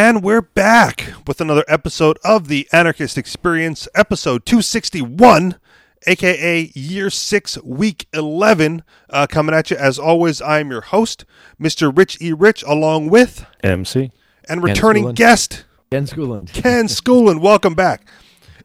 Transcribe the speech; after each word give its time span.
And 0.00 0.22
we're 0.22 0.42
back 0.42 1.12
with 1.26 1.40
another 1.40 1.64
episode 1.66 2.20
of 2.22 2.46
the 2.46 2.68
Anarchist 2.72 3.18
Experience, 3.18 3.88
episode 3.96 4.46
261, 4.46 5.56
aka 6.06 6.70
year 6.72 7.10
six, 7.10 7.60
week 7.64 8.06
11. 8.12 8.84
Uh, 9.10 9.26
coming 9.28 9.56
at 9.56 9.72
you 9.72 9.76
as 9.76 9.98
always, 9.98 10.40
I'm 10.40 10.70
your 10.70 10.82
host, 10.82 11.24
Mr. 11.60 11.90
Rich 11.92 12.18
E. 12.20 12.32
Rich, 12.32 12.62
along 12.62 13.08
with 13.10 13.44
MC 13.64 14.12
and 14.48 14.62
returning 14.62 15.06
Schoolland. 15.06 15.14
guest, 15.16 15.64
Ken 15.90 16.06
Schoolland. 16.06 16.52
Ken 16.52 16.86
Schoolland. 16.86 17.40
Welcome 17.40 17.74
back. 17.74 18.08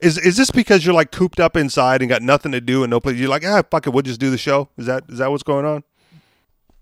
Is 0.01 0.19
is 0.19 0.37
this 0.37 0.51
because 0.51 0.85
you're 0.85 0.93
like 0.93 1.11
cooped 1.11 1.39
up 1.39 1.57
inside 1.57 2.03
and 2.03 2.09
got 2.09 2.21
nothing 2.21 2.51
to 2.51 2.61
do 2.61 2.83
and 2.83 2.91
no 2.91 2.99
place? 2.99 3.17
You're 3.17 3.29
like, 3.29 3.43
ah, 3.43 3.63
fuck 3.71 3.87
it, 3.87 3.89
we'll 3.89 4.03
just 4.03 4.19
do 4.19 4.29
the 4.29 4.37
show. 4.37 4.69
Is 4.77 4.85
that 4.85 5.05
is 5.09 5.17
that 5.17 5.31
what's 5.31 5.41
going 5.41 5.65
on? 5.65 5.83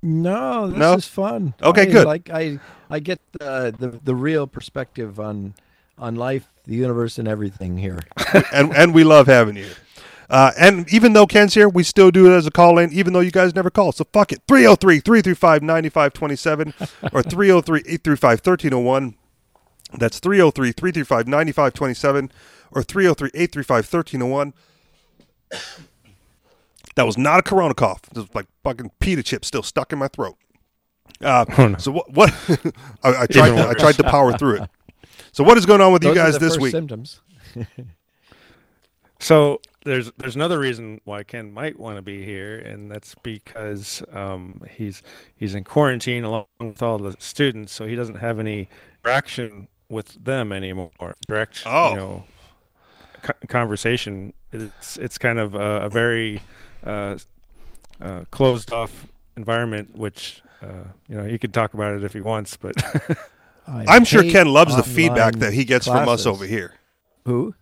No, 0.02 0.68
this 0.68 0.78
No? 0.78 0.94
is 0.94 1.06
fun. 1.08 1.54
Okay, 1.62 1.84
I, 1.84 1.86
good. 1.86 2.06
Like 2.08 2.30
I, 2.30 2.60
I 2.90 3.00
get 3.00 3.20
the, 3.40 3.74
the 3.78 4.00
the 4.04 4.16
real 4.16 4.48
perspective 4.48 5.20
on 5.20 5.54
on 5.98 6.16
life, 6.16 6.50
the 6.66 6.76
universe, 6.76 7.20
and 7.20 7.28
everything 7.28 7.78
here. 7.78 8.00
and 8.54 8.76
and 8.76 8.94
we 8.94 9.04
love 9.04 9.28
having 9.28 9.58
you. 9.58 9.70
Uh, 10.30 10.52
and 10.58 10.92
even 10.94 11.12
though 11.14 11.28
Ken's 11.28 11.54
here, 11.54 11.68
we 11.68 11.84
still 11.84 12.10
do 12.10 12.32
it 12.32 12.36
as 12.36 12.48
a 12.48 12.52
call 12.52 12.78
in, 12.80 12.92
even 12.94 13.12
though 13.12 13.20
you 13.20 13.32
guys 13.32 13.54
never 13.54 13.70
call. 13.70 13.92
So 13.92 14.06
fuck 14.14 14.32
it. 14.32 14.42
303 14.48 15.00
335 15.02 15.62
9527 15.62 16.74
or 17.14 17.22
303 17.22 17.80
835 17.80 18.40
1301. 18.40 19.16
That's 19.94 20.20
303 20.20 20.72
335 20.72 21.28
9527 21.28 22.32
or 22.72 22.82
303 22.82 23.28
835 23.34 23.76
1301. 23.94 24.54
That 26.96 27.06
was 27.06 27.18
not 27.18 27.40
a 27.40 27.44
corona 27.44 27.74
cough. 27.74 28.02
It 28.12 28.18
was 28.18 28.28
like 28.36 28.48
fucking 28.64 28.92
pita 29.00 29.24
chip 29.24 29.46
still 29.46 29.64
stuck 29.64 29.94
in 29.94 30.00
my 30.00 30.08
throat. 30.08 30.36
Uh, 31.22 31.46
Oh, 31.58 31.68
no. 31.70 31.78
So 31.78 31.92
what? 31.92 32.12
what 32.14 32.30
I, 33.04 33.24
I 33.24 33.26
tried. 33.28 33.50
To, 33.56 33.70
I 33.70 33.74
tried 33.74 33.96
to 33.96 34.04
power 34.04 34.38
through 34.38 34.64
it. 34.64 34.70
So 35.32 35.44
what 35.44 35.58
is 35.58 35.66
going 35.66 35.82
on 35.82 35.94
with 35.94 36.04
you 36.04 36.10
Those 36.14 36.18
are 36.18 36.24
guys 36.24 36.34
the 36.34 36.40
this 36.40 36.50
first 36.56 36.62
week? 36.62 36.72
Symptoms. 36.72 37.22
So 39.20 39.62
there's 39.86 40.12
there's 40.18 40.36
another 40.36 40.58
reason 40.60 41.00
why 41.04 41.24
Ken 41.24 41.52
might 41.54 41.80
want 41.80 41.98
to 41.98 42.02
be 42.02 42.26
here, 42.26 42.58
and 42.58 42.90
that's 42.92 43.14
because 43.22 44.02
um, 44.12 44.62
he's 44.76 45.04
he's 45.36 45.54
in 45.54 45.64
quarantine 45.64 46.24
along 46.24 46.46
with 46.60 46.82
all 46.82 46.98
the 46.98 47.16
students, 47.20 47.72
so 47.72 47.86
he 47.86 47.96
doesn't 47.96 48.16
have 48.16 48.40
any 48.40 48.68
interaction 49.06 49.68
with 49.90 50.24
them 50.24 50.52
anymore. 50.52 50.92
Direct, 51.28 51.62
Oh. 51.66 51.90
you 51.92 51.96
know, 51.98 52.24
conversation. 53.48 54.34
It's 54.52 54.98
it's 54.98 55.18
kind 55.20 55.38
of 55.40 55.54
a, 55.54 55.82
a 55.84 55.90
very 55.90 56.42
uh, 56.86 57.18
uh, 58.02 58.26
closed 58.32 58.72
off 58.72 59.08
environment, 59.38 59.96
which 59.98 60.42
uh, 60.62 60.86
you 61.08 61.16
know 61.16 61.24
he 61.24 61.38
could 61.38 61.54
talk 61.54 61.74
about 61.74 61.96
it 61.96 62.04
if 62.04 62.14
he 62.14 62.22
wants, 62.22 62.58
but 62.58 62.76
I 63.68 63.86
I'm 63.88 64.06
sure 64.06 64.24
Ken 64.24 64.48
loves 64.48 64.76
the 64.76 64.84
feedback 64.84 65.36
that 65.36 65.54
he 65.54 65.66
gets 65.66 65.86
from 65.86 66.10
us 66.10 66.26
over 66.26 66.46
here. 66.46 66.74
Who? 67.26 67.56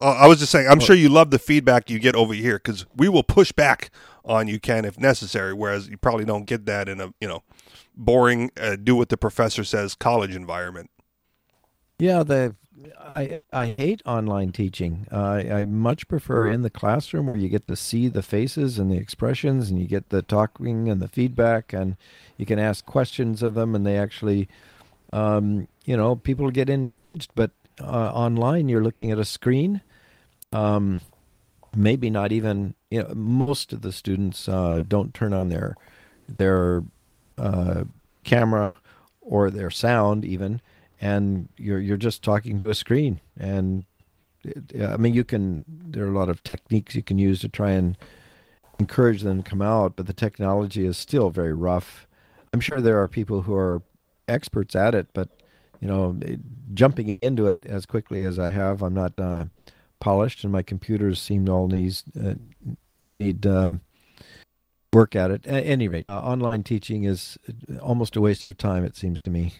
Uh, 0.00 0.16
I 0.20 0.26
was 0.26 0.40
just 0.40 0.50
saying, 0.50 0.68
I'm 0.68 0.80
sure 0.80 0.96
you 0.96 1.08
love 1.08 1.30
the 1.30 1.38
feedback 1.38 1.88
you 1.88 1.98
get 1.98 2.16
over 2.16 2.34
here 2.34 2.56
because 2.56 2.84
we 2.96 3.08
will 3.08 3.22
push 3.22 3.52
back 3.52 3.90
on 4.24 4.48
you, 4.48 4.58
Ken, 4.58 4.84
if 4.84 4.98
necessary. 4.98 5.54
Whereas 5.54 5.88
you 5.88 5.96
probably 5.96 6.24
don't 6.24 6.44
get 6.44 6.66
that 6.66 6.88
in 6.88 7.00
a 7.00 7.14
you 7.20 7.28
know 7.28 7.42
boring, 7.94 8.50
uh, 8.60 8.76
do 8.76 8.96
what 8.96 9.08
the 9.08 9.16
professor 9.16 9.64
says 9.64 9.94
college 9.94 10.34
environment. 10.34 10.90
Yeah, 11.98 12.22
the 12.22 12.56
I 12.98 13.40
I 13.52 13.74
hate 13.78 14.02
online 14.04 14.52
teaching. 14.52 15.06
Uh, 15.12 15.16
I 15.16 15.60
I 15.60 15.64
much 15.64 16.08
prefer 16.08 16.48
in 16.48 16.62
the 16.62 16.70
classroom 16.70 17.26
where 17.26 17.36
you 17.36 17.48
get 17.48 17.68
to 17.68 17.76
see 17.76 18.08
the 18.08 18.22
faces 18.22 18.78
and 18.78 18.90
the 18.90 18.96
expressions, 18.96 19.70
and 19.70 19.78
you 19.78 19.86
get 19.86 20.08
the 20.08 20.22
talking 20.22 20.88
and 20.88 21.00
the 21.00 21.08
feedback, 21.08 21.72
and 21.72 21.96
you 22.36 22.46
can 22.46 22.58
ask 22.58 22.84
questions 22.84 23.42
of 23.42 23.54
them, 23.54 23.74
and 23.74 23.86
they 23.86 23.96
actually, 23.96 24.48
um, 25.12 25.68
you 25.84 25.96
know, 25.96 26.16
people 26.16 26.50
get 26.50 26.68
in. 26.68 26.92
But 27.34 27.52
uh, 27.80 28.10
online, 28.12 28.68
you're 28.68 28.82
looking 28.82 29.10
at 29.12 29.18
a 29.18 29.24
screen. 29.24 29.80
Um, 30.52 31.00
maybe 31.76 32.10
not 32.10 32.32
even. 32.32 32.74
You 32.90 33.04
know, 33.04 33.12
most 33.14 33.72
of 33.72 33.82
the 33.82 33.92
students 33.92 34.48
uh, 34.48 34.82
don't 34.86 35.14
turn 35.14 35.32
on 35.32 35.48
their 35.48 35.76
their 36.28 36.82
uh, 37.38 37.84
camera 38.24 38.74
or 39.20 39.50
their 39.50 39.70
sound 39.70 40.24
even 40.24 40.60
and 41.00 41.48
you're 41.56 41.80
you're 41.80 41.96
just 41.96 42.22
talking 42.22 42.62
to 42.62 42.70
a 42.70 42.74
screen. 42.74 43.20
And 43.38 43.84
it- 44.44 44.82
i 44.82 44.96
mean 44.98 45.14
you 45.14 45.24
can 45.24 45.64
there 45.68 46.04
are 46.04 46.08
a 46.10 46.18
lot 46.18 46.28
of 46.28 46.42
techniques 46.42 46.94
you 46.94 47.02
can 47.02 47.18
use 47.18 47.40
to 47.40 47.48
try 47.48 47.70
and 47.70 47.96
encourage 48.78 49.22
them 49.22 49.42
to 49.42 49.48
come 49.50 49.62
out 49.62 49.96
but 49.96 50.06
the 50.06 50.12
technology 50.12 50.84
is 50.84 50.98
still 50.98 51.30
very 51.30 51.52
rough. 51.54 52.06
I'm 52.52 52.60
sure 52.60 52.80
there 52.80 53.00
are 53.02 53.08
people 53.08 53.42
who 53.42 53.54
are 53.54 53.82
experts 54.28 54.74
at 54.76 54.94
it 54.94 55.06
but 55.14 55.28
you 55.80 55.88
know 55.88 56.18
jumping 56.74 57.18
into 57.22 57.46
it 57.46 57.64
as 57.66 57.84
quickly 57.86 58.24
as 58.24 58.38
i 58.38 58.50
have 58.50 58.82
i'm 58.82 58.94
not 58.94 59.12
uh, 59.18 59.44
polished 60.00 60.44
and 60.44 60.52
my 60.52 60.62
computers 60.62 61.20
seem 61.20 61.44
to 61.46 61.52
all 61.52 61.68
needs 61.68 62.04
uh, 62.22 62.34
need 63.20 63.46
uh, 63.46 63.72
work 64.92 65.16
at 65.16 65.30
it. 65.30 65.46
At 65.46 65.64
any 65.66 65.88
rate 65.88 66.06
uh, 66.08 66.20
online 66.20 66.62
teaching 66.62 67.04
is 67.04 67.36
almost 67.82 68.16
a 68.16 68.20
waste 68.20 68.50
of 68.50 68.58
time 68.58 68.84
it 68.84 68.96
seems 68.96 69.20
to 69.22 69.30
me 69.30 69.54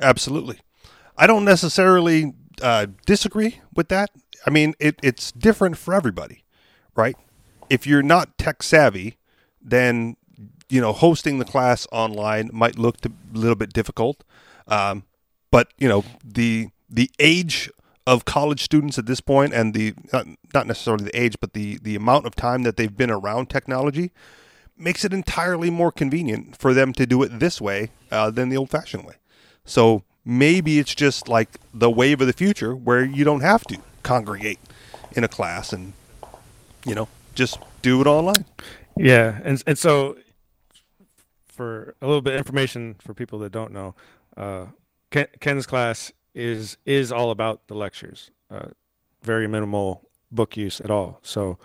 Absolutely. 0.00 0.58
I 1.16 1.26
don't 1.26 1.44
necessarily 1.44 2.34
uh, 2.62 2.86
disagree 3.06 3.60
with 3.74 3.88
that. 3.88 4.10
I 4.46 4.50
mean, 4.50 4.74
it, 4.78 4.96
it's 5.02 5.32
different 5.32 5.76
for 5.76 5.94
everybody, 5.94 6.44
right? 6.94 7.16
If 7.68 7.86
you're 7.86 8.02
not 8.02 8.38
tech 8.38 8.62
savvy, 8.62 9.18
then 9.60 10.16
you 10.68 10.80
know 10.80 10.92
hosting 10.92 11.38
the 11.38 11.44
class 11.44 11.86
online 11.92 12.50
might 12.52 12.78
look 12.78 12.96
a 13.04 13.10
little 13.32 13.56
bit 13.56 13.72
difficult. 13.72 14.24
Um, 14.66 15.04
but 15.50 15.72
you 15.78 15.88
know 15.88 16.04
the 16.24 16.68
the 16.88 17.10
age 17.18 17.70
of 18.06 18.24
college 18.24 18.62
students 18.62 18.98
at 18.98 19.06
this 19.06 19.20
point, 19.20 19.52
and 19.52 19.74
the 19.74 19.94
not, 20.12 20.26
not 20.54 20.66
necessarily 20.66 21.04
the 21.04 21.20
age, 21.20 21.36
but 21.40 21.52
the 21.52 21.78
the 21.82 21.96
amount 21.96 22.26
of 22.26 22.34
time 22.34 22.62
that 22.62 22.76
they've 22.76 22.96
been 22.96 23.10
around 23.10 23.50
technology, 23.50 24.10
makes 24.76 25.04
it 25.04 25.12
entirely 25.12 25.70
more 25.70 25.92
convenient 25.92 26.56
for 26.56 26.72
them 26.72 26.92
to 26.94 27.06
do 27.06 27.22
it 27.22 27.38
this 27.38 27.60
way 27.60 27.90
uh, 28.10 28.30
than 28.30 28.48
the 28.48 28.56
old 28.56 28.70
fashioned 28.70 29.04
way. 29.04 29.14
So 29.64 30.02
maybe 30.24 30.78
it's 30.78 30.94
just 30.94 31.28
like 31.28 31.48
the 31.72 31.90
wave 31.90 32.20
of 32.20 32.26
the 32.26 32.32
future 32.32 32.74
where 32.74 33.04
you 33.04 33.24
don't 33.24 33.40
have 33.40 33.64
to 33.64 33.78
congregate 34.02 34.58
in 35.12 35.24
a 35.24 35.28
class 35.28 35.72
and 35.72 35.92
you 36.84 36.94
know 36.94 37.08
just 37.34 37.58
do 37.82 38.00
it 38.00 38.06
online. 38.06 38.44
Yeah, 38.96 39.40
and 39.44 39.62
and 39.66 39.78
so 39.78 40.16
for 41.46 41.94
a 42.00 42.06
little 42.06 42.22
bit 42.22 42.34
of 42.34 42.38
information 42.38 42.96
for 43.00 43.14
people 43.14 43.38
that 43.40 43.52
don't 43.52 43.72
know, 43.72 43.94
uh, 44.36 44.66
Ken, 45.10 45.26
Ken's 45.40 45.66
class 45.66 46.12
is 46.34 46.76
is 46.86 47.12
all 47.12 47.30
about 47.30 47.66
the 47.68 47.74
lectures. 47.74 48.30
Uh, 48.50 48.68
very 49.22 49.46
minimal 49.46 50.08
book 50.32 50.56
use 50.56 50.80
at 50.80 50.90
all. 50.90 51.20
So 51.22 51.58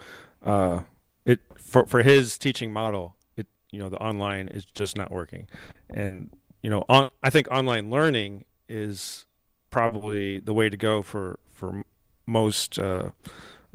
uh, 0.44 0.82
it 1.26 1.40
for 1.56 1.86
for 1.86 2.04
his 2.04 2.38
teaching 2.38 2.72
model, 2.72 3.16
it 3.36 3.48
you 3.72 3.80
know 3.80 3.90
the 3.90 3.98
online 3.98 4.48
is 4.48 4.66
just 4.66 4.98
not 4.98 5.12
working, 5.12 5.48
and 5.90 6.32
you 6.66 6.72
know 6.72 6.84
on, 6.90 7.12
I 7.22 7.30
think 7.30 7.48
online 7.52 7.92
learning 7.92 8.44
is 8.68 9.28
probably 9.70 10.40
the 10.40 10.52
way 10.52 10.68
to 10.68 10.76
go 10.76 11.04
for 11.04 11.38
for 11.52 11.84
most 12.26 12.80
uh, 12.80 13.12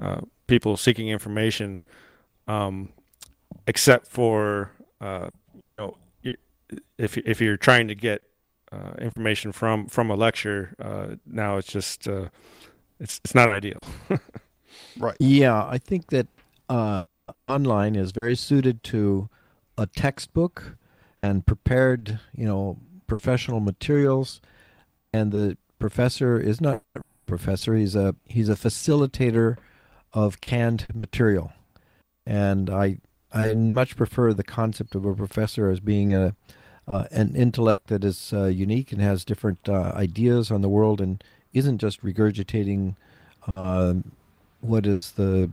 uh, 0.03 0.23
people 0.49 0.77
seeking 0.77 1.09
information. 1.09 1.84
Um, 2.49 2.89
except 3.69 4.09
for 4.09 4.73
uh, 5.01 5.31
you 5.55 5.62
know 5.78 5.97
if 6.99 7.17
if 7.17 7.41
you're 7.41 7.56
trying 7.56 7.87
to 7.87 7.95
get 7.95 8.23
uh, 8.73 8.95
information 9.01 9.53
from 9.53 9.87
from 9.87 10.11
a 10.11 10.17
lecture, 10.17 10.75
uh, 10.83 11.15
now 11.25 11.59
it's 11.59 11.69
just 11.69 12.09
uh, 12.09 12.27
it's 12.99 13.21
it's 13.25 13.37
not 13.37 13.51
ideal. 13.51 13.78
Right. 14.99 15.17
Yeah, 15.21 15.65
I 15.65 15.78
think 15.78 16.09
that 16.11 16.27
uh, 16.69 17.05
online 17.49 17.95
is 17.95 18.12
very 18.21 18.34
suited 18.34 18.83
to 18.84 19.28
a 19.78 19.87
textbook 19.87 20.77
and 21.23 21.47
prepared, 21.47 22.21
you 22.35 22.47
know, 22.47 22.79
professional 23.07 23.61
materials. 23.61 24.41
And 25.13 25.33
the 25.33 25.57
professor 25.79 26.39
is 26.39 26.61
not 26.61 26.83
a 26.95 27.01
professor; 27.27 27.75
he's 27.75 27.97
a 27.97 28.15
he's 28.27 28.49
a 28.49 28.55
facilitator 28.55 29.57
of 30.13 30.41
canned 30.41 30.87
material. 30.95 31.53
And 32.27 32.71
I 32.71 32.99
I 33.33 33.55
much 33.55 33.97
prefer 33.97 34.33
the 34.33 34.45
concept 34.45 34.95
of 34.95 35.05
a 35.05 35.15
professor 35.15 35.71
as 35.71 35.81
being 35.81 36.15
a 36.15 36.34
uh, 36.91 37.05
an 37.13 37.37
intellect 37.37 37.87
that 37.87 38.05
is 38.05 38.33
uh, 38.33 38.47
unique 38.47 38.93
and 38.93 39.01
has 39.01 39.25
different 39.25 39.69
uh, 39.69 39.93
ideas 39.95 40.51
on 40.51 40.61
the 40.61 40.69
world 40.69 41.01
and 41.01 41.23
isn't 41.53 41.78
just 41.78 42.03
regurgitating 42.03 42.97
uh, 43.57 43.95
what 44.61 44.87
is 44.87 45.13
the 45.13 45.51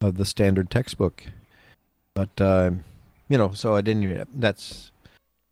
of 0.00 0.16
the 0.16 0.24
standard 0.24 0.70
textbook. 0.70 1.24
But 2.14 2.40
uh, 2.40 2.70
you 3.28 3.38
know, 3.38 3.52
so 3.52 3.74
I 3.74 3.80
didn't. 3.80 4.40
That's 4.40 4.89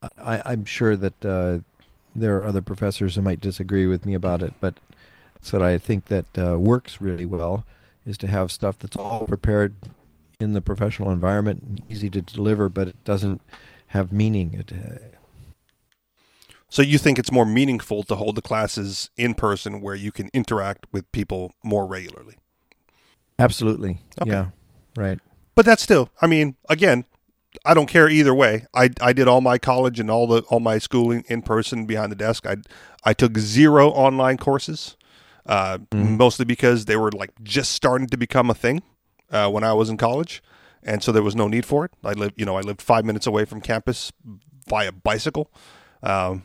I, 0.02 0.42
I'm 0.44 0.64
sure 0.64 0.96
that 0.96 1.24
uh, 1.24 1.58
there 2.14 2.36
are 2.36 2.44
other 2.44 2.62
professors 2.62 3.14
who 3.14 3.22
might 3.22 3.40
disagree 3.40 3.86
with 3.86 4.06
me 4.06 4.14
about 4.14 4.42
it, 4.42 4.54
but 4.60 4.74
what 5.50 5.62
I 5.62 5.78
think 5.78 6.06
that 6.06 6.26
uh, 6.38 6.58
works 6.58 7.00
really 7.00 7.26
well 7.26 7.64
is 8.04 8.18
to 8.18 8.26
have 8.26 8.52
stuff 8.52 8.78
that's 8.78 8.96
all 8.96 9.26
prepared 9.26 9.74
in 10.40 10.52
the 10.52 10.60
professional 10.60 11.10
environment, 11.10 11.62
and 11.62 11.82
easy 11.88 12.10
to 12.10 12.20
deliver, 12.20 12.68
but 12.68 12.88
it 12.88 13.04
doesn't 13.04 13.40
have 13.88 14.12
meaning. 14.12 14.54
It, 14.54 14.72
uh, 14.72 15.16
So 16.68 16.82
you 16.82 16.98
think 16.98 17.18
it's 17.18 17.32
more 17.32 17.46
meaningful 17.46 18.02
to 18.04 18.14
hold 18.16 18.36
the 18.36 18.42
classes 18.42 19.10
in 19.16 19.34
person 19.34 19.80
where 19.80 19.94
you 19.94 20.12
can 20.12 20.28
interact 20.32 20.86
with 20.92 21.10
people 21.12 21.52
more 21.62 21.86
regularly? 21.86 22.36
Absolutely. 23.38 24.00
Okay. 24.20 24.30
Yeah. 24.30 24.46
Right. 24.96 25.18
But 25.54 25.64
that's 25.64 25.82
still, 25.82 26.10
I 26.20 26.26
mean, 26.26 26.56
again, 26.68 27.04
I 27.64 27.74
don't 27.74 27.86
care 27.86 28.08
either 28.08 28.34
way. 28.34 28.66
I, 28.74 28.90
I 29.00 29.12
did 29.12 29.26
all 29.26 29.40
my 29.40 29.58
college 29.58 29.98
and 29.98 30.10
all 30.10 30.26
the 30.26 30.42
all 30.42 30.60
my 30.60 30.78
schooling 30.78 31.24
in 31.28 31.42
person 31.42 31.86
behind 31.86 32.12
the 32.12 32.16
desk. 32.16 32.46
I 32.46 32.56
I 33.04 33.14
took 33.14 33.38
zero 33.38 33.88
online 33.90 34.36
courses, 34.36 34.96
uh, 35.46 35.78
mostly 35.92 36.44
because 36.44 36.84
they 36.84 36.96
were 36.96 37.10
like 37.10 37.30
just 37.42 37.72
starting 37.72 38.06
to 38.08 38.16
become 38.16 38.50
a 38.50 38.54
thing 38.54 38.82
uh, 39.30 39.50
when 39.50 39.64
I 39.64 39.72
was 39.72 39.88
in 39.88 39.96
college, 39.96 40.42
and 40.82 41.02
so 41.02 41.10
there 41.10 41.22
was 41.22 41.34
no 41.34 41.48
need 41.48 41.64
for 41.64 41.84
it. 41.84 41.92
I 42.04 42.12
lived, 42.12 42.34
you 42.36 42.44
know, 42.44 42.56
I 42.56 42.60
lived 42.60 42.82
five 42.82 43.04
minutes 43.04 43.26
away 43.26 43.44
from 43.44 43.60
campus 43.60 44.12
via 44.68 44.92
bicycle, 44.92 45.50
um, 46.02 46.44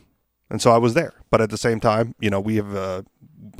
and 0.50 0.60
so 0.62 0.72
I 0.72 0.78
was 0.78 0.94
there. 0.94 1.12
But 1.30 1.40
at 1.40 1.50
the 1.50 1.58
same 1.58 1.80
time, 1.80 2.14
you 2.18 2.30
know, 2.30 2.40
we 2.40 2.56
have 2.56 2.74
uh, 2.74 3.02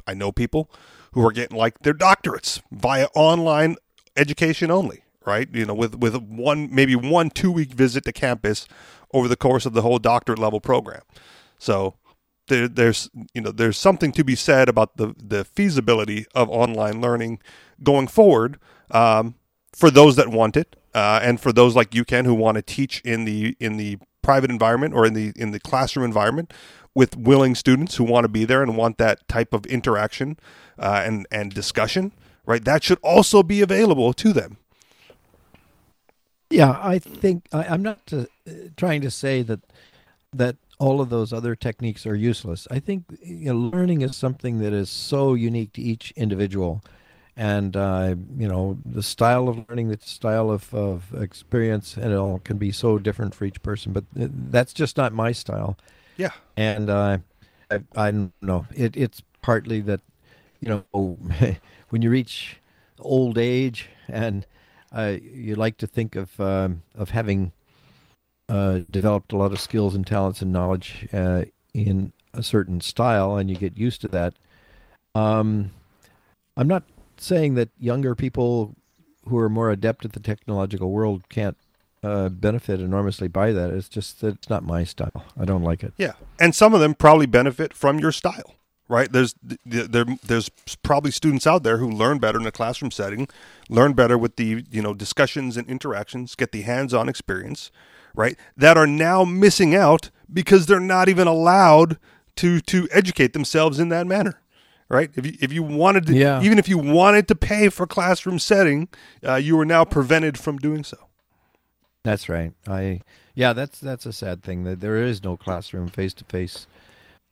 I 0.07 0.15
know 0.15 0.33
people 0.33 0.71
who 1.13 1.25
are 1.27 1.33
getting 1.33 1.57
like 1.57 1.79
their 1.81 1.95
doctorates 1.95 2.61
via 2.73 3.07
online 3.15 3.77
education 4.17 4.71
only, 4.71 5.04
right? 5.27 5.49
You 5.53 5.67
know, 5.67 5.75
with 5.75 5.97
with 5.97 6.17
one 6.17 6.75
maybe 6.75 6.95
one 6.97 7.31
two 7.31 7.53
week 7.53 7.73
visit 7.73 8.05
to 8.05 8.13
campus 8.13 8.67
over 9.13 9.29
the 9.29 9.37
course 9.37 9.67
of 9.67 9.73
the 9.73 9.83
whole 9.83 9.99
doctorate 9.99 10.39
level 10.39 10.61
program. 10.61 11.03
So 11.59 11.95
there, 12.49 12.69
there's 12.69 13.11
you 13.33 13.41
know 13.41 13.51
there's 13.51 13.79
something 13.79 14.13
to 14.13 14.25
be 14.25 14.35
said 14.35 14.69
about 14.69 14.97
the 14.97 15.15
the 15.17 15.45
feasibility 15.45 16.27
of 16.35 16.51
online 16.51 17.01
learning 17.01 17.41
going 17.83 18.09
forward 18.09 18.59
um, 18.91 19.37
for 19.73 19.91
those 19.91 20.17
that 20.17 20.29
want 20.29 20.57
it, 20.57 20.77
uh, 20.95 21.21
and 21.23 21.41
for 21.41 21.53
those 21.53 21.75
like 21.75 21.95
you 21.95 22.05
Ken 22.05 22.25
who 22.25 22.35
want 22.35 22.57
to 22.57 22.63
teach 22.63 23.01
in 23.01 23.25
the 23.25 23.57
in 23.61 23.77
the 23.77 23.99
private 24.23 24.51
environment 24.51 24.95
or 24.95 25.07
in 25.07 25.15
the 25.15 25.33
in 25.37 25.53
the 25.53 25.61
classroom 25.61 26.05
environment 26.05 26.53
with 26.95 27.17
willing 27.17 27.55
students 27.55 27.97
who 27.97 28.05
want 28.05 28.25
to 28.25 28.29
be 28.29 28.45
there 28.45 28.63
and 28.63 28.77
want 28.77 28.99
that 28.99 29.27
type 29.29 29.53
of 29.53 29.65
interaction 29.67 30.39
uh, 30.79 31.03
and 31.05 31.27
and 31.31 31.53
discussion. 31.53 32.13
Right, 32.47 32.63
that 32.67 32.85
should 32.85 32.99
also 33.03 33.43
be 33.43 33.63
available 33.63 34.13
to 34.13 34.35
them. 34.35 34.59
Yeah, 36.55 36.79
I 36.81 37.01
think 37.01 37.47
I, 37.53 37.65
I'm 37.65 37.83
not 37.83 37.99
uh, 38.13 38.27
trying 38.77 39.01
to 39.01 39.11
say 39.11 39.43
that 39.43 39.61
that 40.33 40.57
all 40.79 41.01
of 41.01 41.11
those 41.11 41.33
other 41.33 41.57
techniques 41.57 42.07
are 42.07 42.15
useless. 42.15 42.69
I 42.71 42.79
think 42.79 43.05
you 43.23 43.53
know, 43.53 43.59
learning 43.77 44.03
is 44.03 44.17
something 44.17 44.61
that 44.61 44.73
is 44.73 44.89
so 44.89 45.35
unique 45.35 45.73
to 45.75 45.83
each 45.83 46.13
individual, 46.17 46.81
and 47.37 47.77
uh, 47.77 48.15
you 48.39 48.47
know 48.47 48.79
the 48.85 49.03
style 49.03 49.49
of 49.49 49.69
learning, 49.69 49.89
the 49.89 49.99
style 50.01 50.49
of, 50.49 50.73
of 50.73 51.13
experience, 51.15 51.97
and 51.97 52.13
it 52.13 52.17
all 52.17 52.39
can 52.39 52.57
be 52.57 52.71
so 52.71 52.99
different 52.99 53.35
for 53.35 53.47
each 53.47 53.61
person. 53.63 53.93
But 53.93 54.05
uh, 54.21 54.29
that's 54.31 54.73
just 54.73 54.97
not 54.97 55.13
my 55.13 55.33
style. 55.33 55.77
Yeah, 56.17 56.31
and 56.57 56.89
uh, 56.89 57.19
I, 57.69 57.81
I 57.97 58.11
don't 58.13 58.33
know. 58.43 58.67
It, 58.75 58.97
it's 58.97 59.23
partly 59.43 59.81
that 59.83 60.01
you 60.61 60.69
know 60.69 61.19
when 61.89 62.03
you 62.03 62.11
reach 62.11 62.59
old 63.01 63.39
age 63.39 63.89
and 64.09 64.47
uh, 64.95 65.17
you 65.21 65.57
like 65.57 65.77
to 65.79 65.87
think 65.87 66.17
of 66.17 66.39
um, 66.41 66.83
of 66.95 67.11
having 67.11 67.53
uh, 68.49 68.81
developed 68.91 69.33
a 69.33 69.37
lot 69.37 69.53
of 69.53 69.61
skills 69.61 69.95
and 69.95 70.07
talents 70.07 70.41
and 70.43 70.53
knowledge 70.53 71.09
uh, 71.13 71.45
in 71.73 72.13
a 72.33 72.43
certain 72.43 72.81
style, 72.81 73.37
and 73.37 73.51
you 73.51 73.57
get 73.57 73.77
used 73.77 74.01
to 74.03 74.09
that. 74.09 74.35
Um, 75.15 75.73
I'm 76.57 76.69
not 76.69 76.85
saying 77.17 77.55
that 77.55 77.71
younger 77.79 78.15
people 78.15 78.75
who 79.29 79.39
are 79.39 79.49
more 79.49 79.71
adept 79.71 80.05
at 80.05 80.13
the 80.13 80.21
technological 80.21 80.91
world 80.91 81.29
can't 81.29 81.57
uh, 82.03 82.29
benefit 82.29 82.81
enormously 82.81 83.29
by 83.29 83.53
that. 83.53 83.71
It's 83.71 83.89
just 83.89 84.21
that 84.21 84.35
it's 84.37 84.51
not 84.51 84.63
my 84.63 84.85
style. 84.85 85.25
I 85.39 85.45
don't 85.45 85.63
like 85.63 85.83
it. 85.83 85.95
Yeah, 85.97 86.13
and 86.39 86.55
some 86.55 86.75
of 86.75 86.81
them 86.81 86.95
probably 86.95 87.27
benefit 87.27 87.73
from 87.73 87.99
your 87.99 88.13
style, 88.13 88.55
right? 88.89 89.11
There's 89.11 89.35
there 89.65 90.05
there's 90.27 90.49
probably 90.83 91.11
students 91.11 91.47
out 91.47 91.63
there 91.63 91.79
who 91.79 91.91
learn 91.91 92.19
better 92.19 92.41
in 92.41 92.47
a 92.47 92.53
classroom 92.53 92.91
setting, 92.91 93.29
learn 93.69 93.93
better 93.95 94.17
with 94.19 94.37
the 94.37 94.65
you 94.71 94.83
know 94.83 94.95
discussions 94.95 95.57
and 95.57 95.69
interactions, 95.69 96.35
get 96.35 96.53
the 96.53 96.63
hands-on 96.63 97.09
experience, 97.09 97.71
right? 98.15 98.37
That 98.57 98.77
are 98.77 98.87
now 98.87 99.25
missing 99.25 99.75
out 99.75 100.11
because 100.33 100.67
they're 100.67 100.81
not 100.81 101.09
even 101.09 101.27
allowed 101.27 101.99
to 102.37 102.61
to 102.61 102.89
educate 102.91 103.33
themselves 103.33 103.79
in 103.79 103.89
that 103.91 104.07
manner. 104.07 104.41
Right. 104.91 105.11
If 105.15 105.25
you 105.25 105.33
if 105.41 105.53
you 105.53 105.63
wanted 105.63 106.07
to, 106.07 106.15
Yeah. 106.15 106.43
even 106.43 106.59
if 106.59 106.69
you 106.69 106.77
wanted 106.77 107.27
to 107.29 107.35
pay 107.35 107.71
for 107.71 107.87
classroom 107.87 108.39
setting, 108.39 108.89
uh, 109.27 109.37
you 109.37 109.59
are 109.59 109.65
now 109.65 109.85
prevented 109.85 110.37
from 110.39 110.59
doing 110.59 110.85
so. 110.85 110.99
That's 112.03 112.29
right. 112.29 112.53
I 112.69 113.01
yeah, 113.35 113.55
that's 113.55 113.81
that's 113.81 114.05
a 114.05 114.13
sad 114.13 114.43
thing 114.43 114.65
that 114.65 114.81
there 114.81 115.03
is 115.03 115.25
no 115.25 115.39
classroom 115.39 115.89
face 115.89 116.13
to 116.15 116.25
face 116.25 116.67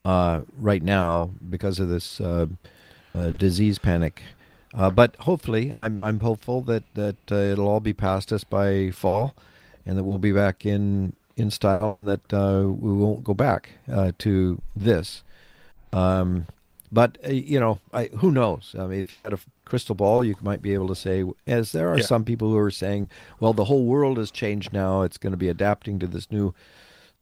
right 0.04 0.82
now 0.82 1.30
because 1.48 1.78
of 1.78 1.88
this 1.88 2.20
uh, 2.20 2.46
uh, 3.14 3.30
disease 3.30 3.78
panic. 3.78 4.22
Uh, 4.74 4.90
but 4.90 5.14
hopefully, 5.20 5.78
I'm 5.82 6.02
I'm 6.02 6.20
hopeful 6.20 6.62
that 6.62 6.82
that 6.94 7.16
uh, 7.30 7.34
it'll 7.36 7.68
all 7.68 7.80
be 7.80 7.92
past 7.92 8.32
us 8.32 8.42
by 8.44 8.90
fall, 8.90 9.34
and 9.84 9.98
that 9.98 10.04
we'll 10.04 10.18
be 10.18 10.32
back 10.32 10.64
in 10.64 11.12
in 11.36 11.50
style. 11.50 11.98
That 12.02 12.32
uh, 12.32 12.68
we 12.68 12.92
won't 12.92 13.22
go 13.22 13.34
back 13.34 13.70
uh, 13.90 14.12
to 14.18 14.60
this. 14.74 15.22
Um, 15.92 16.46
but 16.90 17.18
uh, 17.26 17.32
you 17.32 17.60
know, 17.60 17.80
I, 17.92 18.06
who 18.18 18.30
knows? 18.30 18.74
I 18.78 18.86
mean, 18.86 19.02
if 19.02 19.10
you 19.12 19.18
had 19.24 19.34
a 19.34 19.38
crystal 19.66 19.94
ball, 19.94 20.24
you 20.24 20.36
might 20.40 20.62
be 20.62 20.72
able 20.72 20.88
to 20.88 20.96
say, 20.96 21.22
as 21.46 21.72
there 21.72 21.90
are 21.92 21.98
Yeah. 21.98 22.04
some 22.04 22.24
people 22.24 22.48
who 22.50 22.58
are 22.58 22.70
saying, 22.70 23.08
well, 23.40 23.52
the 23.52 23.66
whole 23.66 23.84
world 23.84 24.16
has 24.16 24.30
changed 24.30 24.72
now. 24.72 25.02
It's 25.02 25.18
going 25.18 25.32
to 25.32 25.36
be 25.36 25.48
adapting 25.48 25.98
to 25.98 26.06
this 26.06 26.30
new 26.30 26.54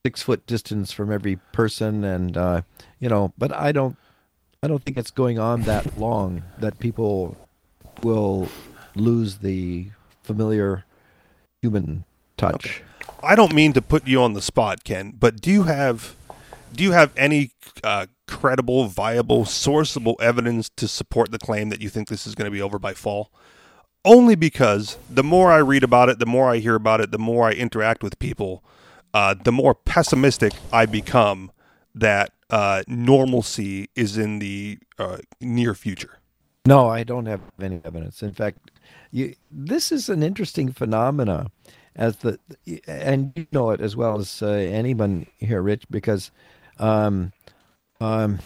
six 0.04 0.22
foot 0.22 0.46
distance 0.46 0.92
from 0.92 1.12
every 1.12 1.36
person, 1.52 2.04
and 2.04 2.36
uh, 2.36 2.62
you 2.98 3.08
know, 3.08 3.32
but 3.36 3.52
I 3.52 3.72
don't, 3.72 3.96
I 4.62 4.68
don't 4.68 4.82
think 4.84 4.96
it's 4.96 5.10
going 5.10 5.38
on 5.38 5.62
that 5.62 5.98
long 5.98 6.42
that 6.58 6.78
people 6.78 7.36
will 8.02 8.48
lose 8.94 9.38
the 9.38 9.86
familiar 10.22 10.84
human 11.62 12.04
touch. 12.36 12.82
I 13.22 13.34
don't 13.34 13.54
mean 13.54 13.72
to 13.74 13.82
put 13.82 14.06
you 14.06 14.22
on 14.22 14.32
the 14.32 14.42
spot, 14.42 14.84
Ken, 14.84 15.12
but 15.18 15.40
do 15.40 15.50
you 15.50 15.64
have 15.64 16.16
do 16.72 16.84
you 16.84 16.92
have 16.92 17.12
any 17.16 17.50
uh, 17.82 18.06
credible, 18.28 18.86
viable, 18.86 19.44
sourceable 19.44 20.14
evidence 20.20 20.70
to 20.76 20.86
support 20.86 21.32
the 21.32 21.38
claim 21.38 21.68
that 21.70 21.80
you 21.80 21.88
think 21.88 22.08
this 22.08 22.26
is 22.26 22.34
going 22.34 22.46
to 22.46 22.50
be 22.50 22.62
over 22.62 22.78
by 22.78 22.94
fall? 22.94 23.30
Only 24.04 24.34
because 24.34 24.96
the 25.10 25.24
more 25.24 25.50
I 25.50 25.58
read 25.58 25.82
about 25.82 26.08
it, 26.08 26.18
the 26.18 26.26
more 26.26 26.48
I 26.48 26.58
hear 26.58 26.74
about 26.74 27.00
it, 27.00 27.10
the 27.10 27.18
more 27.18 27.48
I 27.48 27.52
interact 27.52 28.02
with 28.02 28.18
people, 28.18 28.62
uh, 29.14 29.34
the 29.34 29.52
more 29.52 29.74
pessimistic 29.74 30.52
I 30.72 30.86
become 30.86 31.50
that 31.94 32.32
uh, 32.50 32.82
normalcy 32.86 33.88
is 33.94 34.16
in 34.16 34.38
the 34.38 34.78
uh, 34.98 35.18
near 35.40 35.74
future. 35.74 36.18
No, 36.66 36.88
I 36.88 37.04
don't 37.04 37.26
have 37.26 37.40
any 37.60 37.80
evidence. 37.84 38.22
In 38.22 38.32
fact, 38.32 38.70
you, 39.10 39.34
this 39.50 39.90
is 39.90 40.08
an 40.08 40.22
interesting 40.22 40.72
phenomena, 40.72 41.50
as 41.96 42.18
the 42.18 42.38
and 42.86 43.32
you 43.34 43.46
know 43.50 43.70
it 43.70 43.80
as 43.80 43.96
well 43.96 44.18
as 44.18 44.42
uh, 44.42 44.48
anyone 44.48 45.26
here, 45.38 45.62
Rich, 45.62 45.84
because 45.90 46.30
um, 46.78 47.32
um, 48.00 48.40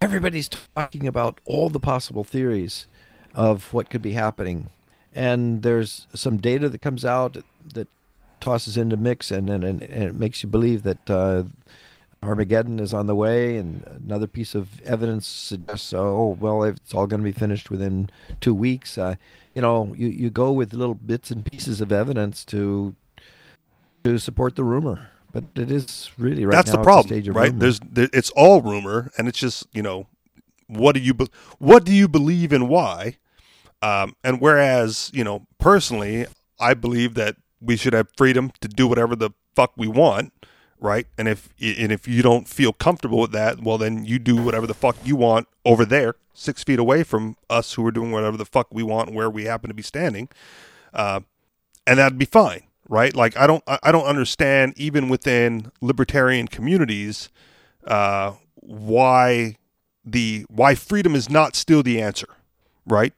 everybody's 0.00 0.48
talking 0.48 1.06
about 1.06 1.40
all 1.44 1.68
the 1.68 1.80
possible 1.80 2.24
theories 2.24 2.86
of 3.34 3.72
what 3.72 3.90
could 3.90 4.02
be 4.02 4.12
happening, 4.12 4.70
and 5.14 5.62
there's 5.62 6.06
some 6.14 6.38
data 6.38 6.68
that 6.68 6.80
comes 6.80 7.04
out 7.04 7.36
that 7.74 7.88
tosses 8.46 8.76
into 8.76 8.96
mix, 8.96 9.30
and 9.30 9.50
and, 9.50 9.64
and 9.64 9.82
it 9.82 10.14
makes 10.14 10.42
you 10.42 10.48
believe 10.48 10.82
that. 10.84 11.10
Uh, 11.10 11.44
Armageddon 12.22 12.80
is 12.80 12.92
on 12.94 13.06
the 13.06 13.14
way, 13.14 13.56
and 13.56 13.84
another 14.04 14.26
piece 14.26 14.54
of 14.54 14.80
evidence 14.82 15.28
suggests, 15.28 15.92
oh, 15.94 16.36
well, 16.40 16.64
it's 16.64 16.92
all 16.92 17.06
going 17.06 17.20
to 17.20 17.24
be 17.24 17.30
finished 17.30 17.70
within 17.70 18.10
two 18.40 18.54
weeks. 18.54 18.98
Uh, 18.98 19.14
you 19.54 19.62
know, 19.62 19.94
you, 19.96 20.08
you 20.08 20.30
go 20.30 20.50
with 20.50 20.72
little 20.72 20.94
bits 20.94 21.30
and 21.30 21.44
pieces 21.44 21.80
of 21.80 21.92
evidence 21.92 22.44
to 22.46 22.96
to 24.02 24.18
support 24.18 24.56
the 24.56 24.64
rumor, 24.64 25.10
but 25.30 25.44
it 25.54 25.70
is 25.70 26.10
really 26.18 26.44
right 26.44 26.56
That's 26.56 26.70
the 26.70 26.82
problem, 26.82 27.14
right? 27.32 27.50
rumor. 27.50 27.58
There's 27.60 27.80
there, 27.80 28.08
it's 28.12 28.30
all 28.30 28.60
rumor, 28.62 29.12
and 29.18 29.28
it's 29.28 29.38
just 29.38 29.66
you 29.72 29.82
know, 29.82 30.06
what 30.66 30.94
do 30.94 31.00
you 31.00 31.14
be, 31.14 31.28
what 31.58 31.84
do 31.84 31.92
you 31.92 32.08
believe 32.08 32.52
and 32.52 32.68
why? 32.68 33.18
Um, 33.82 34.16
and 34.24 34.40
whereas 34.40 35.10
you 35.14 35.22
know, 35.22 35.46
personally, 35.58 36.26
I 36.58 36.74
believe 36.74 37.14
that 37.14 37.36
we 37.60 37.76
should 37.76 37.92
have 37.92 38.08
freedom 38.16 38.52
to 38.60 38.68
do 38.68 38.86
whatever 38.86 39.16
the 39.16 39.30
fuck 39.54 39.72
we 39.76 39.88
want, 39.88 40.32
right? 40.80 41.06
And 41.16 41.28
if 41.28 41.48
and 41.60 41.92
if 41.92 42.06
you 42.06 42.22
don't 42.22 42.48
feel 42.48 42.72
comfortable 42.72 43.20
with 43.20 43.32
that, 43.32 43.62
well, 43.62 43.78
then 43.78 44.04
you 44.04 44.18
do 44.18 44.36
whatever 44.36 44.66
the 44.66 44.74
fuck 44.74 44.96
you 45.04 45.16
want 45.16 45.48
over 45.64 45.84
there, 45.84 46.14
six 46.34 46.62
feet 46.62 46.78
away 46.78 47.02
from 47.02 47.36
us, 47.48 47.74
who 47.74 47.86
are 47.86 47.90
doing 47.90 48.12
whatever 48.12 48.36
the 48.36 48.44
fuck 48.44 48.68
we 48.70 48.82
want, 48.82 49.12
where 49.12 49.30
we 49.30 49.44
happen 49.44 49.68
to 49.68 49.74
be 49.74 49.82
standing. 49.82 50.28
Uh, 50.92 51.20
and 51.86 51.98
that'd 51.98 52.18
be 52.18 52.26
fine, 52.26 52.62
right? 52.88 53.14
Like 53.14 53.36
I 53.36 53.46
don't 53.46 53.62
I 53.66 53.92
don't 53.92 54.06
understand 54.06 54.74
even 54.76 55.08
within 55.08 55.70
libertarian 55.80 56.48
communities 56.48 57.28
uh, 57.86 58.32
why 58.54 59.56
the 60.04 60.44
why 60.48 60.74
freedom 60.74 61.14
is 61.14 61.30
not 61.30 61.56
still 61.56 61.82
the 61.82 62.00
answer, 62.00 62.28
right? 62.86 63.12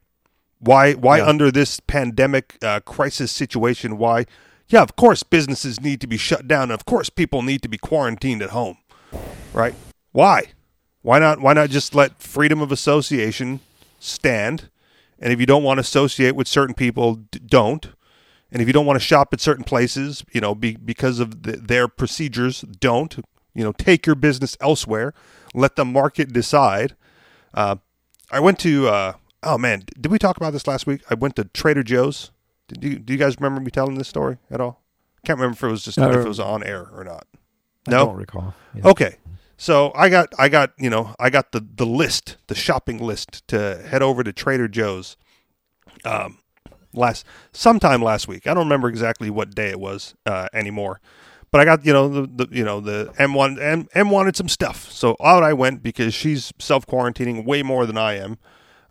Why 0.60 0.92
why 0.94 1.18
Yeah. 1.18 1.26
under 1.26 1.50
this 1.50 1.80
pandemic 1.80 2.56
uh, 2.62 2.80
crisis 2.80 3.30
situation 3.32 3.98
why 3.98 4.26
Yeah, 4.68 4.82
of 4.82 4.96
course 4.96 5.22
businesses 5.22 5.80
need 5.80 6.00
to 6.02 6.06
be 6.06 6.16
shut 6.18 6.46
down. 6.46 6.70
Of 6.70 6.84
course 6.84 7.08
people 7.10 7.42
need 7.42 7.62
to 7.62 7.68
be 7.68 7.78
quarantined 7.78 8.42
at 8.42 8.50
home. 8.50 8.78
Right? 9.52 9.74
Why? 10.12 10.52
Why 11.02 11.18
not 11.18 11.40
why 11.40 11.52
not 11.54 11.70
just 11.70 11.94
let 11.94 12.20
freedom 12.22 12.60
of 12.60 12.70
association 12.72 13.60
stand? 13.98 14.68
And 15.18 15.32
if 15.32 15.40
you 15.40 15.46
don't 15.46 15.64
want 15.64 15.78
to 15.78 15.82
associate 15.82 16.36
with 16.36 16.46
certain 16.46 16.74
people, 16.74 17.16
d- 17.16 17.40
don't. 17.44 17.90
And 18.52 18.62
if 18.62 18.68
you 18.68 18.72
don't 18.72 18.86
want 18.86 18.98
to 19.00 19.04
shop 19.04 19.28
at 19.32 19.40
certain 19.40 19.64
places, 19.64 20.24
you 20.32 20.40
know, 20.40 20.54
be, 20.54 20.76
because 20.76 21.18
of 21.18 21.42
the, 21.42 21.52
their 21.52 21.88
procedures, 21.88 22.62
don't. 22.62 23.16
You 23.54 23.64
know, 23.64 23.72
take 23.72 24.06
your 24.06 24.14
business 24.14 24.56
elsewhere. 24.60 25.12
Let 25.54 25.74
the 25.76 25.84
market 25.84 26.32
decide. 26.32 26.94
Uh, 27.52 27.76
I 28.30 28.38
went 28.40 28.58
to. 28.60 28.88
Uh, 28.88 29.12
oh 29.42 29.58
man, 29.58 29.84
did 30.00 30.10
we 30.10 30.18
talk 30.18 30.36
about 30.36 30.52
this 30.52 30.66
last 30.66 30.86
week? 30.86 31.02
I 31.10 31.14
went 31.14 31.36
to 31.36 31.44
Trader 31.44 31.82
Joe's. 31.82 32.30
Did 32.68 32.84
you 32.84 32.98
do 32.98 33.12
you 33.12 33.18
guys 33.18 33.36
remember 33.40 33.60
me 33.60 33.70
telling 33.70 33.96
this 33.96 34.08
story 34.08 34.38
at 34.50 34.60
all? 34.60 34.82
Can't 35.24 35.38
remember 35.38 35.56
if 35.56 35.62
it 35.62 35.68
was 35.70 35.84
just 35.84 35.98
Uh, 35.98 36.10
if 36.10 36.24
it 36.24 36.28
was 36.28 36.40
on 36.40 36.62
air 36.62 36.86
or 36.92 37.04
not. 37.04 37.26
I 37.86 37.90
No? 37.92 38.06
don't 38.06 38.16
recall. 38.16 38.54
Okay. 38.84 39.16
So 39.56 39.90
I 39.94 40.08
got 40.08 40.28
I 40.38 40.48
got, 40.48 40.72
you 40.78 40.88
know, 40.90 41.14
I 41.18 41.30
got 41.30 41.52
the 41.52 41.64
the 41.74 41.86
list, 41.86 42.36
the 42.46 42.54
shopping 42.54 42.98
list 42.98 43.46
to 43.48 43.82
head 43.88 44.02
over 44.02 44.22
to 44.22 44.32
Trader 44.32 44.68
Joe's 44.68 45.16
um 46.04 46.38
last 46.92 47.24
sometime 47.52 48.02
last 48.02 48.28
week. 48.28 48.46
I 48.46 48.54
don't 48.54 48.64
remember 48.64 48.88
exactly 48.88 49.30
what 49.30 49.54
day 49.54 49.70
it 49.70 49.80
was 49.80 50.14
uh 50.26 50.48
anymore. 50.52 51.00
But 51.50 51.62
I 51.62 51.64
got, 51.64 51.86
you 51.86 51.94
know, 51.94 52.08
the, 52.08 52.26
the 52.46 52.54
you 52.54 52.62
know, 52.62 52.80
the 52.80 53.10
M1 53.18 53.58
M 53.60 53.88
M 53.94 54.10
wanted 54.10 54.36
some 54.36 54.48
stuff. 54.50 54.90
So 54.92 55.16
out 55.24 55.42
I 55.42 55.54
went 55.54 55.82
because 55.82 56.12
she's 56.12 56.52
self-quarantining 56.58 57.46
way 57.46 57.62
more 57.62 57.86
than 57.86 57.96
I 57.96 58.18
am. 58.18 58.36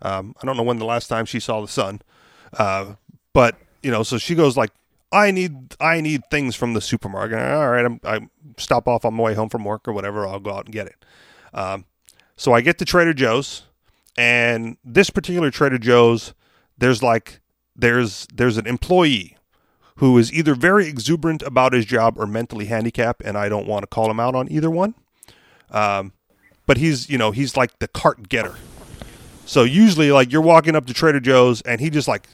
Um 0.02 0.34
I 0.42 0.46
don't 0.46 0.56
know 0.56 0.62
when 0.62 0.78
the 0.78 0.84
last 0.84 1.08
time 1.08 1.26
she 1.26 1.40
saw 1.40 1.60
the 1.60 1.68
sun. 1.68 2.00
Uh 2.52 2.94
but, 3.32 3.56
you 3.82 3.90
know, 3.90 4.02
so 4.02 4.18
she 4.18 4.34
goes 4.34 4.56
like 4.56 4.72
I 5.12 5.30
need 5.30 5.74
I 5.80 6.00
need 6.00 6.22
things 6.30 6.54
from 6.54 6.74
the 6.74 6.80
supermarket. 6.80 7.38
All 7.38 7.70
right, 7.70 7.84
I'm, 7.84 8.00
I 8.04 8.28
stop 8.58 8.86
off 8.86 9.04
on 9.04 9.14
my 9.14 9.22
way 9.22 9.34
home 9.34 9.48
from 9.48 9.64
work 9.64 9.88
or 9.88 9.92
whatever. 9.92 10.26
I'll 10.26 10.40
go 10.40 10.52
out 10.52 10.66
and 10.66 10.74
get 10.74 10.86
it. 10.86 11.04
Um, 11.54 11.86
so 12.36 12.52
I 12.52 12.60
get 12.60 12.78
to 12.78 12.84
Trader 12.84 13.14
Joe's, 13.14 13.64
and 14.16 14.76
this 14.84 15.10
particular 15.10 15.50
Trader 15.50 15.78
Joe's, 15.78 16.34
there's 16.76 17.02
like 17.02 17.40
there's 17.74 18.26
there's 18.34 18.58
an 18.58 18.66
employee 18.66 19.36
who 19.96 20.16
is 20.18 20.32
either 20.32 20.54
very 20.54 20.86
exuberant 20.86 21.42
about 21.42 21.72
his 21.72 21.84
job 21.84 22.18
or 22.18 22.26
mentally 22.26 22.66
handicapped, 22.66 23.22
and 23.24 23.38
I 23.38 23.48
don't 23.48 23.66
want 23.66 23.82
to 23.84 23.86
call 23.86 24.10
him 24.10 24.20
out 24.20 24.34
on 24.34 24.50
either 24.52 24.70
one. 24.70 24.94
Um, 25.70 26.12
but 26.66 26.76
he's 26.76 27.08
you 27.08 27.16
know 27.16 27.30
he's 27.30 27.56
like 27.56 27.78
the 27.78 27.88
cart 27.88 28.28
getter. 28.28 28.56
So 29.48 29.64
usually 29.64 30.12
like 30.12 30.30
you're 30.30 30.42
walking 30.42 30.76
up 30.76 30.86
to 30.86 30.94
Trader 30.94 31.20
Joe's 31.20 31.62
and 31.62 31.80
he 31.80 31.88
just 31.88 32.06
like 32.06 32.28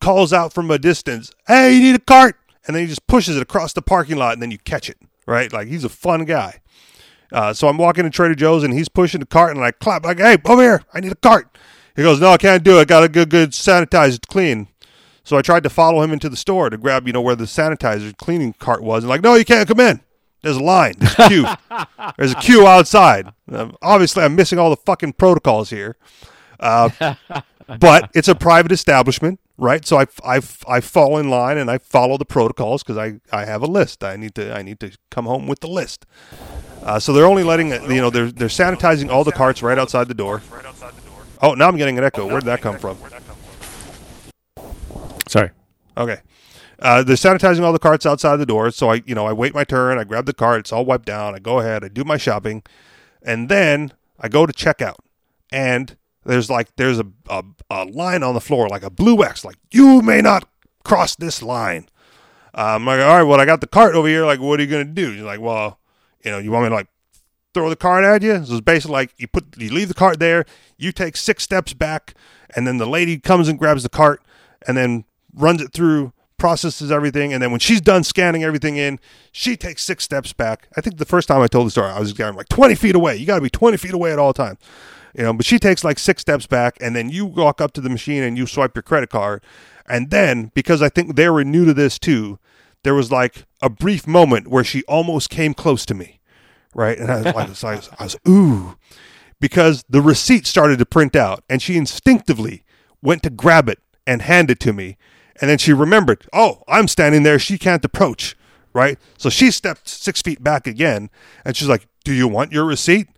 calls 0.00 0.32
out 0.32 0.52
from 0.52 0.70
a 0.70 0.78
distance, 0.78 1.32
"Hey, 1.46 1.74
you 1.74 1.80
need 1.80 1.94
a 1.94 1.98
cart!" 1.98 2.36
And 2.66 2.76
then 2.76 2.82
he 2.82 2.86
just 2.88 3.06
pushes 3.06 3.36
it 3.36 3.42
across 3.42 3.72
the 3.72 3.80
parking 3.80 4.18
lot, 4.18 4.34
and 4.34 4.42
then 4.42 4.50
you 4.50 4.58
catch 4.58 4.90
it. 4.90 4.98
Right? 5.26 5.50
Like 5.50 5.68
he's 5.68 5.84
a 5.84 5.88
fun 5.88 6.26
guy. 6.26 6.60
Uh, 7.32 7.54
so 7.54 7.66
I'm 7.68 7.78
walking 7.78 8.04
to 8.04 8.10
Trader 8.10 8.34
Joe's, 8.34 8.62
and 8.62 8.74
he's 8.74 8.88
pushing 8.90 9.20
the 9.20 9.26
cart, 9.26 9.56
and 9.56 9.64
I 9.64 9.70
clap 9.70 10.04
like, 10.04 10.18
"Hey, 10.18 10.36
over 10.44 10.62
here! 10.62 10.82
I 10.92 11.00
need 11.00 11.12
a 11.12 11.16
cart." 11.16 11.56
He 11.96 12.02
goes, 12.02 12.20
"No, 12.20 12.30
I 12.30 12.36
can't 12.36 12.62
do 12.62 12.78
it. 12.78 12.82
I 12.82 12.84
got 12.84 13.00
to 13.00 13.08
good, 13.08 13.30
good 13.30 13.50
sanitized, 13.52 14.26
clean." 14.28 14.68
So 15.24 15.38
I 15.38 15.42
tried 15.42 15.62
to 15.62 15.70
follow 15.70 16.02
him 16.02 16.12
into 16.12 16.28
the 16.28 16.36
store 16.36 16.68
to 16.68 16.76
grab, 16.76 17.06
you 17.06 17.12
know, 17.12 17.22
where 17.22 17.36
the 17.36 17.44
sanitizer 17.44 18.14
cleaning 18.16 18.54
cart 18.58 18.82
was, 18.82 19.02
and 19.02 19.08
like, 19.08 19.22
"No, 19.22 19.34
you 19.34 19.46
can't 19.46 19.66
come 19.66 19.80
in. 19.80 20.00
There's 20.42 20.56
a 20.56 20.62
line. 20.62 20.94
There's 20.98 21.18
a 21.18 21.28
queue. 21.28 21.46
There's 22.16 22.32
a 22.32 22.36
queue 22.36 22.66
outside." 22.66 23.32
Um, 23.50 23.76
obviously, 23.82 24.22
I'm 24.24 24.36
missing 24.36 24.58
all 24.58 24.70
the 24.70 24.76
fucking 24.76 25.14
protocols 25.14 25.70
here. 25.70 25.96
Uh, 26.60 26.90
but 27.78 28.10
it's 28.14 28.28
a 28.28 28.34
private 28.34 28.72
establishment, 28.72 29.40
right? 29.56 29.84
So 29.84 29.98
I, 29.98 30.06
I, 30.24 30.40
I 30.66 30.80
fall 30.80 31.18
in 31.18 31.28
line 31.28 31.58
and 31.58 31.70
I 31.70 31.78
follow 31.78 32.16
the 32.16 32.24
protocols 32.24 32.82
because 32.82 32.96
I, 32.96 33.20
I 33.32 33.44
have 33.44 33.62
a 33.62 33.66
list. 33.66 34.02
I 34.02 34.16
need 34.16 34.34
to 34.36 34.54
I 34.54 34.62
need 34.62 34.80
to 34.80 34.96
come 35.10 35.26
home 35.26 35.46
with 35.46 35.60
the 35.60 35.68
list. 35.68 36.06
Uh, 36.82 36.98
so 36.98 37.12
they're 37.12 37.26
only 37.26 37.44
letting 37.44 37.70
you 37.70 38.00
know 38.00 38.10
they're 38.10 38.30
they're 38.32 38.48
sanitizing 38.48 39.10
all 39.10 39.24
the 39.24 39.32
carts 39.32 39.62
right 39.62 39.78
outside 39.78 40.08
the 40.08 40.14
door. 40.14 40.42
Oh, 41.40 41.54
now 41.54 41.68
I'm 41.68 41.76
getting 41.76 41.98
an 41.98 42.04
echo. 42.04 42.26
Where'd 42.26 42.44
that 42.44 42.60
come 42.60 42.78
from? 42.78 42.98
Sorry. 45.28 45.50
Okay. 45.96 46.20
Uh, 46.80 47.02
they're 47.02 47.16
sanitizing 47.16 47.62
all 47.62 47.72
the 47.72 47.78
carts 47.78 48.06
outside 48.06 48.36
the 48.36 48.46
door. 48.46 48.70
So 48.70 48.90
I, 48.90 49.02
you 49.04 49.14
know, 49.14 49.26
I 49.26 49.32
wait 49.32 49.54
my 49.54 49.64
turn. 49.64 49.98
I 49.98 50.04
grab 50.04 50.26
the 50.26 50.32
cart. 50.32 50.60
It's 50.60 50.72
all 50.72 50.84
wiped 50.84 51.06
down. 51.06 51.34
I 51.34 51.38
go 51.38 51.58
ahead. 51.58 51.84
I 51.84 51.88
do 51.88 52.04
my 52.04 52.16
shopping, 52.16 52.62
and 53.22 53.48
then 53.48 53.92
I 54.18 54.28
go 54.28 54.46
to 54.46 54.52
checkout. 54.52 54.96
And 55.50 55.96
there's 56.24 56.50
like 56.50 56.76
there's 56.76 56.98
a, 56.98 57.06
a 57.28 57.44
a 57.70 57.84
line 57.84 58.22
on 58.22 58.34
the 58.34 58.40
floor, 58.40 58.68
like 58.68 58.82
a 58.82 58.90
blue 58.90 59.24
X, 59.24 59.44
like 59.44 59.56
you 59.70 60.02
may 60.02 60.20
not 60.20 60.48
cross 60.84 61.16
this 61.16 61.42
line. 61.42 61.88
Uh, 62.54 62.74
I'm 62.76 62.86
like, 62.86 63.00
all 63.00 63.18
right, 63.18 63.22
well, 63.22 63.40
I 63.40 63.44
got 63.44 63.60
the 63.60 63.66
cart 63.66 63.94
over 63.94 64.08
here. 64.08 64.24
Like, 64.24 64.40
what 64.40 64.58
are 64.58 64.62
you 64.62 64.70
gonna 64.70 64.84
do? 64.84 65.14
She's 65.14 65.22
like, 65.22 65.40
well, 65.40 65.78
you 66.24 66.30
know, 66.30 66.38
you 66.38 66.50
want 66.50 66.64
me 66.64 66.68
to 66.70 66.74
like 66.74 66.88
throw 67.54 67.68
the 67.68 67.76
cart 67.76 68.04
at 68.04 68.22
you? 68.22 68.44
So 68.44 68.52
it's 68.52 68.60
basically 68.60 68.92
like 68.92 69.14
you 69.16 69.26
put 69.26 69.56
you 69.56 69.72
leave 69.72 69.88
the 69.88 69.94
cart 69.94 70.18
there, 70.18 70.44
you 70.76 70.92
take 70.92 71.16
six 71.16 71.42
steps 71.42 71.72
back, 71.72 72.14
and 72.54 72.66
then 72.66 72.78
the 72.78 72.86
lady 72.86 73.18
comes 73.18 73.48
and 73.48 73.58
grabs 73.58 73.82
the 73.82 73.88
cart 73.88 74.22
and 74.66 74.76
then 74.76 75.04
runs 75.34 75.62
it 75.62 75.72
through, 75.72 76.12
processes 76.38 76.90
everything, 76.90 77.32
and 77.32 77.42
then 77.42 77.50
when 77.50 77.60
she's 77.60 77.80
done 77.80 78.04
scanning 78.04 78.44
everything 78.44 78.76
in, 78.76 78.98
she 79.32 79.56
takes 79.56 79.82
six 79.82 80.04
steps 80.04 80.32
back. 80.32 80.68
I 80.76 80.80
think 80.80 80.96
the 80.96 81.04
first 81.04 81.28
time 81.28 81.42
I 81.42 81.48
told 81.48 81.66
the 81.66 81.70
story, 81.70 81.90
I 81.90 82.00
was 82.00 82.12
going 82.12 82.34
like 82.34 82.48
twenty 82.48 82.74
feet 82.74 82.94
away. 82.94 83.16
You 83.16 83.26
got 83.26 83.36
to 83.36 83.42
be 83.42 83.50
twenty 83.50 83.76
feet 83.76 83.92
away 83.92 84.12
at 84.12 84.18
all 84.18 84.32
times. 84.32 84.58
You 85.14 85.24
know, 85.24 85.32
but 85.32 85.46
she 85.46 85.58
takes 85.58 85.84
like 85.84 85.98
six 85.98 86.20
steps 86.20 86.46
back, 86.46 86.78
and 86.80 86.94
then 86.94 87.08
you 87.08 87.26
walk 87.26 87.60
up 87.60 87.72
to 87.72 87.80
the 87.80 87.90
machine 87.90 88.22
and 88.22 88.38
you 88.38 88.46
swipe 88.46 88.76
your 88.76 88.82
credit 88.82 89.10
card, 89.10 89.42
and 89.88 90.10
then 90.10 90.52
because 90.54 90.80
I 90.80 90.88
think 90.88 91.16
they 91.16 91.28
were 91.28 91.44
new 91.44 91.64
to 91.64 91.74
this 91.74 91.98
too, 91.98 92.38
there 92.84 92.94
was 92.94 93.10
like 93.10 93.46
a 93.60 93.68
brief 93.68 94.06
moment 94.06 94.48
where 94.48 94.64
she 94.64 94.84
almost 94.84 95.30
came 95.30 95.54
close 95.54 95.84
to 95.86 95.94
me, 95.94 96.20
right? 96.74 96.98
And 96.98 97.10
I 97.10 97.16
was 97.16 97.24
like, 97.24 97.36
I 97.64 97.74
was, 97.74 97.90
I 97.98 98.04
was 98.04 98.16
ooh, 98.28 98.76
because 99.40 99.84
the 99.88 100.02
receipt 100.02 100.46
started 100.46 100.78
to 100.78 100.86
print 100.86 101.16
out, 101.16 101.42
and 101.48 101.60
she 101.60 101.76
instinctively 101.76 102.64
went 103.02 103.22
to 103.24 103.30
grab 103.30 103.68
it 103.68 103.80
and 104.06 104.22
hand 104.22 104.50
it 104.50 104.60
to 104.60 104.72
me, 104.72 104.96
and 105.40 105.50
then 105.50 105.58
she 105.58 105.72
remembered, 105.72 106.26
oh, 106.32 106.62
I'm 106.68 106.88
standing 106.88 107.22
there, 107.22 107.38
she 107.38 107.58
can't 107.58 107.84
approach, 107.84 108.36
right? 108.72 108.98
So 109.16 109.30
she 109.30 109.50
stepped 109.50 109.88
six 109.88 110.22
feet 110.22 110.42
back 110.42 110.66
again, 110.66 111.10
and 111.44 111.56
she's 111.56 111.68
like, 111.68 111.86
"Do 112.04 112.12
you 112.12 112.28
want 112.28 112.52
your 112.52 112.64
receipt?" 112.64 113.08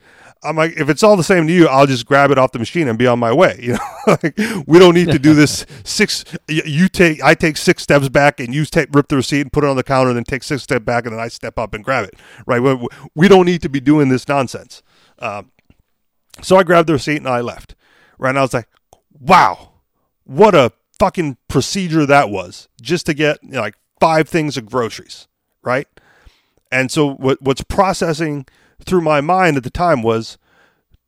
I'm 0.43 0.57
like, 0.57 0.73
if 0.79 0.89
it's 0.89 1.03
all 1.03 1.17
the 1.17 1.25
same 1.25 1.47
to 1.49 1.53
you, 1.53 1.69
I'll 1.69 1.87
just 1.87 2.07
grab 2.07 2.31
it 2.31 2.39
off 2.39 2.53
the 2.53 2.59
machine 2.59 2.89
and 2.89 2.99
be 2.99 3.07
on 3.07 3.19
my 3.19 3.33
way. 3.33 3.59
You 3.63 3.73
know, 3.75 3.81
like, 4.07 4.39
we 4.67 4.79
don't 4.79 4.95
need 4.95 5.11
to 5.11 5.19
do 5.19 5.35
this 5.35 5.67
six. 5.85 6.25
You 6.49 6.89
take, 6.89 7.23
I 7.23 7.35
take 7.35 7.59
six 7.59 7.83
steps 7.83 8.09
back, 8.09 8.41
and 8.41 8.55
you 8.55 8.65
take 8.65 8.89
rip 8.95 9.09
the 9.09 9.17
receipt 9.17 9.43
and 9.43 9.53
put 9.53 9.65
it 9.65 9.67
on 9.69 9.77
the 9.77 9.83
counter, 9.83 10.09
and 10.09 10.17
then 10.17 10.25
take 10.25 10.43
six 10.43 10.63
steps 10.63 10.85
back, 10.85 11.05
and 11.05 11.15
then 11.15 11.21
I 11.21 11.29
step 11.29 11.59
up 11.59 11.75
and 11.75 11.85
grab 11.85 12.05
it. 12.05 12.15
Right? 12.47 12.61
We, 12.61 12.89
we 13.15 13.29
don't 13.29 13.45
need 13.45 13.61
to 13.63 13.69
be 13.69 13.81
doing 13.81 14.09
this 14.09 14.27
nonsense. 14.27 14.83
Um, 15.19 15.51
so 16.43 16.57
I 16.57 16.63
grabbed 16.63 16.89
the 16.89 16.95
receipt 16.95 17.19
and 17.19 17.29
I 17.29 17.41
left. 17.41 17.75
Right? 18.19 18.31
And 18.31 18.39
I 18.39 18.43
was 18.43 18.55
like, 18.55 18.69
wow, 19.19 19.73
what 20.25 20.55
a 20.55 20.73
fucking 21.01 21.39
procedure 21.49 22.05
that 22.05 22.29
was 22.29 22.69
just 22.81 23.07
to 23.07 23.15
get 23.15 23.43
you 23.43 23.53
know, 23.53 23.61
like 23.61 23.75
five 23.99 24.29
things 24.29 24.57
of 24.57 24.67
groceries. 24.67 25.27
Right? 25.63 25.89
And 26.71 26.91
so 26.91 27.15
what 27.15 27.43
what's 27.43 27.65
processing 27.65 28.47
through 28.85 29.01
my 29.01 29.21
mind 29.21 29.57
at 29.57 29.65
the 29.65 29.71
time 29.71 30.03
was 30.03 30.39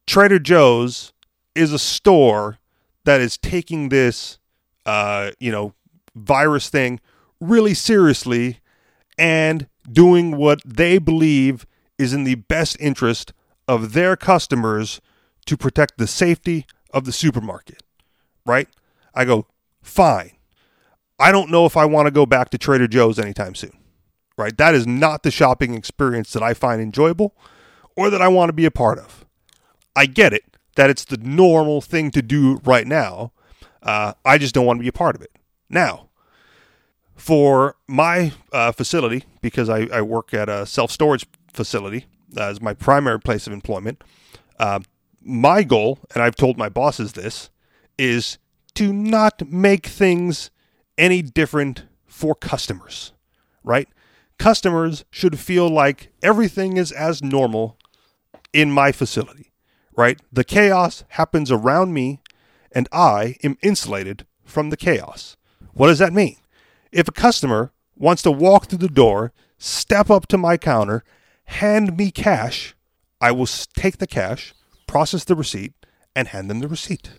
Trader 0.06 0.38
Joe's 0.38 1.12
is 1.54 1.72
a 1.72 1.78
store 1.78 2.58
that 3.04 3.20
is 3.20 3.36
taking 3.38 3.90
this 3.90 4.38
uh, 4.86 5.30
you 5.38 5.52
know, 5.52 5.74
virus 6.14 6.68
thing 6.68 7.00
really 7.40 7.74
seriously 7.74 8.58
and 9.18 9.68
doing 9.90 10.36
what 10.36 10.60
they 10.64 10.98
believe 10.98 11.66
is 11.98 12.12
in 12.12 12.24
the 12.24 12.36
best 12.36 12.76
interest 12.80 13.32
of 13.68 13.92
their 13.92 14.16
customers 14.16 15.00
to 15.46 15.56
protect 15.56 15.98
the 15.98 16.06
safety 16.06 16.66
of 16.92 17.04
the 17.04 17.12
supermarket. 17.12 17.82
Right? 18.44 18.68
I 19.14 19.24
go, 19.24 19.46
fine. 19.82 20.32
I 21.18 21.30
don't 21.30 21.50
know 21.50 21.66
if 21.66 21.76
I 21.76 21.84
want 21.84 22.06
to 22.06 22.10
go 22.10 22.26
back 22.26 22.50
to 22.50 22.58
Trader 22.58 22.88
Joe's 22.88 23.18
anytime 23.18 23.54
soon 23.54 23.76
right? 24.36 24.56
That 24.56 24.74
is 24.74 24.86
not 24.86 25.22
the 25.22 25.30
shopping 25.30 25.74
experience 25.74 26.32
that 26.32 26.42
I 26.42 26.54
find 26.54 26.80
enjoyable 26.80 27.34
or 27.96 28.10
that 28.10 28.22
I 28.22 28.28
want 28.28 28.48
to 28.48 28.52
be 28.52 28.64
a 28.64 28.70
part 28.70 28.98
of. 28.98 29.24
I 29.94 30.06
get 30.06 30.32
it 30.32 30.56
that 30.76 30.90
it's 30.90 31.04
the 31.04 31.18
normal 31.18 31.80
thing 31.80 32.10
to 32.12 32.22
do 32.22 32.60
right 32.64 32.86
now. 32.86 33.32
Uh, 33.82 34.14
I 34.24 34.38
just 34.38 34.54
don't 34.54 34.66
want 34.66 34.78
to 34.78 34.82
be 34.82 34.88
a 34.88 34.92
part 34.92 35.14
of 35.14 35.22
it. 35.22 35.30
Now, 35.68 36.08
for 37.14 37.76
my 37.86 38.32
uh, 38.52 38.72
facility, 38.72 39.24
because 39.40 39.68
I, 39.68 39.86
I 39.92 40.02
work 40.02 40.32
at 40.32 40.48
a 40.48 40.66
self 40.66 40.90
storage 40.90 41.26
facility 41.52 42.06
as 42.36 42.62
my 42.62 42.72
primary 42.72 43.20
place 43.20 43.46
of 43.46 43.52
employment, 43.52 44.02
uh, 44.58 44.80
my 45.20 45.62
goal, 45.62 45.98
and 46.14 46.22
I've 46.22 46.36
told 46.36 46.56
my 46.56 46.68
bosses 46.68 47.12
this, 47.12 47.50
is 47.98 48.38
to 48.74 48.92
not 48.92 49.48
make 49.50 49.86
things 49.86 50.50
any 50.98 51.22
different 51.22 51.84
for 52.06 52.34
customers, 52.34 53.12
right? 53.64 53.88
Customers 54.38 55.04
should 55.10 55.38
feel 55.38 55.68
like 55.68 56.12
everything 56.22 56.76
is 56.76 56.92
as 56.92 57.22
normal 57.22 57.78
in 58.52 58.70
my 58.70 58.92
facility, 58.92 59.52
right? 59.96 60.20
The 60.32 60.44
chaos 60.44 61.04
happens 61.10 61.50
around 61.50 61.92
me, 61.92 62.20
and 62.72 62.88
I 62.92 63.36
am 63.42 63.58
insulated 63.62 64.26
from 64.44 64.70
the 64.70 64.76
chaos. 64.76 65.36
What 65.74 65.88
does 65.88 65.98
that 65.98 66.12
mean? 66.12 66.36
If 66.90 67.08
a 67.08 67.12
customer 67.12 67.72
wants 67.96 68.22
to 68.22 68.30
walk 68.30 68.66
through 68.66 68.78
the 68.78 68.88
door, 68.88 69.32
step 69.58 70.10
up 70.10 70.26
to 70.28 70.38
my 70.38 70.56
counter, 70.56 71.04
hand 71.44 71.96
me 71.96 72.10
cash, 72.10 72.74
I 73.20 73.32
will 73.32 73.46
take 73.46 73.98
the 73.98 74.06
cash, 74.06 74.54
process 74.86 75.24
the 75.24 75.34
receipt, 75.34 75.72
and 76.14 76.28
hand 76.28 76.50
them 76.50 76.60
the 76.60 76.68
receipt. 76.68 77.10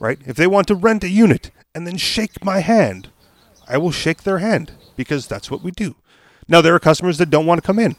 Right? 0.00 0.18
If 0.26 0.36
they 0.36 0.46
want 0.46 0.66
to 0.68 0.74
rent 0.74 1.04
a 1.04 1.08
unit 1.08 1.50
and 1.74 1.86
then 1.86 1.96
shake 1.96 2.44
my 2.44 2.60
hand, 2.60 3.10
I 3.68 3.78
will 3.78 3.92
shake 3.92 4.22
their 4.24 4.38
hand 4.38 4.72
because 4.96 5.26
that's 5.26 5.50
what 5.50 5.62
we 5.62 5.70
do. 5.70 5.94
Now 6.48 6.60
there 6.60 6.74
are 6.74 6.80
customers 6.80 7.18
that 7.18 7.30
don't 7.30 7.46
want 7.46 7.62
to 7.62 7.66
come 7.66 7.78
in, 7.78 7.96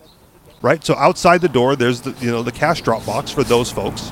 right? 0.62 0.84
So 0.84 0.96
outside 0.96 1.42
the 1.42 1.50
door, 1.50 1.76
there's 1.76 2.02
the 2.02 2.12
you 2.20 2.30
know 2.30 2.44
the 2.44 2.52
cash 2.52 2.82
drop 2.82 3.06
box 3.06 3.32
for 3.32 3.44
those 3.44 3.72
folks. 3.72 4.12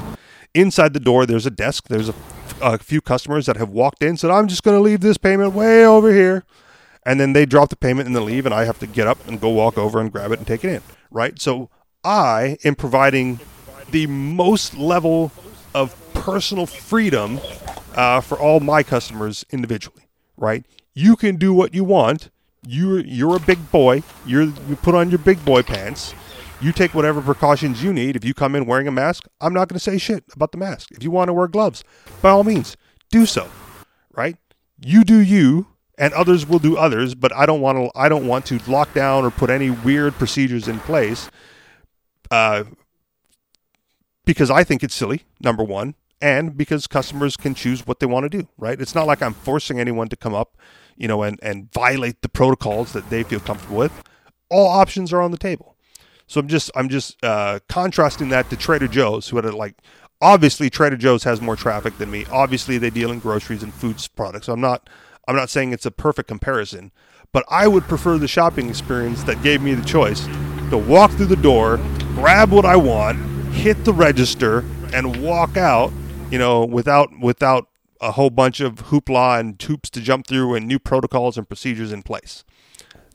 Inside 0.54 0.94
the 0.94 1.00
door, 1.00 1.26
there's 1.26 1.46
a 1.46 1.52
desk. 1.52 1.88
There's 1.88 2.10
a, 2.10 2.16
a 2.62 2.78
few 2.78 3.02
customers 3.02 3.46
that 3.46 3.58
have 3.58 3.70
walked 3.70 4.04
in, 4.04 4.18
said, 4.18 4.32
"I'm 4.32 4.48
just 4.48 4.64
going 4.64 4.78
to 4.78 4.82
leave 4.82 5.02
this 5.02 5.18
payment 5.18 5.54
way 5.54 5.86
over 5.86 6.12
here," 6.12 6.46
and 7.06 7.20
then 7.20 7.34
they 7.34 7.46
drop 7.46 7.70
the 7.70 7.76
payment 7.76 8.08
and 8.08 8.16
then 8.16 8.26
leave, 8.26 8.46
and 8.46 8.56
I 8.56 8.66
have 8.66 8.80
to 8.80 8.88
get 8.88 9.08
up 9.08 9.28
and 9.28 9.40
go 9.40 9.50
walk 9.50 9.78
over 9.78 10.00
and 10.00 10.12
grab 10.12 10.32
it 10.32 10.40
and 10.40 10.48
take 10.48 10.64
it 10.64 10.70
in, 10.70 10.82
right? 11.10 11.40
So 11.40 11.70
I 12.04 12.58
am 12.64 12.76
providing 12.76 13.40
the 13.92 14.08
most 14.08 14.76
level 14.76 15.32
of 15.76 15.94
personal 16.22 16.68
freedom 16.68 17.40
uh, 17.96 18.22
for 18.22 18.40
all 18.40 18.60
my 18.60 18.84
customers 18.84 19.44
individually, 19.50 20.04
right? 20.38 20.66
You 20.94 21.16
can 21.16 21.36
do 21.36 21.54
what 21.54 21.74
you 21.74 21.84
want. 21.84 22.30
You're 22.66 23.00
you're 23.00 23.36
a 23.36 23.40
big 23.40 23.72
boy. 23.72 24.04
You're 24.26 24.44
you 24.44 24.76
put 24.82 24.94
on 24.94 25.10
your 25.10 25.18
big 25.18 25.44
boy 25.44 25.64
pants. 25.64 26.14
You 26.62 26.72
take 26.72 26.94
whatever 26.94 27.22
precautions 27.22 27.84
you 27.84 27.92
need. 27.92 28.16
If 28.16 28.24
you 28.24 28.36
come 28.36 28.56
in 28.56 28.68
wearing 28.68 28.88
a 28.88 28.92
mask, 28.92 29.28
I'm 29.42 29.52
not 29.52 29.68
going 29.68 29.78
to 29.78 29.84
say 29.84 29.98
shit 29.98 30.24
about 30.34 30.52
the 30.52 30.60
mask. 30.60 30.92
If 30.92 31.02
you 31.04 31.10
want 31.10 31.30
to 31.30 31.34
wear 31.34 31.48
gloves, 31.48 31.84
by 32.22 32.30
all 32.30 32.44
means, 32.44 32.78
do 33.10 33.26
so. 33.26 33.50
Right? 34.14 34.38
You 34.80 35.04
do 35.04 35.20
you, 35.20 35.68
and 35.98 36.14
others 36.14 36.46
will 36.46 36.60
do 36.60 36.78
others. 36.78 37.16
But 37.16 37.34
I 37.34 37.48
don't 37.48 37.62
want 37.62 37.80
to. 37.80 38.00
I 38.00 38.10
don't 38.10 38.28
want 38.28 38.46
to 38.48 38.60
lock 38.70 38.94
down 38.94 39.26
or 39.26 39.32
put 39.32 39.50
any 39.50 39.72
weird 39.72 40.14
procedures 40.14 40.68
in 40.68 40.80
place. 40.82 41.32
Uh, 42.30 42.66
because 44.24 44.52
I 44.52 44.64
think 44.64 44.84
it's 44.84 44.94
silly. 44.94 45.24
Number 45.40 45.64
one, 45.64 45.96
and 46.22 46.56
because 46.56 46.88
customers 46.88 47.36
can 47.36 47.56
choose 47.56 47.86
what 47.86 48.00
they 48.00 48.06
want 48.06 48.24
to 48.24 48.30
do. 48.30 48.48
Right? 48.58 48.80
It's 48.80 48.96
not 48.96 49.08
like 49.08 49.22
I'm 49.22 49.34
forcing 49.34 49.80
anyone 49.80 50.10
to 50.10 50.16
come 50.16 50.34
up, 50.34 50.58
you 50.96 51.08
know, 51.08 51.24
and 51.24 51.40
and 51.42 51.72
violate 51.74 52.22
the 52.22 52.30
protocols 52.30 52.94
that 52.94 53.10
they 53.10 53.24
feel 53.24 53.40
comfortable 53.40 53.78
with. 53.78 54.04
All 54.50 54.68
options 54.68 55.14
are 55.14 55.22
on 55.22 55.32
the 55.32 55.38
table. 55.38 55.76
So 56.28 56.40
I'm 56.40 56.48
just 56.48 56.72
I'm 56.76 56.90
just 56.90 57.24
uh, 57.24 57.60
contrasting 57.68 58.30
that 58.30 58.50
to 58.50 58.56
Trader 58.56 58.88
Joe's, 58.88 59.28
who 59.28 59.36
had 59.36 59.46
a, 59.46 59.56
like 59.56 59.76
obviously 60.22 60.70
Trader 60.70 60.96
Joe's 60.96 61.24
has 61.24 61.42
more 61.42 61.56
traffic 61.56 61.98
than 61.98 62.10
me. 62.10 62.26
Obviously 62.32 62.78
they 62.78 62.90
deal 62.90 63.12
in 63.12 63.20
groceries 63.20 63.64
and 63.64 63.74
foods 63.74 64.08
products. 64.08 64.46
So 64.46 64.54
I'm 64.54 64.62
not 64.62 64.90
I'm 65.28 65.36
not 65.36 65.50
saying 65.50 65.74
it's 65.74 65.86
a 65.86 65.92
perfect 65.92 66.28
comparison, 66.28 66.92
but 67.34 67.44
I 67.50 67.68
would 67.68 67.84
prefer 67.84 68.18
the 68.18 68.28
shopping 68.28 68.70
experience 68.70 69.24
that 69.24 69.42
gave 69.44 69.62
me 69.62 69.74
the 69.74 69.86
choice 69.86 70.26
to 70.70 70.78
walk 70.78 71.12
through 71.12 71.28
the 71.28 71.36
door, 71.36 71.78
grab 72.16 72.52
what 72.52 72.66
I 72.66 72.78
want, 72.78 73.20
hit 73.54 73.84
the 73.84 73.94
register, 73.94 74.64
and 74.94 75.22
walk 75.22 75.58
out. 75.58 75.92
You 76.32 76.40
know, 76.40 76.66
without 76.66 77.20
without 77.20 77.68
a 78.02 78.14
whole 78.14 78.32
bunch 78.32 78.60
of 78.60 78.88
hoopla 78.88 79.40
and 79.40 79.62
hoops 79.62 79.90
to 79.92 80.02
jump 80.02 80.28
through 80.28 80.56
and 80.56 80.68
new 80.68 80.80
protocols 80.80 81.38
and 81.38 81.48
procedures 81.48 81.92
in 81.92 82.02
place. 82.02 82.44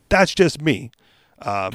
That's 0.09 0.33
just 0.35 0.63
me. 0.63 0.93
Uh, 1.41 1.73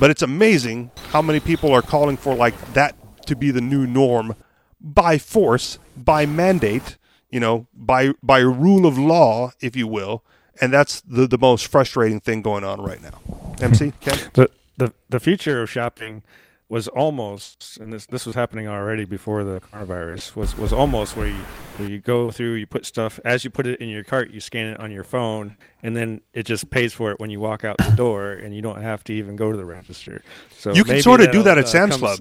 but 0.00 0.10
it's 0.10 0.22
amazing 0.22 0.90
how 1.10 1.20
many 1.20 1.38
people 1.38 1.72
are 1.72 1.82
calling 1.82 2.16
for 2.16 2.34
like 2.34 2.72
that 2.72 2.96
to 3.26 3.36
be 3.36 3.50
the 3.50 3.60
new 3.60 3.86
norm 3.86 4.34
by 4.80 5.18
force, 5.18 5.78
by 5.96 6.26
mandate, 6.26 6.96
you 7.30 7.40
know, 7.40 7.66
by 7.74 8.12
by 8.22 8.38
rule 8.38 8.86
of 8.86 8.98
law, 8.98 9.52
if 9.60 9.76
you 9.76 9.86
will. 9.86 10.24
And 10.60 10.72
that's 10.72 11.02
the, 11.02 11.26
the 11.26 11.36
most 11.36 11.66
frustrating 11.66 12.20
thing 12.20 12.40
going 12.40 12.64
on 12.64 12.80
right 12.80 13.02
now. 13.02 13.20
MC, 13.60 13.92
Ken? 14.00 14.30
The 14.32 14.50
the 14.76 14.92
the 15.08 15.20
future 15.20 15.62
of 15.62 15.70
shopping 15.70 16.22
was 16.68 16.88
almost, 16.88 17.78
and 17.80 17.92
this 17.92 18.06
this 18.06 18.26
was 18.26 18.34
happening 18.34 18.66
already 18.66 19.04
before 19.04 19.44
the 19.44 19.60
coronavirus. 19.60 20.34
Was 20.34 20.56
was 20.58 20.72
almost 20.72 21.16
where 21.16 21.28
you 21.28 21.40
where 21.76 21.88
you 21.88 21.98
go 22.00 22.30
through, 22.30 22.54
you 22.54 22.66
put 22.66 22.84
stuff 22.84 23.20
as 23.24 23.44
you 23.44 23.50
put 23.50 23.66
it 23.66 23.80
in 23.80 23.88
your 23.88 24.02
cart, 24.02 24.30
you 24.30 24.40
scan 24.40 24.66
it 24.66 24.80
on 24.80 24.90
your 24.90 25.04
phone, 25.04 25.56
and 25.82 25.96
then 25.96 26.20
it 26.32 26.44
just 26.44 26.68
pays 26.70 26.92
for 26.92 27.12
it 27.12 27.20
when 27.20 27.30
you 27.30 27.38
walk 27.38 27.64
out 27.64 27.76
the 27.78 27.90
door, 27.96 28.32
and 28.32 28.54
you 28.54 28.62
don't 28.62 28.82
have 28.82 29.04
to 29.04 29.12
even 29.12 29.36
go 29.36 29.52
to 29.52 29.56
the 29.56 29.64
register. 29.64 30.22
So 30.50 30.72
You 30.74 30.82
can 30.84 31.00
sort 31.02 31.20
of 31.20 31.30
do 31.30 31.42
that 31.44 31.56
at 31.58 31.64
uh, 31.64 31.68
Sam's 31.68 31.90
comes- 31.96 32.00
Club. 32.00 32.20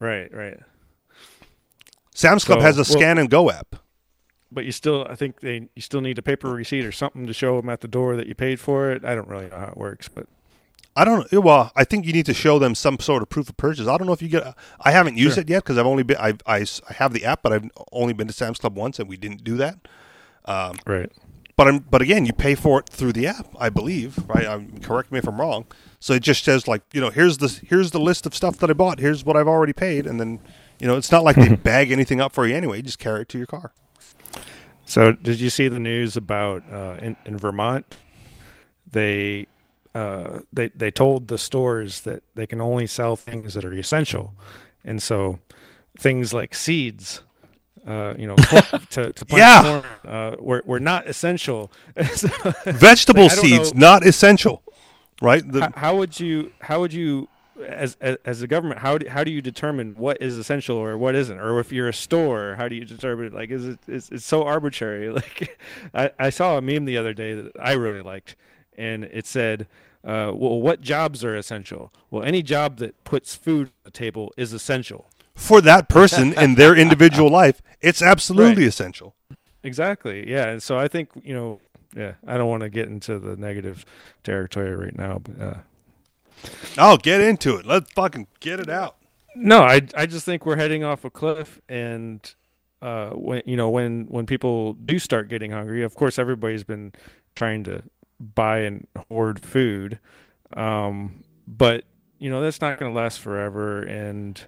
Right, 0.00 0.32
right. 0.34 0.58
Sam's 2.14 2.44
Club 2.44 2.60
So, 2.60 2.62
has 2.64 2.76
a 2.76 2.80
well- 2.80 2.84
scan 2.84 3.18
and 3.18 3.28
go 3.30 3.50
app. 3.50 3.76
But 4.52 4.64
you 4.64 4.72
still, 4.72 5.06
I 5.08 5.14
think 5.14 5.40
they 5.40 5.68
you 5.76 5.82
still 5.82 6.00
need 6.00 6.18
a 6.18 6.22
paper 6.22 6.50
receipt 6.50 6.84
or 6.84 6.90
something 6.90 7.24
to 7.28 7.32
show 7.32 7.60
them 7.60 7.68
at 7.70 7.82
the 7.82 7.88
door 7.88 8.16
that 8.16 8.26
you 8.26 8.34
paid 8.34 8.58
for 8.58 8.90
it. 8.90 9.04
I 9.04 9.14
don't 9.14 9.28
really 9.28 9.46
know 9.48 9.56
how 9.58 9.66
it 9.68 9.76
works, 9.76 10.08
but 10.08 10.26
I 10.96 11.04
don't. 11.04 11.30
Well, 11.32 11.70
I 11.76 11.84
think 11.84 12.04
you 12.04 12.12
need 12.12 12.26
to 12.26 12.34
show 12.34 12.58
them 12.58 12.74
some 12.74 12.98
sort 12.98 13.22
of 13.22 13.28
proof 13.28 13.48
of 13.48 13.56
purchase. 13.56 13.86
I 13.86 13.96
don't 13.96 14.06
know 14.06 14.12
if 14.12 14.20
you 14.22 14.28
get. 14.28 14.54
I 14.80 14.90
haven't 14.90 15.16
used 15.16 15.34
Sure. 15.34 15.42
it 15.42 15.48
yet 15.48 15.62
because 15.62 15.78
I've 15.78 15.86
only 15.86 16.02
been. 16.02 16.16
I, 16.18 16.34
I 16.46 16.66
I 16.88 16.92
have 16.94 17.12
the 17.12 17.24
app, 17.24 17.42
but 17.42 17.52
I've 17.52 17.70
only 17.92 18.12
been 18.12 18.26
to 18.26 18.32
Sam's 18.32 18.58
Club 18.58 18.76
once, 18.76 18.98
and 18.98 19.08
we 19.08 19.16
didn't 19.16 19.44
do 19.44 19.56
that. 19.58 19.78
right. 20.46 21.10
But 21.56 21.68
I'm, 21.68 21.78
but 21.80 22.00
again, 22.00 22.24
you 22.24 22.32
pay 22.32 22.54
for 22.54 22.80
it 22.80 22.88
through 22.88 23.12
the 23.12 23.26
app, 23.26 23.46
I 23.58 23.68
believe. 23.68 24.18
Right? 24.26 24.46
Um 24.46 24.78
correct 24.80 25.12
me 25.12 25.18
if 25.18 25.28
I'm 25.28 25.38
wrong. 25.38 25.66
So 26.00 26.14
it 26.14 26.22
just 26.22 26.42
says 26.42 26.66
like, 26.66 26.80
you 26.94 27.00
know, 27.02 27.10
here's 27.10 27.36
the 27.38 27.48
here's 27.66 27.90
the 27.90 28.00
list 28.00 28.24
of 28.24 28.34
stuff 28.34 28.56
that 28.58 28.70
I 28.70 28.72
bought. 28.72 28.98
Here's 28.98 29.24
what 29.26 29.36
I've 29.36 29.46
already 29.48 29.74
paid, 29.74 30.06
and 30.06 30.18
then, 30.18 30.40
you 30.78 30.86
know, 30.86 30.96
it's 30.96 31.12
not 31.12 31.22
like 31.22 31.36
they 31.36 31.54
bag 31.56 31.92
anything 31.92 32.18
up 32.20 32.32
for 32.32 32.46
you 32.46 32.56
anyway. 32.56 32.78
You 32.78 32.82
just 32.84 32.98
carry 32.98 33.22
it 33.22 33.28
to 33.30 33.38
your 33.38 33.46
car. 33.46 33.72
So, 34.86 35.12
did 35.12 35.38
you 35.38 35.50
see 35.50 35.68
the 35.68 35.78
news 35.78 36.16
about 36.16 36.62
uh, 36.72 36.96
in, 37.02 37.16
in 37.26 37.36
Vermont? 37.36 37.94
They 38.90 39.46
uh, 39.94 40.40
they 40.52 40.68
they 40.68 40.90
told 40.90 41.28
the 41.28 41.38
stores 41.38 42.02
that 42.02 42.22
they 42.34 42.46
can 42.46 42.60
only 42.60 42.86
sell 42.86 43.16
things 43.16 43.54
that 43.54 43.64
are 43.64 43.72
essential, 43.74 44.34
and 44.84 45.02
so 45.02 45.38
things 45.98 46.32
like 46.32 46.54
seeds, 46.54 47.22
uh, 47.86 48.14
you 48.16 48.26
know, 48.26 48.36
to, 48.90 49.12
to 49.12 49.24
plant 49.24 49.38
Yeah. 49.38 49.62
corn, 50.02 50.14
uh, 50.14 50.36
were 50.38 50.62
were 50.64 50.80
not 50.80 51.06
essential. 51.08 51.70
So, 52.14 52.28
Vegetable 52.66 53.22
Like, 53.24 53.32
seeds 53.32 53.74
know- 53.74 53.80
not 53.90 54.06
essential, 54.06 54.62
right? 55.20 55.42
The, 55.46 55.62
how, 55.62 55.72
how 55.76 55.96
would 55.96 56.20
you 56.20 56.52
how 56.60 56.80
would 56.80 56.92
you 56.92 57.28
as 57.66 57.96
as, 58.00 58.16
as 58.24 58.40
a 58.42 58.46
government 58.46 58.80
how 58.80 58.96
do, 58.96 59.06
how 59.08 59.22
do 59.22 59.30
you 59.30 59.42
determine 59.42 59.94
what 59.96 60.16
is 60.22 60.38
essential 60.38 60.76
or 60.78 60.96
what 60.96 61.14
isn't 61.14 61.38
or 61.38 61.60
if 61.60 61.70
you're 61.70 61.88
a 61.88 61.92
store 61.92 62.54
how 62.56 62.68
do 62.68 62.74
you 62.74 62.86
determine 62.86 63.30
like 63.34 63.50
is 63.50 63.66
it 63.66 63.78
it's, 63.86 64.08
it's 64.10 64.24
so 64.24 64.44
arbitrary 64.44 65.10
like 65.20 65.58
I, 65.92 66.10
I 66.18 66.30
saw 66.30 66.56
a 66.56 66.62
meme 66.62 66.86
the 66.86 66.96
other 66.96 67.12
day 67.12 67.34
that 67.34 67.52
I 67.60 67.72
really 67.72 68.00
liked 68.00 68.34
and 68.76 69.04
it 69.04 69.26
said 69.26 69.66
uh, 70.04 70.32
well 70.34 70.60
what 70.60 70.80
jobs 70.80 71.24
are 71.24 71.36
essential 71.36 71.92
well 72.10 72.22
any 72.22 72.42
job 72.42 72.78
that 72.78 73.02
puts 73.04 73.34
food 73.34 73.66
on 73.68 73.72
the 73.84 73.90
table 73.90 74.32
is 74.36 74.52
essential 74.52 75.08
for 75.34 75.60
that 75.60 75.88
person 75.88 76.32
in 76.38 76.54
their 76.56 76.76
individual 76.76 77.30
life, 77.30 77.62
it's 77.80 78.02
absolutely 78.02 78.62
Right. 78.64 78.68
essential. 78.68 79.14
exactly 79.62 80.28
yeah 80.30 80.46
and 80.48 80.62
so 80.62 80.78
I 80.78 80.88
think 80.88 81.08
you 81.24 81.34
know 81.34 81.60
yeah 81.96 82.12
I 82.26 82.36
don't 82.38 82.48
want 82.48 82.62
to 82.62 82.68
get 82.70 82.88
into 82.88 83.18
the 83.18 83.36
negative 83.36 83.84
territory 84.24 84.74
right 84.74 84.96
now 84.96 85.18
but 85.22 85.40
uh, 85.40 85.54
Oh, 86.78 86.96
get 86.96 87.20
into 87.20 87.56
it. 87.56 87.66
Let's 87.66 87.92
fucking 87.92 88.26
get 88.40 88.60
it 88.60 88.70
out. 88.70 88.96
No, 89.36 89.60
I 89.62 89.82
I 89.94 90.06
just 90.06 90.24
think 90.24 90.46
we're 90.46 90.56
heading 90.56 90.82
off 90.84 91.04
a 91.04 91.10
cliff, 91.10 91.60
and 91.68 92.18
uh, 92.80 93.10
when 93.10 93.42
you 93.44 93.56
know 93.56 93.68
when 93.68 94.06
when 94.08 94.24
people 94.24 94.72
do 94.72 94.98
start 94.98 95.28
getting 95.28 95.50
hungry, 95.50 95.82
of 95.82 95.94
course 95.94 96.18
everybody's 96.18 96.64
been 96.64 96.92
trying 97.36 97.62
to 97.64 97.82
buy 98.20 98.58
and 98.60 98.86
hoard 99.08 99.40
food, 99.40 99.98
um, 100.56 101.24
but 101.48 101.84
you 102.18 102.30
know 102.30 102.40
that's 102.42 102.60
not 102.60 102.78
going 102.78 102.92
to 102.92 102.98
last 102.98 103.20
forever, 103.20 103.82
and 103.82 104.40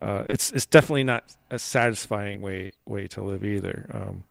uh, 0.00 0.24
it's 0.28 0.52
it's 0.52 0.66
definitely 0.66 1.04
not 1.04 1.24
a 1.50 1.58
satisfying 1.58 2.40
way 2.40 2.72
way 2.86 3.06
to 3.08 3.22
live 3.22 3.44
either. 3.44 3.90
Um, 3.92 4.24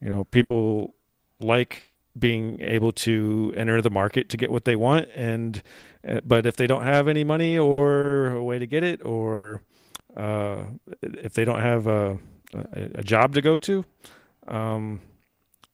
you 0.00 0.10
know, 0.10 0.24
people 0.24 0.94
like 1.40 1.94
being 2.18 2.60
able 2.60 2.92
to 2.92 3.52
enter 3.56 3.82
the 3.82 3.90
market 3.90 4.28
to 4.28 4.36
get 4.36 4.50
what 4.50 4.64
they 4.64 4.76
want 4.76 5.08
and 5.16 5.62
uh, 6.08 6.20
but 6.24 6.46
if 6.46 6.56
they 6.56 6.66
don't 6.66 6.84
have 6.84 7.08
any 7.08 7.24
money 7.24 7.58
or 7.58 8.28
a 8.30 8.44
way 8.44 8.58
to 8.58 8.66
get 8.66 8.84
it 8.84 9.04
or 9.04 9.60
uh, 10.16 10.62
if 11.02 11.34
they 11.34 11.44
don't 11.44 11.60
have 11.60 11.86
a, 11.86 12.18
a, 12.54 12.90
a 12.96 13.02
job 13.02 13.34
to 13.34 13.42
go 13.42 13.58
to 13.58 13.84
um, 14.46 15.00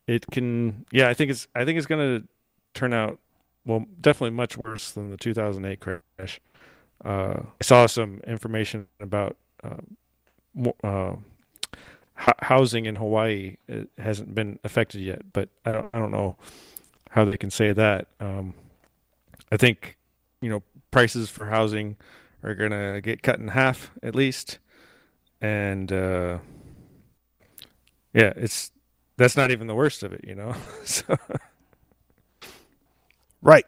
it 0.07 0.25
can 0.31 0.87
yeah 0.93 1.09
i 1.09 1.15
think 1.15 1.31
it's 1.31 1.47
i 1.55 1.65
think 1.65 1.77
it's 1.77 1.87
going 1.87 2.21
to 2.21 2.29
turn 2.75 2.93
out 2.93 3.19
well 3.65 3.85
definitely 4.01 4.31
much 4.31 4.57
worse 4.59 4.91
than 4.93 5.11
the 5.11 5.17
2008 5.17 5.81
crash 5.81 6.41
uh, 7.05 7.41
i 7.61 7.65
saw 7.65 7.87
some 7.87 8.21
information 8.27 8.87
about 9.01 9.37
uh, 9.65 9.77
uh, 10.83 11.15
ho- 12.21 12.33
housing 12.41 12.87
in 12.87 12.97
Hawaii 12.97 13.57
it 13.69 13.89
hasn't 13.99 14.35
been 14.35 14.59
affected 14.65 15.01
yet, 15.01 15.33
but 15.33 15.49
I 15.65 15.73
don't 15.73 15.91
I 15.93 15.99
don't 15.99 16.11
know 16.11 16.37
how 17.11 17.25
they 17.25 17.37
can 17.37 17.51
say 17.51 17.73
that. 17.73 18.07
Um, 18.21 18.55
I 19.51 19.57
think 19.57 19.97
you 20.41 20.51
know 20.51 20.63
prices 20.91 21.31
for 21.31 21.47
housing 21.47 21.97
are 22.43 22.55
gonna 22.55 23.01
get 23.01 23.23
cut 23.23 23.39
in 23.39 23.49
half 23.49 23.91
at 24.03 24.15
least, 24.15 24.59
and 25.41 25.91
uh, 25.93 26.39
yeah, 28.13 28.33
it's 28.37 28.71
that's 29.17 29.37
not 29.37 29.51
even 29.51 29.67
the 29.67 29.75
worst 29.75 30.03
of 30.03 30.13
it, 30.13 30.25
you 30.27 30.35
know. 30.35 30.55
so 30.85 31.17
Right. 33.43 33.65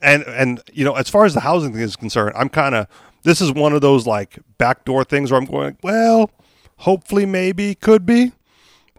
And 0.00 0.24
and 0.24 0.60
you 0.72 0.84
know, 0.84 0.94
as 0.94 1.08
far 1.08 1.24
as 1.24 1.34
the 1.34 1.40
housing 1.40 1.72
thing 1.72 1.82
is 1.82 1.96
concerned, 1.96 2.34
I'm 2.36 2.48
kind 2.48 2.74
of 2.74 2.86
this 3.22 3.40
is 3.40 3.52
one 3.52 3.72
of 3.72 3.80
those 3.80 4.06
like 4.06 4.38
backdoor 4.58 5.04
things 5.04 5.30
where 5.30 5.40
I'm 5.40 5.46
going, 5.46 5.76
well, 5.82 6.30
hopefully, 6.78 7.26
maybe, 7.26 7.74
could 7.74 8.04
be. 8.04 8.32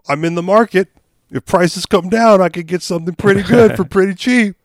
I'm 0.08 0.24
in 0.24 0.34
the 0.34 0.42
market. 0.42 0.88
If 1.30 1.44
prices 1.46 1.86
come 1.86 2.08
down, 2.08 2.40
I 2.40 2.48
could 2.48 2.66
get 2.66 2.82
something 2.82 3.14
pretty 3.14 3.42
good 3.42 3.76
for 3.76 3.84
pretty 3.84 4.14
cheap, 4.14 4.56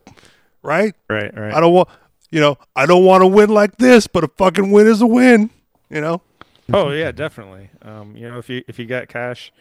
right? 0.62 0.94
Right, 1.08 1.36
right. 1.36 1.52
I 1.52 1.60
don't 1.60 1.72
want, 1.72 1.88
you 2.30 2.40
know, 2.40 2.58
I 2.76 2.86
don't 2.86 3.04
want 3.04 3.22
to 3.22 3.26
win 3.26 3.50
like 3.50 3.76
this, 3.76 4.06
but 4.06 4.24
a 4.24 4.28
fucking 4.28 4.70
win 4.70 4.86
is 4.86 5.00
a 5.00 5.06
win, 5.06 5.50
you 5.88 6.00
know. 6.00 6.22
Oh 6.72 6.90
yeah, 6.90 7.10
definitely. 7.10 7.70
Um, 7.82 8.16
you 8.16 8.28
know, 8.28 8.38
if 8.38 8.48
you 8.48 8.62
if 8.68 8.78
you 8.78 8.86
got 8.86 9.08
cash, 9.08 9.52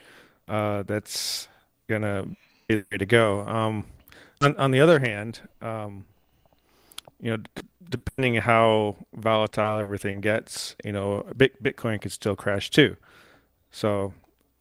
uh, 0.48 0.84
that's 0.84 1.48
gonna 1.88 2.28
be 2.68 2.76
the 2.76 2.86
way 2.92 2.98
to 2.98 3.06
go. 3.06 3.42
Um, 3.42 3.86
on, 4.42 4.56
on 4.58 4.72
the 4.72 4.80
other 4.80 5.00
hand, 5.00 5.42
um, 5.62 6.06
you 7.22 7.32
know, 7.32 7.38
d- 7.38 7.62
depending 7.90 8.36
how 8.36 8.96
volatile 9.14 9.80
everything 9.80 10.22
gets, 10.22 10.76
you 10.84 10.92
know, 10.92 11.26
Bit- 11.36 11.62
Bitcoin 11.62 12.02
could 12.02 12.12
still 12.12 12.36
crash 12.36 12.70
too. 12.70 12.96
So, 13.72 14.14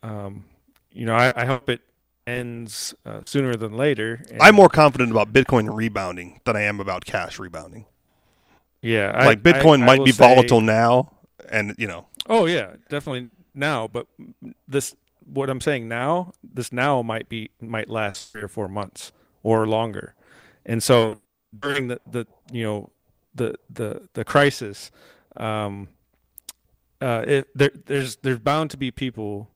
um, 0.02 0.44
you 0.92 1.06
know, 1.06 1.14
I, 1.14 1.32
I 1.36 1.44
hope 1.44 1.68
it 1.68 1.80
ends 2.26 2.94
uh, 3.06 3.20
sooner 3.24 3.54
than 3.54 3.72
later. 3.76 4.24
and- 4.30 4.42
I'm 4.42 4.54
more 4.54 4.68
confident 4.68 5.10
about 5.10 5.32
Bitcoin 5.32 5.74
rebounding 5.74 6.40
than 6.44 6.56
I 6.56 6.62
am 6.62 6.80
about 6.80 7.04
cash 7.04 7.38
rebounding. 7.38 7.86
yeah, 8.82 9.12
I- 9.14 9.26
like 9.26 9.38
I- 9.38 9.52
Bitcoin 9.52 9.82
I 9.82 9.86
might 9.86 9.98
will 10.00 10.06
be 10.06 10.12
say- 10.12 10.26
volatile 10.34 10.60
now, 10.60 11.12
and 11.50 11.74
you 11.78 11.86
know, 11.86 12.06
Oh 12.30 12.44
yeah, 12.46 12.72
definitely 12.90 13.30
now. 13.54 13.88
But 13.88 14.06
this, 14.66 14.94
what 15.24 15.48
I'm 15.48 15.60
saying 15.62 15.88
now, 15.88 16.32
this 16.42 16.72
now 16.72 17.00
might 17.00 17.28
be 17.30 17.50
might 17.60 17.88
last 17.88 18.32
three 18.32 18.42
or 18.42 18.48
four 18.48 18.68
months 18.68 19.12
or 19.42 19.66
longer, 19.66 20.14
and 20.66 20.82
so 20.82 21.20
during 21.58 21.88
the 21.88 22.00
the 22.10 22.26
you 22.52 22.64
know 22.64 22.90
the 23.34 23.54
the 23.70 24.08
the 24.14 24.24
crisis, 24.24 24.90
um, 25.36 25.88
uh, 27.00 27.24
it, 27.26 27.48
there 27.54 27.70
there's 27.86 28.16
there's 28.16 28.38
bound 28.38 28.70
to 28.70 28.76
be 28.76 28.90
people 28.90 29.50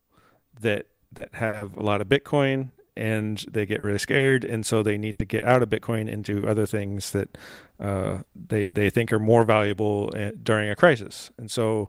that 0.61 0.87
that 1.13 1.35
have 1.35 1.77
a 1.77 1.83
lot 1.83 2.01
of 2.01 2.09
Bitcoin 2.09 2.71
and 2.97 3.45
they 3.51 3.65
get 3.65 3.83
really 3.85 3.99
scared, 3.99 4.45
and 4.45 4.67
so 4.67 4.83
they 4.83 4.99
need 4.99 5.19
to 5.19 5.25
get 5.25 5.45
out 5.45 5.63
of 5.63 5.71
Bitcoin 5.71 6.09
into 6.09 6.47
other 6.47 6.67
things 6.67 7.11
that 7.13 7.39
uh, 7.81 8.19
they 8.35 8.69
they 8.69 8.91
think 8.91 9.13
are 9.13 9.19
more 9.19 9.45
valuable 9.45 10.13
uh, 10.15 10.31
during 10.43 10.69
a 10.69 10.77
crisis, 10.77 11.31
and 11.39 11.51
so 11.51 11.89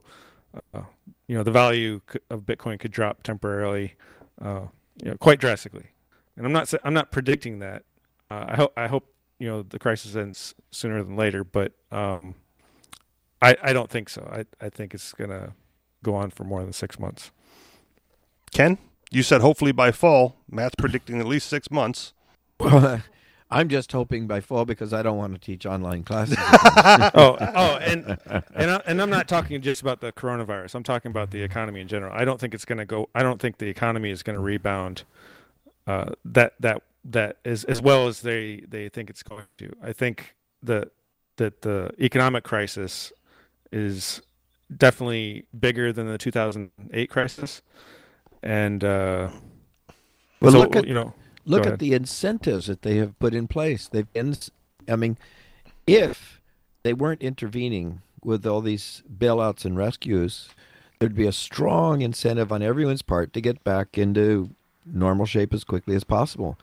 uh, 0.72 0.82
you 1.26 1.36
know 1.36 1.42
the 1.42 1.50
value 1.50 2.00
of 2.30 2.40
Bitcoin 2.40 2.78
could 2.78 2.90
drop 2.90 3.22
temporarily, 3.22 3.94
uh, 4.40 4.62
you 5.02 5.10
know, 5.10 5.16
quite 5.18 5.40
drastically. 5.40 5.86
And 6.36 6.46
I'm 6.46 6.52
not 6.52 6.72
I'm 6.84 6.94
not 6.94 7.10
predicting 7.10 7.60
that. 7.60 7.84
Uh, 8.30 8.44
I 8.48 8.56
hope 8.56 8.72
I 8.76 8.86
hope 8.88 9.14
you 9.38 9.48
know 9.48 9.62
the 9.62 9.78
crisis 9.78 10.16
ends 10.16 10.54
sooner 10.70 11.02
than 11.02 11.16
later, 11.16 11.44
but 11.44 11.72
um, 11.92 12.34
I 13.40 13.56
I 13.62 13.72
don't 13.72 13.90
think 13.90 14.08
so. 14.08 14.28
I 14.30 14.44
I 14.64 14.68
think 14.68 14.94
it's 14.94 15.12
gonna 15.12 15.54
go 16.02 16.14
on 16.14 16.30
for 16.30 16.44
more 16.44 16.62
than 16.62 16.72
six 16.72 16.98
months. 16.98 17.30
Ken, 18.52 18.78
you 19.10 19.22
said 19.22 19.40
hopefully 19.40 19.72
by 19.72 19.92
fall. 19.92 20.36
Matt's 20.50 20.74
predicting 20.76 21.20
at 21.20 21.26
least 21.26 21.48
six 21.48 21.70
months. 21.70 22.12
I'm 23.50 23.68
just 23.68 23.92
hoping 23.92 24.26
by 24.26 24.40
fall 24.40 24.64
because 24.64 24.92
I 24.92 25.02
don't 25.02 25.16
want 25.16 25.34
to 25.34 25.38
teach 25.38 25.64
online 25.64 26.02
classes. 26.02 26.36
oh, 26.40 27.36
oh, 27.40 27.76
and 27.76 28.18
and 28.54 28.70
I, 28.70 28.82
and 28.86 29.00
I'm 29.00 29.10
not 29.10 29.28
talking 29.28 29.60
just 29.60 29.82
about 29.82 30.00
the 30.00 30.12
coronavirus. 30.12 30.74
I'm 30.74 30.82
talking 30.82 31.10
about 31.10 31.30
the 31.30 31.42
economy 31.42 31.80
in 31.80 31.86
general. 31.88 32.12
I 32.12 32.24
don't 32.24 32.40
think 32.40 32.54
it's 32.54 32.64
going 32.64 32.78
to 32.78 32.84
go. 32.84 33.10
I 33.14 33.22
don't 33.22 33.40
think 33.40 33.58
the 33.58 33.68
economy 33.68 34.10
is 34.10 34.22
going 34.22 34.34
to 34.34 34.42
rebound. 34.42 35.04
Uh, 35.86 36.12
that 36.24 36.54
that 36.60 36.82
that 37.04 37.36
is 37.44 37.64
as 37.64 37.82
well 37.82 38.08
as 38.08 38.22
they 38.22 38.62
they 38.68 38.88
think 38.88 39.10
it's 39.10 39.22
going 39.22 39.44
to. 39.58 39.70
I 39.82 39.92
think 39.92 40.34
that 40.62 40.88
that 41.36 41.62
the 41.62 41.90
economic 42.00 42.44
crisis 42.44 43.12
is 43.72 44.22
definitely 44.74 45.44
bigger 45.58 45.92
than 45.92 46.06
the 46.08 46.16
2008 46.16 47.10
crisis, 47.10 47.60
and 48.42 48.82
uh, 48.82 49.28
Well, 50.40 50.52
so, 50.52 50.58
look 50.60 50.76
at- 50.76 50.86
you 50.86 50.94
know. 50.94 51.12
Look 51.46 51.66
at 51.66 51.78
the 51.78 51.92
incentives 51.92 52.68
that 52.68 52.80
they 52.80 52.96
have 52.96 53.18
put 53.18 53.34
in 53.34 53.48
place. 53.48 53.86
They've 53.86 54.10
been, 54.14 54.34
I 54.88 54.96
mean, 54.96 55.18
if 55.86 56.40
they 56.82 56.94
weren't 56.94 57.20
intervening 57.20 58.00
with 58.22 58.46
all 58.46 58.62
these 58.62 59.02
bailouts 59.14 59.66
and 59.66 59.76
rescues, 59.76 60.48
there'd 60.98 61.14
be 61.14 61.26
a 61.26 61.32
strong 61.32 62.00
incentive 62.00 62.50
on 62.50 62.62
everyone's 62.62 63.02
part 63.02 63.34
to 63.34 63.42
get 63.42 63.62
back 63.62 63.98
into 63.98 64.54
normal 64.86 65.26
shape 65.26 65.52
as 65.54 65.64
quickly 65.64 65.94
as 65.94 66.04
possible. 66.04 66.58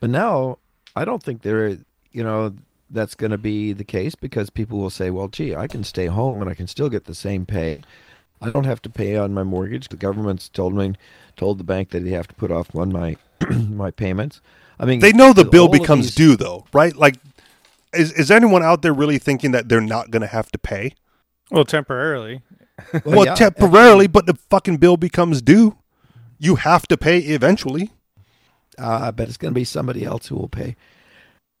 But 0.00 0.10
now, 0.10 0.58
I 0.96 1.04
don't 1.04 1.22
think 1.22 1.42
there, 1.42 1.68
you 2.12 2.24
know, 2.24 2.54
that's 2.90 3.14
going 3.14 3.30
to 3.30 3.38
be 3.38 3.72
the 3.72 3.84
case 3.84 4.14
because 4.14 4.50
people 4.50 4.78
will 4.78 4.90
say, 4.90 5.10
well, 5.10 5.28
gee, 5.28 5.54
I 5.54 5.66
can 5.66 5.84
stay 5.84 6.06
home 6.06 6.40
and 6.40 6.50
I 6.50 6.54
can 6.54 6.66
still 6.66 6.88
get 6.88 7.04
the 7.04 7.14
same 7.14 7.46
pay. 7.46 7.82
I 8.42 8.50
don't 8.50 8.64
have 8.64 8.82
to 8.82 8.90
pay 8.90 9.16
on 9.16 9.34
my 9.34 9.42
mortgage. 9.42 9.88
The 9.88 9.96
government's 9.96 10.48
told 10.48 10.74
me, 10.74 10.94
told 11.36 11.58
the 11.58 11.64
bank 11.64 11.90
that 11.90 12.00
they 12.00 12.10
have 12.10 12.26
to 12.28 12.34
put 12.34 12.50
off 12.50 12.74
on 12.74 12.92
my 12.92 13.16
my 13.50 13.90
payments. 13.90 14.40
I 14.78 14.86
mean, 14.86 15.00
They 15.00 15.12
know 15.12 15.32
the 15.32 15.44
bill 15.44 15.68
becomes 15.68 16.06
these- 16.06 16.14
due, 16.14 16.36
though, 16.36 16.66
right? 16.72 16.96
Like, 16.96 17.16
is 17.92 18.12
is 18.12 18.30
anyone 18.30 18.62
out 18.62 18.82
there 18.82 18.94
really 18.94 19.18
thinking 19.18 19.50
that 19.52 19.68
they're 19.68 19.80
not 19.80 20.10
going 20.10 20.22
to 20.22 20.26
have 20.28 20.50
to 20.52 20.58
pay? 20.58 20.94
Well, 21.50 21.64
temporarily. 21.64 22.42
Well, 23.04 23.26
yeah, 23.26 23.34
temporarily, 23.34 24.06
but 24.06 24.24
the 24.26 24.34
fucking 24.48 24.78
bill 24.78 24.96
becomes 24.96 25.42
due. 25.42 25.76
You 26.42 26.56
have 26.56 26.88
to 26.88 26.96
pay 26.96 27.18
eventually. 27.18 27.90
Uh, 28.78 29.00
I 29.02 29.10
bet 29.10 29.28
it's 29.28 29.36
going 29.36 29.52
to 29.52 29.60
be 29.60 29.64
somebody 29.64 30.06
else 30.06 30.28
who 30.28 30.36
will 30.36 30.48
pay. 30.48 30.74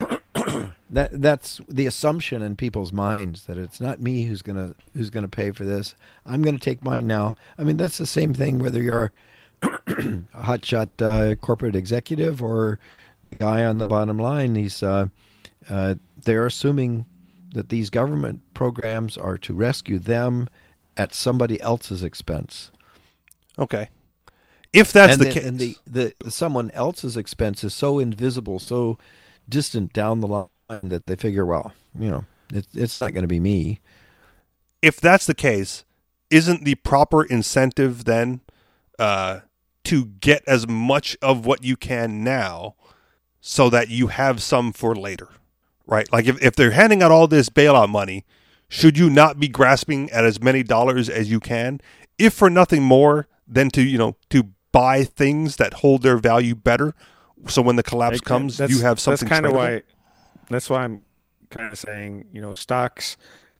that 0.90 1.10
that's 1.12 1.60
the 1.68 1.84
assumption 1.84 2.40
in 2.40 2.56
people's 2.56 2.90
minds 2.90 3.44
that 3.44 3.58
it's 3.58 3.78
not 3.78 4.00
me 4.00 4.24
who's 4.24 4.40
going 4.40 4.56
to 4.56 4.74
who's 4.96 5.10
going 5.10 5.24
to 5.24 5.28
pay 5.28 5.50
for 5.50 5.64
this. 5.66 5.94
I'm 6.24 6.40
going 6.40 6.56
to 6.56 6.64
take 6.64 6.82
mine 6.82 7.06
now. 7.06 7.36
I 7.58 7.64
mean, 7.64 7.76
that's 7.76 7.98
the 7.98 8.06
same 8.06 8.32
thing 8.32 8.58
whether 8.58 8.82
you're 8.82 9.12
a 9.62 9.68
hotshot 10.34 10.88
uh, 11.02 11.34
corporate 11.36 11.76
executive 11.76 12.42
or 12.42 12.78
guy 13.38 13.64
on 13.66 13.76
the 13.76 13.86
bottom 13.86 14.18
line. 14.18 14.54
These 14.54 14.82
uh, 14.82 15.08
uh, 15.68 15.96
they're 16.24 16.46
assuming 16.46 17.04
that 17.52 17.68
these 17.68 17.90
government 17.90 18.40
programs 18.54 19.18
are 19.18 19.36
to 19.36 19.52
rescue 19.52 19.98
them 19.98 20.48
at 20.96 21.12
somebody 21.12 21.60
else's 21.60 22.02
expense. 22.02 22.70
Okay. 23.58 23.90
If 24.72 24.92
that's 24.92 25.14
and 25.14 25.20
the 25.20 25.24
the, 25.24 25.30
case, 25.32 25.44
and 25.44 25.58
the, 25.58 25.76
the, 25.86 26.14
someone 26.30 26.70
else's 26.72 27.16
expense 27.16 27.64
is 27.64 27.74
so 27.74 27.98
invisible, 27.98 28.58
so 28.58 28.98
distant 29.48 29.92
down 29.92 30.20
the 30.20 30.28
line 30.28 30.48
that 30.68 31.06
they 31.06 31.16
figure, 31.16 31.44
well, 31.44 31.72
you 31.98 32.08
know, 32.08 32.24
it, 32.52 32.66
it's 32.74 33.00
not 33.00 33.12
going 33.12 33.24
to 33.24 33.28
be 33.28 33.40
me. 33.40 33.80
if 34.82 35.00
that's 35.00 35.26
the 35.26 35.34
case, 35.34 35.84
isn't 36.30 36.64
the 36.64 36.76
proper 36.76 37.24
incentive 37.24 38.04
then 38.04 38.40
uh, 38.98 39.40
to 39.84 40.06
get 40.06 40.42
as 40.46 40.68
much 40.68 41.16
of 41.20 41.44
what 41.46 41.64
you 41.64 41.76
can 41.76 42.22
now 42.22 42.74
so 43.40 43.70
that 43.70 43.88
you 43.88 44.08
have 44.08 44.42
some 44.42 44.72
for 44.72 44.94
later? 44.94 45.28
Right? 45.86 46.10
Like 46.12 46.26
if, 46.26 46.40
if 46.42 46.54
they're 46.54 46.70
handing 46.70 47.02
out 47.02 47.10
all 47.10 47.26
this 47.26 47.48
bailout 47.48 47.88
money, 47.88 48.24
should 48.68 48.96
you 48.96 49.10
not 49.10 49.40
be 49.40 49.48
grasping 49.48 50.08
at 50.10 50.24
as 50.24 50.40
many 50.40 50.62
dollars 50.62 51.08
as 51.08 51.30
you 51.30 51.40
can, 51.40 51.80
if 52.18 52.32
for 52.32 52.48
nothing 52.48 52.82
more 52.84 53.26
than 53.48 53.68
to, 53.70 53.82
you 53.82 53.98
know, 53.98 54.16
to 54.30 54.44
buy 54.72 55.04
things 55.04 55.56
that 55.56 55.74
hold 55.74 56.02
their 56.02 56.18
value 56.18 56.54
better 56.54 56.94
so 57.48 57.62
when 57.62 57.76
the 57.76 57.82
collapse 57.82 58.16
Like, 58.16 58.24
comes, 58.24 58.58
that's- 58.58 58.76
you 58.76 58.84
have 58.84 59.00
something 59.00 59.26
That's 59.28 59.40
kind 59.40 59.46
of 59.46 59.52
why. 59.52 59.82
That's 60.48 60.68
why 60.68 60.84
I'm 60.84 61.02
kind 61.50 61.72
of 61.72 61.78
saying 61.78 62.26
you 62.32 62.40
know 62.40 62.54
stocks 62.54 63.16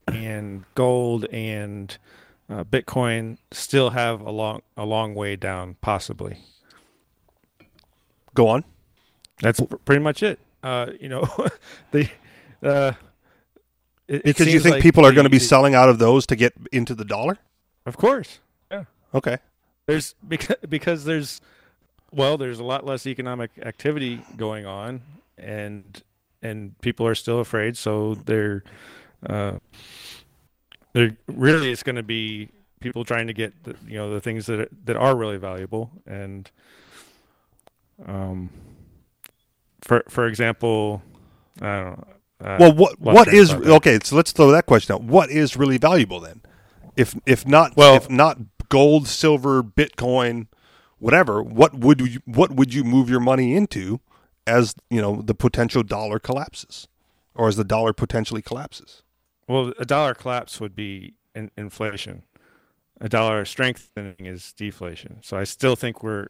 and 0.07 0.65
gold 0.75 1.25
and 1.31 1.97
uh, 2.49 2.63
Bitcoin 2.63 3.37
still 3.51 3.91
have 3.91 4.21
a 4.21 4.29
long 4.31 4.61
a 4.77 4.85
long 4.85 5.15
way 5.15 5.35
down, 5.35 5.77
possibly. 5.81 6.37
Go 8.33 8.47
on. 8.47 8.63
That's 9.41 9.59
pr- 9.59 9.75
pretty 9.77 10.01
much 10.03 10.21
it. 10.23 10.39
Uh, 10.63 10.87
you 10.99 11.09
know, 11.09 11.21
the 11.91 12.09
uh, 12.63 12.93
it, 14.07 14.15
it 14.17 14.23
Because 14.23 14.53
you 14.53 14.59
think 14.59 14.75
like 14.75 14.83
people 14.83 15.05
are 15.05 15.11
going 15.11 15.23
to 15.23 15.29
be 15.29 15.37
the- 15.39 15.43
selling 15.45 15.75
out 15.75 15.89
of 15.89 15.97
those 15.99 16.25
to 16.27 16.35
get 16.35 16.53
into 16.71 16.93
the 16.93 17.05
dollar? 17.05 17.37
Of 17.85 17.97
course, 17.97 18.39
Yeah. 18.71 18.83
Okay. 19.15 19.37
There's 19.91 20.15
because 20.27 20.55
because 20.69 21.03
there's 21.05 21.41
well, 22.11 22.37
there's 22.37 22.59
a 22.59 22.63
lot 22.63 22.85
less 22.85 23.05
economic 23.07 23.51
activity 23.61 24.21
going 24.37 24.65
on, 24.65 25.01
and 25.37 26.03
and 26.41 26.79
people 26.81 27.05
are 27.07 27.15
still 27.15 27.39
afraid, 27.39 27.77
so 27.77 28.15
they're 28.15 28.63
uh, 29.27 29.57
they're 30.93 31.15
really 31.27 31.71
it's 31.71 31.83
going 31.83 31.95
to 31.95 32.03
be 32.03 32.49
people 32.79 33.05
trying 33.05 33.27
to 33.27 33.33
get 33.33 33.63
the, 33.63 33.75
you 33.87 33.97
know 33.97 34.11
the 34.13 34.19
things 34.19 34.45
that 34.47 34.69
that 34.85 34.95
are 34.97 35.15
really 35.15 35.37
valuable, 35.37 35.91
and 36.05 36.49
um, 38.07 38.49
for 39.81 40.03
for 40.09 40.27
example, 40.27 41.01
I 41.61 41.65
don't 41.79 41.85
know. 41.97 42.07
uh, 42.45 42.57
Well, 42.59 42.73
what 42.73 42.99
what 42.99 43.27
is 43.27 43.53
okay? 43.53 43.99
So 44.03 44.15
let's 44.15 44.31
throw 44.31 44.51
that 44.51 44.65
question 44.65 44.93
out. 44.95 45.03
What 45.03 45.29
is 45.29 45.55
really 45.55 45.77
valuable 45.77 46.19
then? 46.19 46.41
If 46.97 47.15
if 47.25 47.47
not 47.47 47.77
Well- 47.77 47.95
if 47.95 48.09
not 48.09 48.50
gold, 48.71 49.07
silver, 49.07 49.61
Bitcoin, 49.61 50.47
whatever, 50.97 51.43
what 51.43 51.75
would 51.75 52.01
you 52.01 52.21
what 52.25 52.51
would 52.51 52.73
you 52.73 52.83
move 52.83 53.09
your 53.09 53.19
money 53.19 53.55
into 53.55 53.99
as 54.47 54.73
you 54.89 55.01
know 55.01 55.21
the 55.21 55.35
potential 55.35 55.83
dollar 55.83 56.17
collapses? 56.17 56.87
or 57.35 57.47
as 57.47 57.55
the 57.55 57.63
dollar 57.63 57.93
potentially 57.93 58.41
collapses? 58.41 59.03
Well, 59.47 59.73
a 59.79 59.85
dollar 59.85 60.13
collapse 60.13 60.59
would 60.59 60.75
be 60.75 61.15
in, 61.35 61.51
inflation. 61.57 62.23
A 62.99 63.09
dollar 63.09 63.45
strengthening 63.45 64.15
is 64.19 64.53
deflation. 64.53 65.17
So 65.21 65.37
I 65.37 65.43
still 65.43 65.75
think 65.75 66.03
we're 66.03 66.27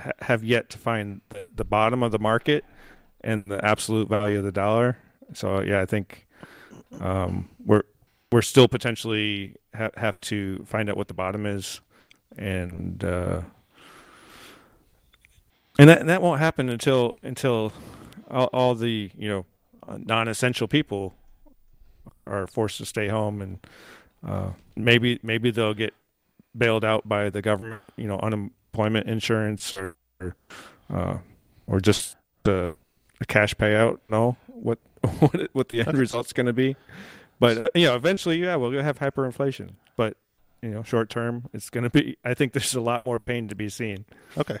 ha- 0.00 0.12
have 0.20 0.44
yet 0.44 0.68
to 0.70 0.78
find 0.78 1.22
the, 1.30 1.48
the 1.54 1.64
bottom 1.64 2.02
of 2.02 2.12
the 2.12 2.18
market 2.18 2.64
and 3.22 3.44
the 3.46 3.64
absolute 3.64 4.08
value 4.08 4.38
of 4.38 4.44
the 4.44 4.52
dollar. 4.52 4.98
So 5.32 5.60
yeah, 5.60 5.80
I 5.80 5.86
think 5.86 6.26
um, 7.00 7.48
we're 7.64 7.84
we're 8.30 8.42
still 8.42 8.68
potentially 8.68 9.54
ha- 9.74 9.90
have 9.96 10.20
to 10.22 10.64
find 10.66 10.88
out 10.90 10.96
what 10.96 11.08
the 11.08 11.14
bottom 11.14 11.46
is, 11.46 11.80
and 12.36 13.02
uh, 13.04 13.42
and 15.78 15.88
that 15.88 16.06
that 16.06 16.22
won't 16.22 16.40
happen 16.40 16.68
until 16.68 17.18
until 17.22 17.72
all, 18.30 18.50
all 18.52 18.74
the 18.74 19.10
you 19.16 19.28
know 19.28 19.46
non-essential 19.98 20.68
people 20.68 21.14
are 22.26 22.46
forced 22.46 22.78
to 22.78 22.86
stay 22.86 23.08
home, 23.08 23.42
and 23.42 23.66
uh, 24.26 24.50
maybe 24.76 25.18
maybe 25.22 25.50
they'll 25.50 25.74
get 25.74 25.94
bailed 26.56 26.84
out 26.84 27.08
by 27.08 27.30
the 27.30 27.42
government, 27.42 27.82
you 27.96 28.06
know, 28.06 28.18
unemployment 28.20 29.08
insurance 29.08 29.76
or 29.76 29.96
uh, 30.92 31.18
or 31.66 31.80
just 31.80 32.16
the 32.44 32.76
a 33.20 33.24
cash 33.26 33.54
payout. 33.54 33.98
No, 34.08 34.36
what 34.46 34.78
what 35.18 35.48
what 35.52 35.68
the 35.70 35.80
end 35.80 35.98
result's 35.98 36.32
going 36.32 36.46
to 36.46 36.52
be, 36.52 36.76
but 37.38 37.58
uh, 37.58 37.64
you 37.74 37.86
know, 37.86 37.96
eventually, 37.96 38.42
yeah, 38.42 38.56
we'll 38.56 38.82
have 38.82 38.98
hyperinflation, 38.98 39.70
but 39.96 40.16
you 40.62 40.70
know, 40.70 40.82
short 40.82 41.10
term, 41.10 41.44
it's 41.52 41.70
going 41.70 41.84
to 41.84 41.90
be. 41.90 42.16
I 42.24 42.34
think 42.34 42.52
there's 42.52 42.74
a 42.74 42.80
lot 42.80 43.04
more 43.06 43.18
pain 43.20 43.48
to 43.48 43.54
be 43.54 43.68
seen. 43.68 44.04
Okay. 44.36 44.58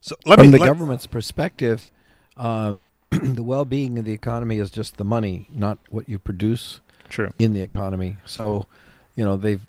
So 0.00 0.16
let 0.26 0.38
From 0.38 0.48
me 0.48 0.52
the 0.52 0.58
let- 0.58 0.66
government's 0.66 1.06
perspective, 1.06 1.90
uh, 2.36 2.74
the 3.10 3.42
well-being 3.42 3.98
of 3.98 4.04
the 4.04 4.12
economy 4.12 4.58
is 4.58 4.70
just 4.70 4.96
the 4.96 5.04
money, 5.04 5.46
not 5.52 5.78
what 5.90 6.08
you 6.08 6.18
produce 6.18 6.80
True. 7.08 7.30
in 7.38 7.52
the 7.52 7.60
economy. 7.60 8.16
So, 8.24 8.66
you 9.14 9.24
know, 9.24 9.36
they've 9.36 9.64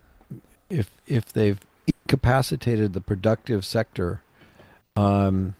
if 0.69 0.89
if 1.07 1.31
they've 1.31 1.59
incapacitated 2.05 2.93
the 2.93 3.01
productive 3.01 3.63
sector, 3.65 4.21
um, 4.95 5.55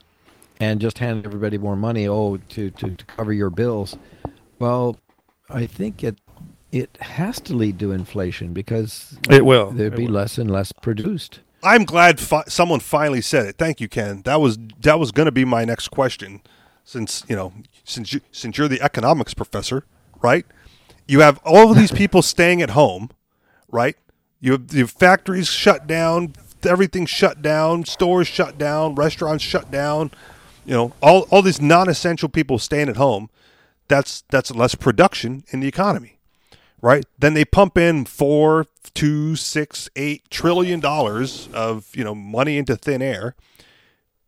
and 0.60 0.80
just 0.80 1.00
handed 1.00 1.26
everybody 1.26 1.58
more 1.58 1.76
money, 1.76 2.08
oh, 2.08 2.38
to, 2.50 2.72
to, 2.72 2.92
to 2.92 3.06
cover 3.06 3.34
your 3.34 3.50
bills. 3.50 3.98
Well, 4.60 4.98
I 5.50 5.66
think 5.66 6.04
it 6.04 6.18
it 6.74 6.98
has 7.02 7.40
to 7.42 7.54
lead 7.54 7.78
to 7.80 7.92
inflation 7.92 8.52
because 8.52 9.18
It 9.30 9.46
will. 9.46 9.70
there'd 9.72 9.94
It 9.94 9.98
be 9.98 10.06
will. 10.08 10.14
less 10.14 10.38
and 10.40 10.50
less 10.50 10.72
produced. 10.72 11.40
I'm 11.62 11.86
glad 11.86 12.20
fi- 12.20 12.44
someone 12.48 12.80
finally 12.80 13.22
said 13.22 13.46
it. 13.46 13.58
Thank 13.58 13.80
you, 13.80 13.88
Ken. 13.88 14.24
That 14.24 14.42
was 14.42 14.58
that 14.82 15.00
was 15.00 15.12
going 15.12 15.28
to 15.28 15.32
be 15.32 15.46
my 15.46 15.64
next 15.66 15.90
question, 15.90 16.42
since 16.84 17.24
you 17.30 17.36
know 17.36 17.54
since 17.86 18.12
you 18.12 18.22
since 18.32 18.58
you're 18.58 18.68
the 18.68 18.82
economics 18.82 19.34
professor, 19.36 19.86
right? 20.22 20.46
You 21.08 21.20
have 21.22 21.40
all 21.46 21.72
of 21.72 21.78
these 21.78 21.92
people 22.02 22.22
staying 22.24 22.62
at 22.62 22.72
home, 22.72 23.12
right? 23.72 23.96
You 24.42 24.54
have, 24.54 24.74
you 24.74 24.80
have 24.82 24.92
factories 24.92 25.48
shut 25.48 25.86
down, 25.88 26.34
everything 26.64 27.06
shut 27.06 27.42
down, 27.42 27.86
stores 27.86 28.28
shut 28.28 28.58
down, 28.58 28.96
restaurants 28.96 29.44
shut 29.44 29.70
down. 29.72 30.12
You 30.66 30.74
know, 30.74 30.94
all 31.04 31.28
all 31.30 31.44
these 31.44 31.62
non-essential 31.62 32.30
people 32.30 32.58
staying 32.60 32.90
at 32.90 32.98
home. 32.98 33.30
That's 33.88 34.24
that's 34.30 34.50
less 34.52 34.74
production 34.76 35.44
in 35.52 35.60
the 35.62 35.68
economy 35.68 36.18
right? 36.84 37.06
Then 37.18 37.34
they 37.34 37.46
pump 37.46 37.78
in 37.78 38.06
four, 38.06 38.68
two, 38.94 39.36
six, 39.36 39.90
eight 39.96 40.30
trillion 40.30 40.80
dollars 40.80 41.50
of 41.54 41.96
you 41.96 42.04
know 42.04 42.14
money 42.14 42.60
into 42.60 42.76
thin 42.76 43.02
air, 43.02 43.36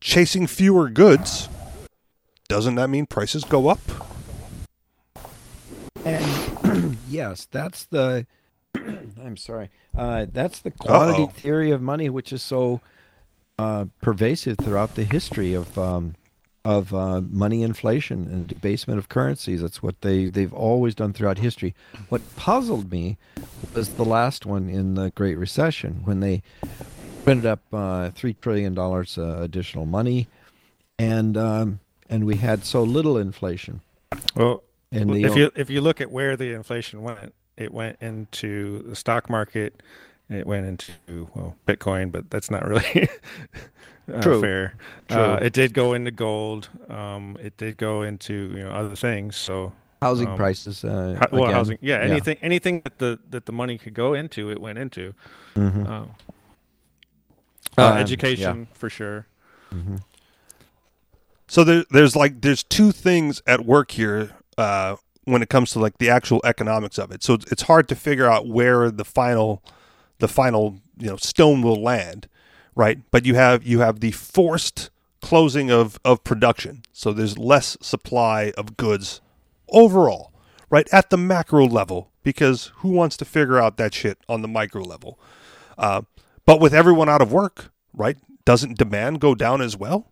chasing 0.01 0.47
fewer 0.47 0.89
goods. 0.89 1.47
Doesn't 2.47 2.75
that 2.75 2.89
mean 2.89 3.05
prices 3.05 3.43
go 3.43 3.67
up? 3.67 3.79
And 6.03 6.97
yes, 7.07 7.47
that's 7.51 7.85
the. 7.85 8.25
I'm 8.75 9.37
sorry. 9.37 9.69
Uh, 9.95 10.25
that's 10.31 10.59
the 10.59 10.71
quantity 10.71 11.23
Uh-oh. 11.23 11.31
theory 11.31 11.71
of 11.71 11.81
money, 11.81 12.09
which 12.09 12.31
is 12.31 12.41
so 12.41 12.81
uh, 13.57 13.85
pervasive 14.01 14.57
throughout 14.57 14.95
the 14.95 15.03
history 15.03 15.53
of 15.53 15.77
um, 15.77 16.15
of 16.65 16.93
uh, 16.95 17.21
money 17.21 17.61
inflation 17.61 18.23
and 18.23 18.47
debasement 18.47 18.97
of 18.97 19.07
currencies. 19.07 19.61
That's 19.61 19.83
what 19.83 20.01
they 20.01 20.25
they've 20.25 20.53
always 20.53 20.95
done 20.95 21.13
throughout 21.13 21.37
history. 21.37 21.75
What 22.09 22.21
puzzled 22.35 22.91
me 22.91 23.17
was 23.73 23.89
the 23.89 24.03
last 24.03 24.45
one 24.45 24.67
in 24.67 24.95
the 24.95 25.11
Great 25.11 25.37
Recession 25.37 26.01
when 26.03 26.19
they 26.19 26.41
printed 27.23 27.45
up 27.45 27.61
uh, 27.71 28.09
three 28.09 28.33
trillion 28.33 28.73
dollars 28.73 29.17
uh, 29.17 29.37
additional 29.41 29.85
money, 29.85 30.27
and 30.97 31.37
um, 31.37 31.79
and 32.09 32.25
we 32.25 32.37
had 32.37 32.65
so 32.65 32.81
little 32.81 33.17
inflation. 33.17 33.81
Well, 34.35 34.63
And 34.91 35.13
the 35.13 35.23
if 35.23 35.35
you 35.35 35.51
if 35.55 35.69
you 35.69 35.81
look 35.81 36.01
at 36.01 36.11
where 36.11 36.35
the 36.35 36.51
inflation 36.53 37.03
went, 37.03 37.35
it 37.57 37.71
went 37.71 37.97
into 38.01 38.79
the 38.79 38.95
stock 38.95 39.29
market. 39.29 39.83
It 40.27 40.47
went 40.47 40.65
into 40.65 41.29
well 41.35 41.55
Bitcoin, 41.67 42.11
but 42.11 42.31
that's 42.31 42.49
not 42.49 42.67
really 42.67 43.07
True. 44.21 44.41
fair. 44.41 44.73
True. 45.07 45.17
Uh, 45.17 45.39
it 45.41 45.53
did 45.53 45.73
go 45.73 45.93
into 45.93 46.11
gold. 46.11 46.69
Um, 46.89 47.37
it 47.41 47.57
did 47.57 47.77
go 47.77 48.01
into 48.03 48.33
you 48.55 48.63
know 48.63 48.69
other 48.69 48.95
things. 48.95 49.35
So 49.35 49.73
housing 50.01 50.27
um, 50.27 50.37
prices. 50.37 50.83
Uh, 50.83 51.17
ho- 51.19 51.27
well, 51.31 51.43
again. 51.45 51.53
housing. 51.55 51.77
Yeah, 51.81 51.97
anything 51.99 52.37
anything 52.41 52.81
that 52.83 52.99
the 52.99 53.19
that 53.31 53.45
the 53.45 53.51
money 53.51 53.77
could 53.77 53.93
go 53.95 54.13
into, 54.13 54.51
it 54.51 54.61
went 54.61 54.77
into. 54.77 55.13
Mhm. 55.55 55.87
Uh, 55.89 56.05
uh, 57.77 57.91
Um, 57.91 57.97
education 57.97 58.67
for 58.73 58.89
sure. 58.89 59.25
Mhm. 59.73 60.01
So 61.47 61.63
there, 61.63 61.83
there's 61.91 62.15
like 62.15 62.41
there's 62.41 62.63
two 62.63 62.91
things 62.91 63.41
at 63.45 63.65
work 63.65 63.91
here 63.91 64.31
uh, 64.57 64.95
when 65.25 65.41
it 65.41 65.49
comes 65.49 65.71
to 65.71 65.79
like 65.79 65.97
the 65.97 66.09
actual 66.09 66.41
economics 66.43 66.97
of 66.97 67.11
it. 67.11 67.23
So 67.23 67.33
it's, 67.35 67.51
it's 67.51 67.61
hard 67.63 67.87
to 67.89 67.95
figure 67.95 68.29
out 68.29 68.47
where 68.47 68.89
the 68.91 69.05
final 69.05 69.61
the 70.19 70.27
final 70.27 70.79
you 70.97 71.07
know 71.09 71.17
stone 71.17 71.61
will 71.61 71.81
land, 71.81 72.27
right? 72.75 72.99
But 73.11 73.25
you 73.25 73.35
have 73.35 73.65
you 73.65 73.79
have 73.79 73.99
the 73.99 74.11
forced 74.11 74.89
closing 75.21 75.71
of 75.71 75.99
of 76.05 76.23
production. 76.23 76.83
So 76.91 77.13
there's 77.13 77.37
less 77.37 77.77
supply 77.81 78.51
of 78.57 78.77
goods 78.77 79.21
overall, 79.69 80.31
right 80.69 80.87
at 80.91 81.09
the 81.09 81.17
macro 81.17 81.65
level 81.65 82.11
because 82.23 82.71
who 82.77 82.89
wants 82.89 83.15
to 83.17 83.25
figure 83.25 83.59
out 83.59 83.77
that 83.77 83.93
shit 83.93 84.17
on 84.27 84.41
the 84.41 84.47
micro 84.47 84.81
level? 84.81 85.19
Uh, 85.77 86.01
but 86.45 86.59
with 86.59 86.73
everyone 86.73 87.07
out 87.07 87.21
of 87.21 87.31
work, 87.31 87.71
right? 87.93 88.17
Doesn't 88.45 88.77
demand 88.77 89.21
go 89.21 89.35
down 89.35 89.61
as 89.61 89.77
well? 89.77 90.11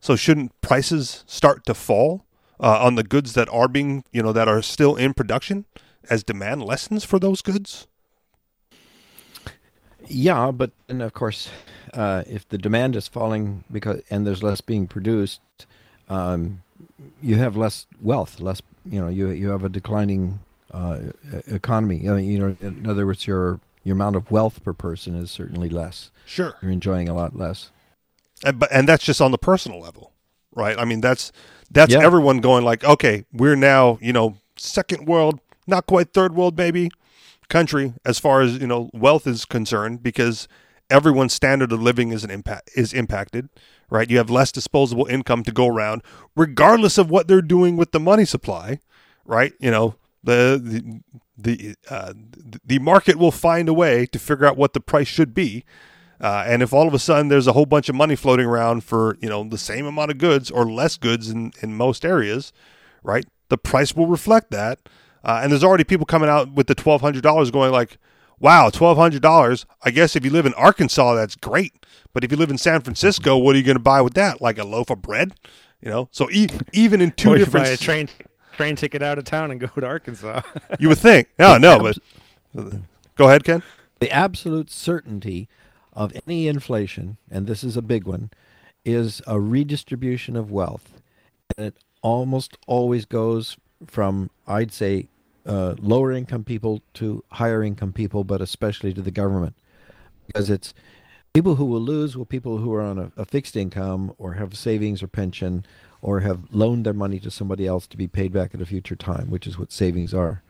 So 0.00 0.16
shouldn't 0.16 0.58
prices 0.62 1.24
start 1.26 1.64
to 1.66 1.74
fall 1.74 2.24
uh, 2.58 2.84
on 2.84 2.94
the 2.94 3.02
goods 3.02 3.34
that 3.34 3.48
are 3.50 3.68
being, 3.68 4.04
you 4.12 4.22
know, 4.22 4.32
that 4.32 4.48
are 4.48 4.62
still 4.62 4.96
in 4.96 5.14
production 5.14 5.66
as 6.08 6.24
demand 6.24 6.64
lessens 6.64 7.04
for 7.04 7.18
those 7.18 7.42
goods? 7.42 7.86
Yeah, 10.06 10.50
but 10.50 10.72
and 10.88 11.02
of 11.02 11.12
course, 11.12 11.50
uh, 11.94 12.22
if 12.26 12.48
the 12.48 12.58
demand 12.58 12.96
is 12.96 13.08
falling 13.08 13.64
because 13.70 14.02
and 14.10 14.26
there's 14.26 14.42
less 14.42 14.60
being 14.60 14.86
produced, 14.86 15.40
um, 16.08 16.62
you 17.22 17.36
have 17.36 17.56
less 17.56 17.86
wealth, 18.00 18.40
less. 18.40 18.62
You 18.84 19.00
know, 19.00 19.08
you 19.08 19.28
you 19.30 19.50
have 19.50 19.64
a 19.64 19.68
declining 19.68 20.40
uh, 20.72 20.98
economy. 21.46 22.08
I 22.08 22.14
mean, 22.14 22.30
you 22.30 22.38
know, 22.38 22.56
in 22.60 22.86
other 22.88 23.06
words, 23.06 23.26
your 23.26 23.60
your 23.84 23.94
amount 23.94 24.16
of 24.16 24.30
wealth 24.30 24.62
per 24.64 24.72
person 24.72 25.14
is 25.14 25.30
certainly 25.30 25.68
less. 25.68 26.10
Sure. 26.26 26.54
You're 26.62 26.70
enjoying 26.70 27.08
a 27.08 27.14
lot 27.14 27.36
less. 27.36 27.70
And, 28.44 28.58
but 28.58 28.70
and 28.72 28.88
that's 28.88 29.04
just 29.04 29.20
on 29.20 29.30
the 29.30 29.38
personal 29.38 29.80
level, 29.80 30.12
right? 30.54 30.78
I 30.78 30.84
mean, 30.84 31.00
that's 31.00 31.32
that's 31.70 31.92
Yeah. 31.92 32.04
everyone 32.04 32.40
going 32.40 32.64
like, 32.64 32.84
okay, 32.84 33.24
we're 33.32 33.56
now, 33.56 33.98
you 34.00 34.12
know, 34.12 34.36
second 34.56 35.06
world, 35.06 35.40
not 35.66 35.86
quite 35.86 36.12
third 36.12 36.34
world, 36.34 36.56
maybe 36.56 36.90
country 37.48 37.92
as 38.04 38.18
far 38.18 38.40
as 38.42 38.58
you 38.58 38.66
know 38.66 38.90
wealth 38.92 39.26
is 39.26 39.44
concerned, 39.44 40.02
because 40.02 40.48
everyone's 40.90 41.32
standard 41.32 41.72
of 41.72 41.80
living 41.82 42.12
is 42.12 42.24
an 42.24 42.30
impact 42.30 42.70
is 42.74 42.92
impacted, 42.92 43.48
right? 43.88 44.10
You 44.10 44.18
have 44.18 44.30
less 44.30 44.52
disposable 44.52 45.06
income 45.06 45.42
to 45.44 45.52
go 45.52 45.66
around, 45.66 46.02
regardless 46.36 46.98
of 46.98 47.10
what 47.10 47.28
they're 47.28 47.42
doing 47.42 47.76
with 47.76 47.92
the 47.92 48.00
money 48.00 48.24
supply, 48.24 48.80
right? 49.24 49.52
You 49.60 49.70
know, 49.70 49.94
the 50.22 50.60
the 50.62 51.00
the, 51.38 51.74
uh, 51.88 52.12
the 52.64 52.78
market 52.80 53.16
will 53.16 53.30
find 53.30 53.68
a 53.68 53.72
way 53.72 54.04
to 54.06 54.18
figure 54.18 54.44
out 54.44 54.58
what 54.58 54.74
the 54.74 54.80
price 54.80 55.08
should 55.08 55.32
be. 55.32 55.64
Uh, 56.20 56.44
and 56.46 56.62
if 56.62 56.74
all 56.74 56.86
of 56.86 56.92
a 56.92 56.98
sudden 56.98 57.28
there's 57.28 57.46
a 57.46 57.54
whole 57.54 57.64
bunch 57.64 57.88
of 57.88 57.94
money 57.94 58.14
floating 58.14 58.44
around 58.44 58.84
for 58.84 59.16
you 59.22 59.28
know 59.28 59.42
the 59.44 59.56
same 59.56 59.86
amount 59.86 60.10
of 60.10 60.18
goods 60.18 60.50
or 60.50 60.70
less 60.70 60.98
goods 60.98 61.30
in, 61.30 61.52
in 61.62 61.74
most 61.74 62.04
areas, 62.04 62.52
right? 63.02 63.24
The 63.48 63.56
price 63.56 63.94
will 63.94 64.06
reflect 64.06 64.50
that. 64.50 64.80
Uh, 65.24 65.40
and 65.42 65.52
there's 65.52 65.64
already 65.64 65.84
people 65.84 66.06
coming 66.06 66.28
out 66.28 66.52
with 66.52 66.66
the 66.66 66.74
twelve 66.74 67.00
hundred 67.00 67.22
dollars, 67.22 67.50
going 67.50 67.72
like, 67.72 67.98
"Wow, 68.40 68.70
twelve 68.70 68.98
hundred 68.98 69.22
dollars! 69.22 69.66
I 69.84 69.90
guess 69.90 70.16
if 70.16 70.24
you 70.24 70.30
live 70.30 70.46
in 70.46 70.54
Arkansas, 70.54 71.14
that's 71.14 71.36
great. 71.36 71.74
But 72.12 72.24
if 72.24 72.32
you 72.32 72.36
live 72.36 72.50
in 72.50 72.58
San 72.58 72.80
Francisco, 72.80 73.36
what 73.36 73.54
are 73.54 73.58
you 73.58 73.64
going 73.64 73.76
to 73.76 73.82
buy 73.82 74.00
with 74.00 74.14
that? 74.14 74.40
Like 74.40 74.58
a 74.58 74.64
loaf 74.64 74.90
of 74.90 75.00
bread? 75.00 75.32
You 75.80 75.90
know? 75.90 76.08
So 76.10 76.28
e- 76.30 76.48
even 76.72 77.00
in 77.00 77.12
two 77.12 77.30
Or 77.30 77.36
you 77.36 77.44
different, 77.44 77.66
buy 77.66 77.72
a 77.72 77.76
train 77.76 78.08
train 78.56 78.76
ticket 78.76 79.02
out 79.02 79.18
of 79.18 79.24
town 79.24 79.50
and 79.50 79.60
go 79.60 79.68
to 79.68 79.86
Arkansas. 79.86 80.42
you 80.78 80.88
would 80.88 80.98
think, 80.98 81.28
no, 81.38 81.56
no, 81.56 81.78
but 81.78 81.98
go 83.16 83.26
ahead, 83.26 83.44
Ken. 83.44 83.62
The 84.00 84.10
absolute 84.10 84.70
certainty 84.70 85.48
of 85.92 86.12
any 86.26 86.48
inflation, 86.48 87.16
and 87.30 87.46
this 87.46 87.62
is 87.62 87.76
a 87.76 87.82
big 87.82 88.06
one, 88.06 88.30
is 88.84 89.22
a 89.26 89.38
redistribution 89.38 90.36
of 90.36 90.50
wealth. 90.50 91.00
And 91.56 91.68
it 91.68 91.76
almost 92.02 92.56
always 92.66 93.04
goes 93.04 93.56
from 93.86 94.30
I'd 94.46 94.72
say 94.72 95.08
uh, 95.46 95.74
lower 95.80 96.12
income 96.12 96.44
people 96.44 96.82
to 96.94 97.24
higher 97.30 97.62
income 97.62 97.92
people, 97.92 98.24
but 98.24 98.40
especially 98.40 98.92
to 98.94 99.02
the 99.02 99.10
government, 99.10 99.54
because 100.26 100.50
it's 100.50 100.74
people 101.32 101.56
who 101.56 101.64
will 101.64 101.80
lose 101.80 102.16
will 102.16 102.24
people 102.24 102.58
who 102.58 102.72
are 102.72 102.82
on 102.82 102.98
a, 102.98 103.12
a 103.16 103.24
fixed 103.24 103.56
income 103.56 104.14
or 104.18 104.34
have 104.34 104.56
savings 104.56 105.02
or 105.02 105.06
pension 105.06 105.64
or 106.02 106.20
have 106.20 106.40
loaned 106.50 106.86
their 106.86 106.94
money 106.94 107.18
to 107.20 107.30
somebody 107.30 107.66
else 107.66 107.86
to 107.86 107.96
be 107.96 108.06
paid 108.06 108.32
back 108.32 108.54
at 108.54 108.60
a 108.60 108.66
future 108.66 108.96
time, 108.96 109.30
which 109.30 109.46
is 109.46 109.58
what 109.58 109.70
savings 109.70 110.14
are. 110.14 110.42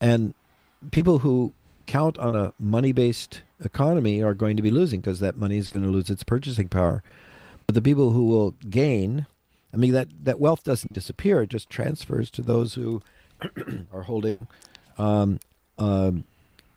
And 0.00 0.34
people 0.90 1.20
who 1.20 1.52
count 1.86 2.18
on 2.18 2.34
a 2.34 2.52
money 2.58 2.92
based 2.92 3.42
economy 3.62 4.22
are 4.22 4.34
going 4.34 4.56
to 4.56 4.62
be 4.62 4.70
losing 4.70 5.00
because 5.00 5.20
that 5.20 5.36
money 5.36 5.58
is 5.58 5.70
going 5.70 5.84
to 5.84 5.92
lose 5.92 6.10
its 6.10 6.24
purchasing 6.24 6.68
power. 6.68 7.02
But 7.66 7.74
the 7.74 7.82
people 7.82 8.10
who 8.10 8.26
will 8.26 8.52
gain, 8.68 9.26
I 9.72 9.76
mean, 9.76 9.92
that, 9.92 10.08
that 10.22 10.40
wealth 10.40 10.64
doesn't 10.64 10.92
disappear, 10.92 11.42
it 11.42 11.50
just 11.50 11.70
transfers 11.70 12.30
to 12.32 12.42
those 12.42 12.74
who 12.74 13.02
are 13.92 14.02
holding 14.02 14.46
um, 14.98 15.40
um, 15.78 16.24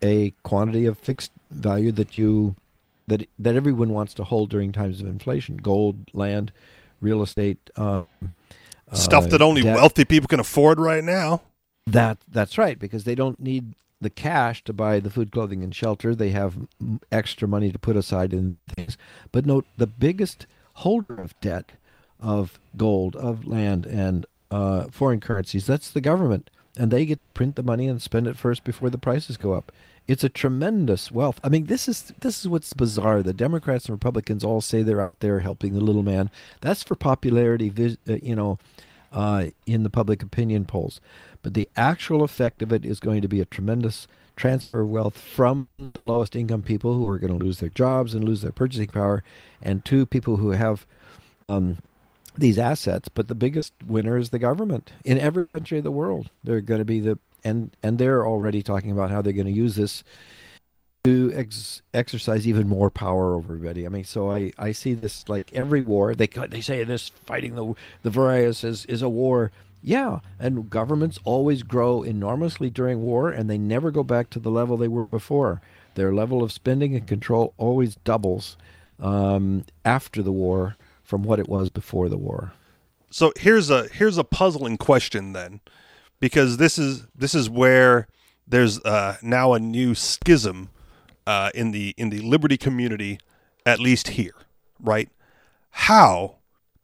a 0.01 0.31
quantity 0.43 0.85
of 0.85 0.97
fixed 0.97 1.31
value 1.51 1.91
that 1.91 2.17
you 2.17 2.55
that 3.07 3.27
that 3.39 3.55
everyone 3.55 3.89
wants 3.89 4.13
to 4.13 4.23
hold 4.23 4.49
during 4.49 4.71
times 4.71 5.01
of 5.01 5.07
inflation 5.07 5.57
gold 5.57 5.97
land 6.13 6.51
real 6.99 7.21
estate 7.21 7.69
um, 7.75 8.07
Stuff 8.93 9.25
uh, 9.25 9.27
that 9.27 9.41
only 9.41 9.63
debt. 9.63 9.75
wealthy 9.75 10.05
people 10.05 10.27
can 10.27 10.39
afford 10.39 10.79
right 10.79 11.03
now. 11.03 11.41
That 11.85 12.17
that's 12.29 12.57
right 12.57 12.79
because 12.79 13.03
they 13.03 13.15
don't 13.15 13.39
need 13.39 13.73
the 13.99 14.09
cash 14.09 14.63
to 14.63 14.73
buy 14.73 14.99
the 14.99 15.09
food, 15.09 15.31
clothing, 15.31 15.63
and 15.63 15.75
shelter. 15.75 16.15
They 16.15 16.29
have 16.29 16.55
extra 17.11 17.47
money 17.47 17.71
to 17.71 17.79
put 17.79 17.97
aside 17.97 18.33
in 18.33 18.57
things. 18.75 18.97
But 19.31 19.45
note 19.45 19.65
the 19.77 19.87
biggest 19.87 20.47
holder 20.75 21.15
of 21.15 21.39
debt, 21.41 21.73
of 22.19 22.59
gold, 22.77 23.15
of 23.15 23.45
land, 23.45 23.85
and 23.85 24.25
uh, 24.51 24.85
foreign 24.91 25.19
currencies. 25.19 25.65
That's 25.65 25.89
the 25.89 26.01
government, 26.01 26.49
and 26.77 26.91
they 26.91 27.05
get 27.05 27.19
print 27.33 27.55
the 27.55 27.63
money 27.63 27.87
and 27.87 28.01
spend 28.01 28.27
it 28.27 28.37
first 28.37 28.63
before 28.63 28.89
the 28.89 28.97
prices 28.97 29.37
go 29.37 29.53
up. 29.53 29.71
It's 30.07 30.23
a 30.23 30.29
tremendous 30.29 31.11
wealth. 31.11 31.39
I 31.43 31.49
mean, 31.49 31.65
this 31.65 31.87
is 31.89 32.13
this 32.21 32.39
is 32.39 32.47
what's 32.47 32.73
bizarre. 32.73 33.21
The 33.21 33.33
Democrats 33.33 33.85
and 33.85 33.93
Republicans 33.93 34.43
all 34.43 34.61
say 34.61 34.81
they're 34.81 35.01
out 35.01 35.19
there 35.19 35.39
helping 35.39 35.73
the 35.73 35.81
little 35.81 36.03
man. 36.03 36.29
That's 36.61 36.83
for 36.83 36.95
popularity, 36.95 37.73
uh, 38.07 38.13
you 38.23 38.35
know, 38.35 38.57
uh, 39.11 39.47
in 39.65 39.83
the 39.83 39.89
public 39.89 40.23
opinion 40.23 40.65
polls. 40.65 41.01
But 41.41 41.55
the 41.55 41.67
actual 41.75 42.23
effect 42.23 42.61
of 42.61 42.71
it 42.71 42.85
is 42.85 42.99
going 42.99 43.21
to 43.21 43.27
be 43.27 43.41
a 43.41 43.45
tremendous 43.45 44.07
transfer 44.37 44.81
of 44.81 44.89
wealth 44.89 45.17
from 45.17 45.67
the 45.77 45.99
lowest 46.05 46.35
income 46.35 46.61
people 46.61 46.93
who 46.93 47.09
are 47.09 47.19
going 47.19 47.37
to 47.37 47.43
lose 47.43 47.59
their 47.59 47.69
jobs 47.69 48.13
and 48.13 48.23
lose 48.23 48.41
their 48.41 48.51
purchasing 48.51 48.87
power, 48.87 49.23
and 49.61 49.83
to 49.85 50.05
people 50.05 50.37
who 50.37 50.51
have 50.51 50.85
um, 51.49 51.79
these 52.37 52.57
assets. 52.57 53.09
But 53.09 53.27
the 53.27 53.35
biggest 53.35 53.73
winner 53.85 54.17
is 54.17 54.29
the 54.29 54.39
government 54.39 54.91
in 55.03 55.17
every 55.19 55.47
country 55.47 55.77
of 55.77 55.83
the 55.83 55.91
world. 55.91 56.29
They're 56.43 56.61
going 56.61 56.79
to 56.79 56.85
be 56.85 56.99
the 56.99 57.19
and 57.43 57.75
and 57.83 57.97
they're 57.97 58.25
already 58.25 58.61
talking 58.61 58.91
about 58.91 59.11
how 59.11 59.21
they're 59.21 59.33
going 59.33 59.47
to 59.47 59.51
use 59.53 59.75
this 59.75 60.03
to 61.03 61.31
ex- 61.33 61.81
exercise 61.93 62.45
even 62.45 62.67
more 62.67 62.89
power 62.89 63.33
over 63.33 63.53
everybody. 63.53 63.85
I 63.85 63.89
mean, 63.89 64.03
so 64.03 64.29
I, 64.29 64.51
I 64.57 64.73
see 64.73 64.93
this 64.93 65.27
like 65.29 65.53
every 65.53 65.81
war. 65.81 66.13
They 66.15 66.27
they 66.27 66.61
say 66.61 66.83
this 66.83 67.09
fighting 67.25 67.55
the 67.55 67.73
the 68.03 68.09
virus 68.09 68.63
is 68.63 68.85
is 68.85 69.01
a 69.01 69.09
war. 69.09 69.51
Yeah, 69.81 70.19
and 70.39 70.69
governments 70.69 71.19
always 71.23 71.63
grow 71.63 72.01
enormously 72.03 72.69
during 72.69 73.03
war, 73.03 73.29
and 73.29 73.49
they 73.49 73.57
never 73.57 73.91
go 73.91 74.03
back 74.03 74.29
to 74.31 74.39
the 74.39 74.51
level 74.51 74.75
they 74.75 74.87
were 74.87 75.05
before. 75.05 75.61
Their 75.95 76.13
level 76.13 76.43
of 76.43 76.51
spending 76.51 76.93
and 76.95 77.07
control 77.07 77.53
always 77.57 77.95
doubles 77.95 78.57
um, 78.99 79.63
after 79.85 80.21
the 80.21 80.31
war 80.31 80.75
from 81.07 81.23
what 81.23 81.39
it 81.39 81.47
was 81.47 81.69
before 81.69 82.09
the 82.09 82.17
war. 82.17 82.51
So 83.09 83.31
here's 83.39 83.69
a 83.69 83.87
here's 83.87 84.17
a 84.17 84.25
puzzling 84.25 84.77
question 84.77 85.31
then, 85.31 85.61
because 86.19 86.57
this 86.57 86.77
is 86.77 87.07
this 87.15 87.33
is 87.33 87.49
where 87.49 88.07
there's 88.45 88.81
uh, 88.81 89.15
now 89.21 89.53
a 89.53 89.59
new 89.59 89.95
schism 89.95 90.69
uh, 91.25 91.49
in 91.55 91.71
the 91.71 91.95
in 91.97 92.09
the 92.09 92.19
liberty 92.19 92.57
community, 92.57 93.19
at 93.65 93.79
least 93.79 94.09
here, 94.09 94.35
right? 94.81 95.09
How 95.69 96.35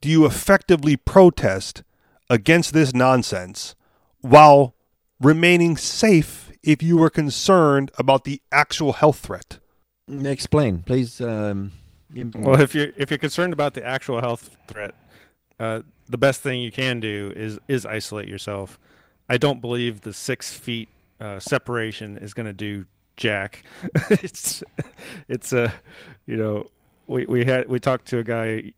do 0.01 0.07
you 0.07 0.25
effectively 0.25 0.95
protest 0.95 1.83
against 2.29 2.73
this 2.73 2.93
nonsense 2.93 3.75
while 4.21 4.73
remaining 5.19 5.75
safe 5.75 6.49
if 6.63 6.81
you 6.81 7.03
are 7.03 7.09
concerned 7.09 7.91
about 7.97 8.23
the 8.23 8.41
actual 8.53 8.93
health 8.93 9.19
threat? 9.19 9.59
Explain, 10.07 10.83
please. 10.83 11.19
Um, 11.19 11.73
Well, 12.35 12.61
if 12.61 12.75
you're 12.75 12.89
if 12.97 13.09
you're 13.11 13.17
concerned 13.17 13.53
about 13.53 13.73
the 13.73 13.85
actual 13.85 14.21
health 14.21 14.55
threat, 14.67 14.93
uh, 15.59 15.81
the 16.07 16.17
best 16.17 16.41
thing 16.41 16.61
you 16.61 16.71
can 16.71 16.99
do 16.99 17.33
is 17.35 17.59
is 17.67 17.85
isolate 17.85 18.27
yourself. 18.27 18.79
I 19.29 19.37
don't 19.37 19.61
believe 19.61 20.01
the 20.01 20.13
six 20.13 20.53
feet 20.53 20.89
uh, 21.19 21.39
separation 21.39 22.17
is 22.17 22.33
going 22.33 22.45
to 22.45 22.53
do 22.53 22.85
jack. 23.17 23.63
it's 24.09 24.63
it's 25.27 25.53
a 25.53 25.73
you 26.25 26.37
know 26.37 26.69
we 27.07 27.25
we 27.25 27.45
had 27.45 27.67
we 27.67 27.79
talked 27.79 28.07
to 28.07 28.19
a 28.19 28.23
guy 28.23 28.73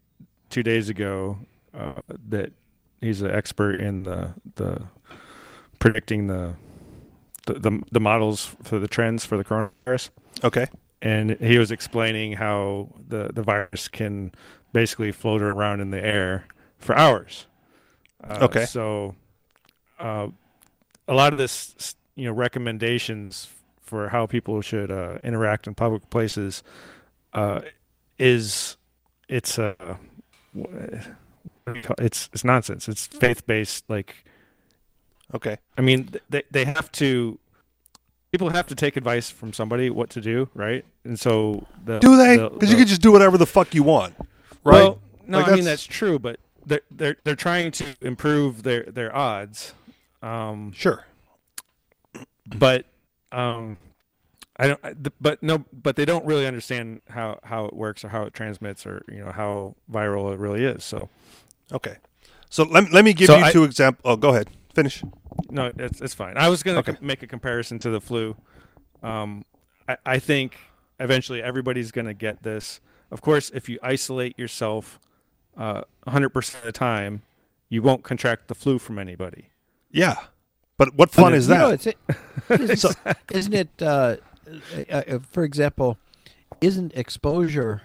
two 0.49 0.63
days 0.63 0.89
ago 0.89 1.37
uh, 1.73 1.93
that 2.29 2.53
he's 3.01 3.21
an 3.21 3.31
expert 3.31 3.81
in 3.81 4.03
the 4.03 4.33
the 4.55 4.81
predicting 5.79 6.27
the, 6.27 6.55
the 7.45 7.81
the 7.91 7.99
models 7.99 8.55
for 8.63 8.79
the 8.79 8.87
trends 8.87 9.25
for 9.25 9.37
the 9.37 9.43
coronavirus 9.43 10.09
Okay. 10.43 10.67
And 11.05 11.37
he 11.39 11.57
was 11.59 11.71
explaining 11.71 12.33
how 12.33 12.89
the 13.07 13.29
the 13.33 13.43
virus 13.43 13.87
can 13.87 14.31
basically 14.73 15.11
float 15.11 15.41
around 15.41 15.79
in 15.81 15.91
the 15.91 16.03
air 16.03 16.45
for 16.79 16.97
hours. 16.97 17.45
Uh, 18.23 18.39
Okay. 18.41 18.65
So, 18.65 19.15
uh, 19.99 20.27
a 21.07 21.13
lot 21.13 21.31
of 21.31 21.37
this, 21.39 21.95
you 22.15 22.25
know, 22.25 22.33
recommendations 22.33 23.47
for 23.81 24.09
how 24.09 24.25
people 24.25 24.61
should 24.61 24.89
uh, 24.91 25.19
interact 25.23 25.67
in 25.67 25.75
public 25.75 26.09
places 26.09 26.63
uh, 27.33 27.61
is 28.17 28.77
it's 29.29 29.59
uh, 29.59 29.75
wh- 30.53 30.55
what 31.63 31.73
do 31.73 31.75
you 31.75 31.81
call- 31.83 32.05
it's 32.05 32.29
it's 32.33 32.43
nonsense. 32.43 32.89
It's 32.89 33.05
faith 33.07 33.45
based. 33.45 33.85
Like, 33.89 34.25
Okay. 35.33 35.57
I 35.77 35.81
mean, 35.81 36.09
they 36.29 36.43
they 36.51 36.65
have 36.65 36.91
to. 36.93 37.37
People 38.35 38.49
have 38.49 38.67
to 38.67 38.75
take 38.75 38.97
advice 38.97 39.29
from 39.29 39.53
somebody 39.53 39.89
what 39.89 40.09
to 40.09 40.19
do, 40.19 40.49
right? 40.53 40.83
And 41.05 41.17
so 41.17 41.65
the 41.85 41.99
Do 41.99 42.17
they? 42.17 42.35
the- 42.35 42.49
Because 42.49 42.69
you 42.69 42.75
can 42.75 42.85
just 42.85 43.01
do 43.01 43.09
whatever 43.09 43.37
the 43.37 43.45
fuck 43.45 43.73
you 43.73 43.81
want, 43.81 44.13
right? 44.65 44.73
Well, 44.83 44.99
no, 45.25 45.37
Like, 45.37 45.47
I 45.47 45.51
mean 45.51 45.63
that's- 45.63 45.85
that's 45.85 45.85
true, 45.85 46.19
but 46.19 46.37
they're 46.65 46.81
they're 46.91 47.15
they're 47.23 47.37
trying 47.37 47.71
to 47.71 47.85
improve 48.01 48.63
their 48.63 48.83
their 48.83 49.15
odds. 49.15 49.73
Um, 50.21 50.73
sure. 50.73 51.05
but 52.45 52.85
um, 53.31 53.77
I 54.57 54.67
don't. 54.67 55.13
But 55.21 55.41
no, 55.41 55.63
but 55.71 55.95
they 55.95 56.03
don't 56.03 56.25
really 56.25 56.45
understand 56.45 57.03
how 57.07 57.39
how 57.43 57.65
it 57.67 57.73
works 57.73 58.03
or 58.03 58.09
how 58.09 58.23
it 58.23 58.33
transmits 58.33 58.85
or 58.85 59.05
you 59.07 59.23
know 59.23 59.31
how 59.31 59.75
viral 59.89 60.33
it 60.33 60.39
really 60.39 60.65
is. 60.65 60.83
So 60.83 61.07
Okay. 61.71 61.95
So 62.49 62.63
let, 62.63 62.91
let 62.91 63.05
me 63.05 63.13
give 63.13 63.27
So 63.27 63.37
you 63.37 63.45
I- 63.45 63.51
two 63.53 63.63
examples. 63.63 64.01
Oh, 64.03 64.17
go 64.17 64.29
ahead. 64.31 64.49
Finish. 64.75 65.03
no, 65.49 65.71
it's 65.77 66.01
it's 66.01 66.13
fine. 66.13 66.37
I 66.37 66.49
was 66.49 66.61
gonna 66.63 66.79
Okay. 66.79 66.93
com- 66.93 67.05
make 67.07 67.23
a 67.23 67.27
comparison 67.27 67.79
to 67.79 67.89
the 67.89 68.01
flu. 68.01 68.35
Um, 69.01 69.45
I, 69.87 69.97
I 70.05 70.19
think 70.19 70.57
eventually 70.99 71.41
everybody's 71.41 71.91
gonna 71.91 72.13
get 72.13 72.43
this. 72.43 72.81
Of 73.11 73.21
course, 73.21 73.49
if 73.53 73.69
you 73.69 73.79
isolate 73.81 74.37
yourself 74.37 74.99
uh, 75.57 75.83
100% 76.07 76.55
of 76.55 76.63
the 76.63 76.71
time, 76.73 77.21
you 77.69 77.81
won't 77.81 78.03
contract 78.03 78.47
the 78.49 78.55
flu 78.55 78.77
from 78.79 78.99
anybody. 78.99 79.49
Yeah. 79.91 80.15
But 80.77 80.95
what 80.95 81.11
fun 81.11 81.31
But, 81.31 81.33
is 81.35 81.47
you 81.47 81.53
know, 81.55 81.75
that? 81.75 81.95
it's, 82.49 82.83
isn't, 82.83 82.97
isn't 83.31 83.53
it, 83.53 83.69
uh, 83.81 84.17
uh, 84.91 84.91
uh, 84.91 85.19
for 85.31 85.43
example, 85.45 85.97
isn't 86.59 86.91
exposure 86.95 87.83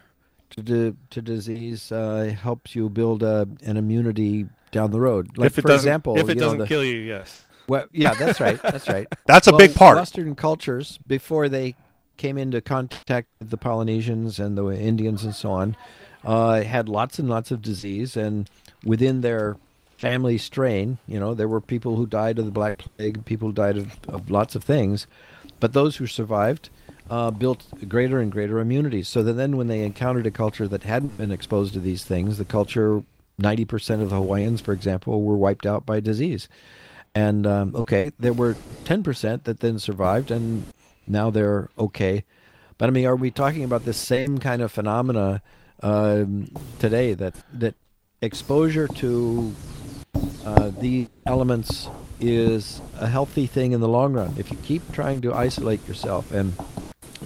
to 0.51 0.63
di- 0.63 0.97
to 1.11 1.23
disease 1.23 1.91
uh, 1.93 2.35
helps 2.41 2.75
you 2.75 2.89
build 2.89 3.23
uh, 3.23 3.47
an 3.65 3.77
immunity 3.77 4.47
down 4.73 4.91
the 4.91 5.01
road? 5.01 5.37
Like 5.37 5.47
if 5.47 5.59
it 5.59 5.63
for 5.63 5.69
doesn't, 5.69 5.89
example, 5.89 6.19
if 6.19 6.29
it 6.29 6.39
doesn't 6.39 6.59
the- 6.59 6.67
kill 6.67 6.85
you, 6.85 6.99
yes. 6.99 7.45
well, 7.69 7.87
yeah, 7.93 8.15
that's 8.15 8.41
right, 8.41 8.61
that's 8.63 8.89
right. 8.89 9.07
That's 9.27 9.47
a 9.47 9.53
Well, 9.53 9.59
big 9.59 9.75
part. 9.75 9.97
Western 9.97 10.35
cultures, 10.35 10.99
before 11.07 11.49
they 11.49 11.75
came 12.17 12.37
into 12.37 12.61
contact 12.61 13.29
with 13.39 13.51
the 13.51 13.57
Polynesians 13.57 14.39
and 14.39 14.59
the 14.59 14.67
Indians 14.69 15.25
and 15.25 15.35
so 15.35 15.51
on, 15.53 15.77
uh, 16.25 16.63
had 16.63 16.89
lots 16.89 17.19
and 17.19 17.29
lots 17.29 17.51
of 17.51 17.63
disease, 17.63 18.17
and 18.17 18.49
within 18.85 19.21
their 19.23 19.57
family 19.97 20.37
strain, 20.39 20.99
you 21.07 21.21
know, 21.21 21.33
there 21.35 21.49
were 21.49 21.61
people 21.61 21.97
who 21.97 22.07
died 22.07 22.39
of 22.39 22.45
the 22.45 22.51
Black 22.51 22.79
Plague, 22.97 23.25
people 23.25 23.49
who 23.49 23.55
died 23.55 23.77
of, 23.77 23.99
of 24.09 24.31
lots 24.31 24.55
of 24.55 24.65
things, 24.65 25.07
but 25.61 25.73
those 25.75 25.97
who 25.97 26.07
survived 26.07 26.71
uh, 27.11 27.31
built 27.33 27.65
greater 27.89 28.21
and 28.21 28.31
greater 28.31 28.61
immunities. 28.61 29.09
So 29.09 29.23
that 29.25 29.33
then, 29.35 29.57
when 29.57 29.67
they 29.67 29.83
encountered 29.83 30.27
a 30.27 30.31
culture 30.31 30.69
that 30.69 30.85
hadn't 30.85 31.19
been 31.19 31.33
exposed 31.33 31.75
to 31.75 31.81
these 31.81 32.05
things, 32.05 32.39
the 32.39 32.45
culture, 32.45 33.03
ninety 33.37 33.65
percent 33.65 34.01
of 34.01 34.11
the 34.11 34.17
Hawaiians, 34.17 34.61
for 34.61 34.73
example, 34.73 35.23
were 35.23 35.37
wiped 35.37 35.67
out 35.67 35.85
by 35.85 36.01
disease. 36.01 36.49
And 37.15 37.47
um, 37.47 37.75
okay, 37.75 38.13
there 38.19 38.33
were 38.33 38.57
ten 38.85 39.03
percent 39.03 39.45
that 39.45 39.61
then 39.61 39.79
survived, 39.81 40.31
and 40.31 40.65
now 41.07 41.31
they're 41.31 41.69
okay. 41.77 42.25
But 42.79 42.89
I 42.89 42.93
mean, 42.93 43.07
are 43.07 43.17
we 43.17 43.31
talking 43.31 43.65
about 43.65 43.85
the 43.85 43.93
same 43.93 44.39
kind 44.39 44.63
of 44.63 44.71
phenomena 44.71 45.43
um, 45.83 46.49
today? 46.79 47.15
That 47.15 47.35
that 47.53 47.75
exposure 48.23 48.87
to 48.87 49.55
uh, 50.47 50.71
the 50.79 51.09
elements 51.27 51.89
is 52.21 52.81
a 52.99 53.09
healthy 53.09 53.47
thing 53.47 53.73
in 53.73 53.81
the 53.81 53.89
long 53.89 54.13
run. 54.13 54.35
If 54.39 54.51
you 54.51 54.57
keep 54.59 54.93
trying 54.93 55.21
to 55.23 55.35
isolate 55.35 55.87
yourself 55.89 56.31
and 56.31 56.55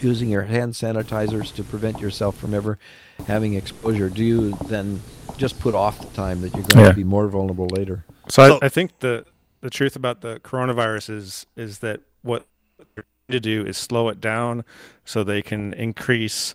using 0.01 0.29
your 0.29 0.43
hand 0.43 0.73
sanitizers 0.75 1.55
to 1.55 1.63
prevent 1.65 2.01
yourself 2.01 2.37
from 2.37 2.55
ever 2.55 2.79
having 3.27 3.55
exposure, 3.55 4.09
do 4.09 4.25
you 4.25 4.57
then 4.67 5.01
just 5.37 5.59
put 5.61 5.75
off 5.75 6.01
the 6.01 6.07
time 6.17 6.41
that 6.43 6.53
you're 6.55 6.65
going 6.65 6.85
Yeah. 6.85 6.91
to 6.91 6.97
be 6.97 7.05
more 7.05 7.29
vulnerable 7.29 7.67
later? 7.69 8.05
So, 8.29 8.47
So- 8.49 8.59
I, 8.63 8.67
I 8.67 8.69
think 8.69 8.99
the 9.01 9.25
the 9.61 9.71
truth 9.71 9.97
about 9.97 10.21
the 10.21 10.41
coronavirus 10.41 11.09
is 11.11 11.47
is 11.57 11.79
that 11.79 12.01
what 12.23 12.47
they're 12.95 13.05
trying 13.29 13.33
to 13.33 13.41
do 13.41 13.65
is 13.67 13.77
slow 13.79 14.09
it 14.11 14.21
down 14.21 14.63
so 15.07 15.25
they 15.25 15.41
can 15.43 15.73
increase 15.75 16.55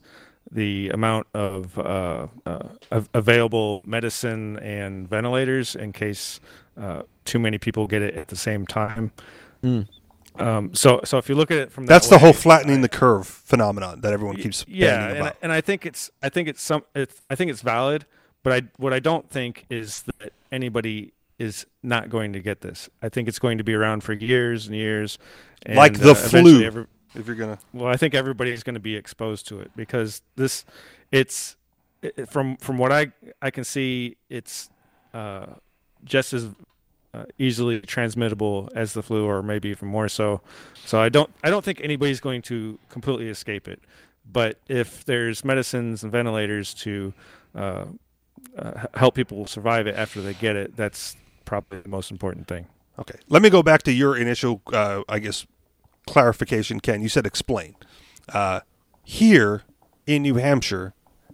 the 0.51 0.89
amount 0.89 1.27
of 1.33 1.77
uh, 1.79 2.27
uh, 2.45 2.59
av- 2.91 3.09
available 3.13 3.81
medicine 3.85 4.57
and 4.59 5.07
ventilators 5.07 5.75
in 5.75 5.91
case 5.93 6.39
uh, 6.79 7.01
too 7.25 7.37
many 7.39 7.57
people 7.57 7.87
get 7.87 8.01
it 8.01 8.15
at 8.15 8.27
the 8.29 8.35
same 8.35 8.65
time. 8.67 9.11
Mm. 9.63 9.87
Um, 10.39 10.73
so 10.73 11.01
so 11.03 11.17
if 11.17 11.29
you 11.29 11.35
look 11.35 11.51
at 11.51 11.57
it 11.57 11.71
from 11.71 11.85
that 11.85 11.93
That's 11.93 12.07
the 12.07 12.17
whole 12.19 12.33
flattening 12.33 12.81
the 12.81 12.89
curve 12.89 13.27
phenomenon 13.27 14.01
that 14.01 14.13
everyone 14.13 14.37
keeps 14.37 14.65
yeah, 14.67 15.09
bandying 15.09 15.15
and 15.17 15.23
I, 15.27 15.33
and 15.41 15.51
I 15.51 15.61
think 15.61 15.85
it's 15.85 16.09
I 16.23 16.29
think 16.29 16.47
it's 16.47 16.61
some 16.61 16.83
it's 16.95 17.21
I 17.29 17.35
think 17.35 17.51
it's 17.51 17.61
valid, 17.61 18.05
but 18.43 18.53
I 18.53 18.61
what 18.77 18.93
I 18.93 18.99
don't 18.99 19.29
think 19.29 19.65
is 19.69 20.03
that 20.19 20.31
anybody 20.51 21.13
is 21.37 21.65
not 21.83 22.09
going 22.09 22.33
to 22.33 22.39
get 22.39 22.61
this. 22.61 22.89
I 23.01 23.09
think 23.09 23.27
it's 23.27 23.39
going 23.39 23.57
to 23.59 23.63
be 23.63 23.73
around 23.73 24.03
for 24.03 24.13
years 24.13 24.67
and 24.67 24.75
years, 24.75 25.17
and, 25.65 25.75
Like 25.77 25.97
the 25.99 26.11
uh, 26.11 26.15
flu. 26.15 26.63
every- 26.63 26.87
if 27.15 27.25
you're 27.25 27.35
gonna, 27.35 27.57
well, 27.73 27.87
I 27.87 27.97
think 27.97 28.13
everybody's 28.13 28.61
going 28.61 28.75
to 28.75 28.79
be 28.79 28.95
exposed 28.95 29.47
to 29.47 29.59
it 29.61 29.71
because 29.75 30.21
this, 30.35 30.63
it's 31.11 31.55
it, 32.03 32.13
it- 32.17 32.29
from 32.29 32.55
from 32.57 32.77
what 32.77 32.91
I 32.91 33.11
I 33.41 33.49
can 33.51 33.63
see, 33.63 34.15
it's 34.29 34.69
uh, 35.13 35.47
just 36.03 36.33
as 36.33 36.49
uh, 37.13 37.25
easily 37.37 37.81
transmittable 37.81 38.69
as 38.75 38.93
the 38.93 39.01
flu, 39.01 39.25
or 39.25 39.41
maybe 39.41 39.69
even 39.69 39.87
more 39.87 40.07
so. 40.07 40.41
So 40.85 40.99
I 40.99 41.09
don't 41.09 41.29
I 41.43 41.49
don't 41.49 41.65
think 41.65 41.81
anybody's 41.81 42.19
going 42.19 42.41
to 42.43 42.77
completely 42.89 43.29
escape 43.29 43.67
it. 43.67 43.81
But 44.31 44.59
if 44.67 45.05
there's 45.05 45.43
medicines 45.43 46.03
and 46.03 46.11
ventilators 46.11 46.73
to 46.75 47.13
uh, 47.55 47.85
uh, 48.57 48.85
help 48.93 49.15
people 49.15 49.47
survive 49.47 49.87
it 49.87 49.95
after 49.95 50.21
they 50.21 50.35
get 50.35 50.55
it, 50.55 50.75
that's 50.75 51.15
probably 51.45 51.79
the 51.79 51.89
most 51.89 52.11
important 52.11 52.47
thing. 52.47 52.67
okay. 52.99 53.17
Let 53.27 53.41
me 53.41 53.49
go 53.49 53.63
back 53.63 53.81
to 53.83 53.91
your 53.91 54.15
initial, 54.15 54.61
uh, 54.71 55.01
I 55.09 55.17
guess, 55.17 55.47
clarification, 56.05 56.79
Ken. 56.79 57.01
You 57.01 57.09
said 57.09 57.25
explain. 57.25 57.75
Uh, 58.31 58.59
here 59.03 59.63
in 60.05 60.21
New 60.21 60.35
Hampshire, 60.35 60.93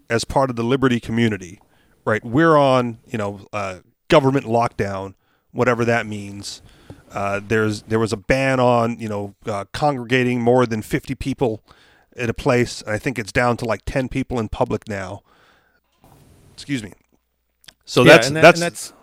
as 0.10 0.24
part 0.24 0.50
of 0.50 0.56
the 0.56 0.64
Liberty 0.64 1.02
community, 1.02 1.60
right? 2.06 2.24
We're 2.24 2.56
on, 2.56 3.00
you 3.06 3.18
know, 3.18 3.46
government 4.08 4.46
lockdown, 4.46 5.16
whatever 5.56 5.86
that 5.86 6.06
means. 6.06 6.62
Uh, 7.12 7.40
there's 7.46 7.84
there 7.84 8.00
was 8.00 8.12
a 8.14 8.18
ban 8.18 8.60
on 8.60 9.00
you 9.00 9.10
know 9.10 9.36
uh, 9.46 9.66
congregating 9.74 10.42
more 10.42 10.66
than 10.66 10.82
50 10.82 11.16
people 11.16 11.64
at 12.18 12.30
a 12.30 12.34
place. 12.34 12.84
I 12.86 12.98
think 12.98 13.18
it's 13.18 13.32
down 13.32 13.58
to 13.58 13.66
like 13.66 13.82
10 13.86 14.10
people 14.10 14.40
in 14.40 14.50
public 14.50 14.88
now. 14.88 15.24
Excuse 16.54 16.84
me. 16.84 16.94
So 17.86 18.04
Yeah, 18.04 18.14
that's 18.14 18.30
that- 18.30 18.42
that's, 18.42 18.60
that's 18.60 18.94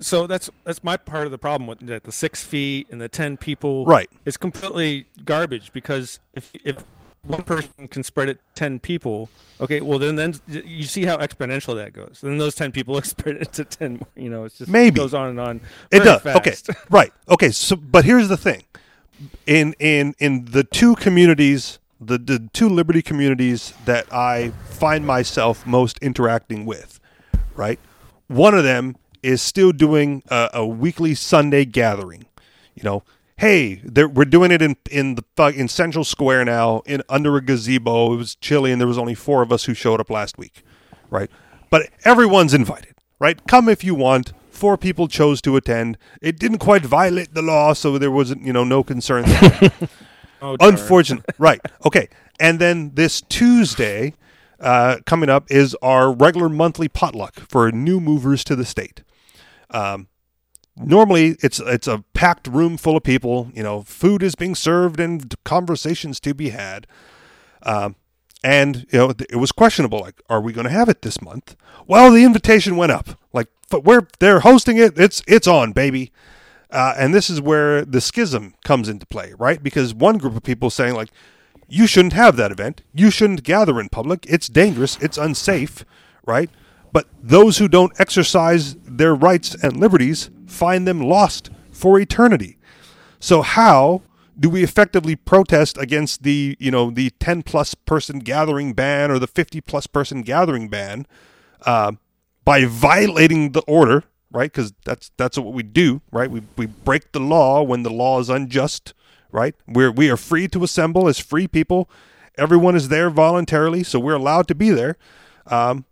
so 0.00 0.26
that's 0.26 0.50
that's 0.64 0.82
my 0.82 0.96
part 0.96 1.26
of 1.26 1.30
the 1.30 1.38
problem 1.38 1.68
with 1.68 1.78
that 1.86 2.02
the 2.02 2.10
six 2.12 2.42
feet 2.42 2.88
and 2.90 3.00
the 3.00 3.08
ten 3.08 3.36
people 3.36 3.86
right. 3.86 4.10
it's 4.24 4.36
completely 4.36 5.06
garbage 5.24 5.72
because 5.72 6.18
if 6.34 6.50
if 6.64 6.84
one 7.24 7.42
person 7.42 7.88
can 7.88 8.02
spread 8.02 8.28
it 8.28 8.38
ten 8.54 8.78
people 8.78 9.28
okay 9.60 9.80
well 9.80 9.98
then 9.98 10.16
then 10.16 10.34
you 10.46 10.84
see 10.84 11.04
how 11.04 11.16
exponential 11.16 11.74
that 11.74 11.92
goes 11.92 12.20
then 12.22 12.38
those 12.38 12.54
ten 12.54 12.70
people 12.72 13.00
spread 13.02 13.36
it 13.36 13.52
to 13.52 13.64
ten 13.64 13.94
more 13.94 14.08
you 14.16 14.28
know 14.28 14.44
it's 14.44 14.58
just 14.58 14.70
Maybe. 14.70 14.96
goes 14.96 15.14
on 15.14 15.30
and 15.30 15.40
on 15.40 15.60
It 15.90 16.00
does. 16.00 16.20
fast. 16.22 16.36
Okay. 16.70 16.78
Right. 16.90 17.12
Okay. 17.28 17.50
So, 17.50 17.76
but 17.76 18.04
here's 18.04 18.28
the 18.28 18.36
thing: 18.36 18.64
in 19.46 19.74
in 19.78 20.14
in 20.18 20.46
the 20.46 20.64
two 20.64 20.94
communities, 20.96 21.78
the 22.00 22.18
the 22.18 22.48
two 22.52 22.68
Liberty 22.68 23.00
communities 23.02 23.72
that 23.84 24.12
I 24.12 24.52
find 24.70 25.06
myself 25.06 25.66
most 25.66 25.98
interacting 26.02 26.66
with, 26.66 27.00
right? 27.54 27.78
One 28.28 28.54
of 28.54 28.64
them 28.64 28.96
is 29.22 29.40
still 29.40 29.72
doing 29.72 30.22
a, 30.28 30.50
a 30.54 30.66
weekly 30.66 31.14
Sunday 31.14 31.64
gathering. 31.64 32.26
You 32.74 32.82
know, 32.82 33.02
hey, 33.36 33.82
we're 33.84 34.24
doing 34.24 34.50
it 34.50 34.62
in 34.62 34.76
in 34.90 35.16
the 35.16 35.24
fu- 35.36 35.58
in 35.58 35.68
Central 35.68 36.04
Square 36.04 36.46
now, 36.46 36.82
in 36.86 37.02
under 37.08 37.36
a 37.36 37.40
gazebo. 37.40 38.12
It 38.14 38.16
was 38.16 38.34
chilly, 38.36 38.72
and 38.72 38.80
there 38.80 38.88
was 38.88 38.98
only 38.98 39.14
four 39.14 39.42
of 39.42 39.52
us 39.52 39.64
who 39.64 39.74
showed 39.74 40.00
up 40.00 40.10
last 40.10 40.38
week, 40.38 40.62
right? 41.10 41.30
But 41.70 41.88
everyone's 42.04 42.54
invited, 42.54 42.94
right? 43.18 43.44
Come 43.46 43.68
if 43.68 43.82
you 43.84 43.94
want. 43.94 44.32
Four 44.50 44.78
people 44.78 45.08
chose 45.08 45.42
to 45.42 45.56
attend. 45.56 45.98
It 46.22 46.38
didn't 46.38 46.58
quite 46.58 46.86
violate 46.86 47.34
the 47.34 47.42
law, 47.42 47.72
so 47.72 47.98
there 47.98 48.10
wasn't, 48.12 48.44
you 48.46 48.52
know, 48.52 48.62
no 48.62 48.82
concern. 48.84 49.24
There. 49.26 49.72
Oh, 50.42 50.58
darn. 50.58 50.74
Unfortunately, 50.74 51.34
right? 51.38 51.58
Okay, 51.86 52.06
and 52.38 52.58
then 52.58 52.90
this 52.94 53.22
Tuesday 53.22 54.12
uh, 54.60 54.98
coming 55.06 55.30
up 55.30 55.50
is 55.50 55.74
our 55.80 56.12
regular 56.12 56.50
monthly 56.50 56.86
potluck 56.86 57.36
for 57.48 57.72
new 57.72 57.98
movers 57.98 58.44
to 58.44 58.54
the 58.54 58.66
state. 58.66 59.02
Um, 59.70 60.08
normally, 60.76 61.36
it's 61.40 61.60
it's 61.60 61.86
a 61.86 62.04
packed 62.14 62.46
room 62.46 62.76
full 62.76 62.96
of 62.96 63.02
people. 63.02 63.50
You 63.54 63.62
know, 63.62 63.82
food 63.82 64.22
is 64.22 64.34
being 64.34 64.54
served 64.54 65.00
and 65.00 65.34
conversations 65.44 66.20
to 66.20 66.34
be 66.34 66.50
had. 66.50 66.86
Um, 67.62 67.96
and 68.42 68.86
you 68.90 68.98
know, 68.98 69.10
it 69.30 69.36
was 69.36 69.52
questionable. 69.52 70.00
Like, 70.00 70.20
are 70.28 70.40
we 70.40 70.52
going 70.52 70.66
to 70.66 70.72
have 70.72 70.88
it 70.88 71.02
this 71.02 71.22
month? 71.22 71.56
Well, 71.86 72.12
the 72.12 72.24
invitation 72.24 72.76
went 72.76 72.92
up. 72.92 73.18
Like, 73.32 73.48
we're 73.72 74.06
they're 74.18 74.40
hosting 74.40 74.76
it. 74.76 74.98
It's 74.98 75.22
it's 75.26 75.48
on, 75.48 75.72
baby. 75.72 76.12
Uh, 76.70 76.92
and 76.98 77.14
this 77.14 77.30
is 77.30 77.40
where 77.40 77.84
the 77.84 78.00
schism 78.00 78.54
comes 78.64 78.88
into 78.88 79.06
play, 79.06 79.32
right? 79.38 79.62
Because 79.62 79.94
one 79.94 80.18
group 80.18 80.36
of 80.36 80.42
people 80.42 80.70
saying 80.70 80.94
like, 80.94 81.10
you 81.68 81.86
shouldn't 81.86 82.14
have 82.14 82.36
that 82.36 82.50
event. 82.50 82.82
You 82.92 83.10
shouldn't 83.10 83.44
gather 83.44 83.78
in 83.80 83.88
public. 83.88 84.26
It's 84.28 84.48
dangerous. 84.48 84.98
It's 85.00 85.16
unsafe, 85.16 85.84
right? 86.26 86.50
But 86.92 87.06
those 87.22 87.58
who 87.58 87.68
don't 87.68 87.92
exercise 88.00 88.74
their 88.84 89.14
rights 89.14 89.54
and 89.62 89.78
liberties 89.78 90.30
find 90.46 90.86
them 90.86 91.00
lost 91.00 91.50
for 91.70 91.98
eternity. 91.98 92.56
So 93.20 93.42
how 93.42 94.02
do 94.38 94.50
we 94.50 94.64
effectively 94.64 95.16
protest 95.16 95.78
against 95.78 96.22
the 96.22 96.56
you 96.58 96.70
know 96.70 96.90
the 96.90 97.10
10 97.20 97.42
plus 97.42 97.74
person 97.74 98.18
gathering 98.18 98.72
ban 98.72 99.10
or 99.10 99.18
the 99.18 99.26
50 99.26 99.60
plus 99.60 99.86
person 99.86 100.22
gathering 100.22 100.68
ban 100.68 101.06
uh, 101.62 101.92
by 102.44 102.64
violating 102.64 103.52
the 103.52 103.62
order 103.62 104.04
right? 104.30 104.50
Because 104.52 104.72
that's 104.84 105.10
that's 105.16 105.38
what 105.38 105.54
we 105.54 105.62
do 105.62 106.00
right? 106.10 106.30
We, 106.30 106.42
we 106.56 106.66
break 106.66 107.12
the 107.12 107.20
law 107.20 107.62
when 107.62 107.82
the 107.82 107.90
law 107.90 108.20
is 108.20 108.28
unjust 108.28 108.94
right? 109.30 109.54
We're 109.66 109.92
we 109.92 110.10
are 110.10 110.16
free 110.16 110.48
to 110.48 110.64
assemble 110.64 111.08
as 111.08 111.18
free 111.18 111.48
people. 111.48 111.88
Everyone 112.36 112.74
is 112.74 112.88
there 112.88 113.10
voluntarily 113.10 113.82
so 113.84 113.98
we're 113.98 114.14
allowed 114.14 114.48
to 114.48 114.54
be 114.54 114.70
there. 114.70 114.96
Um, 115.46 115.84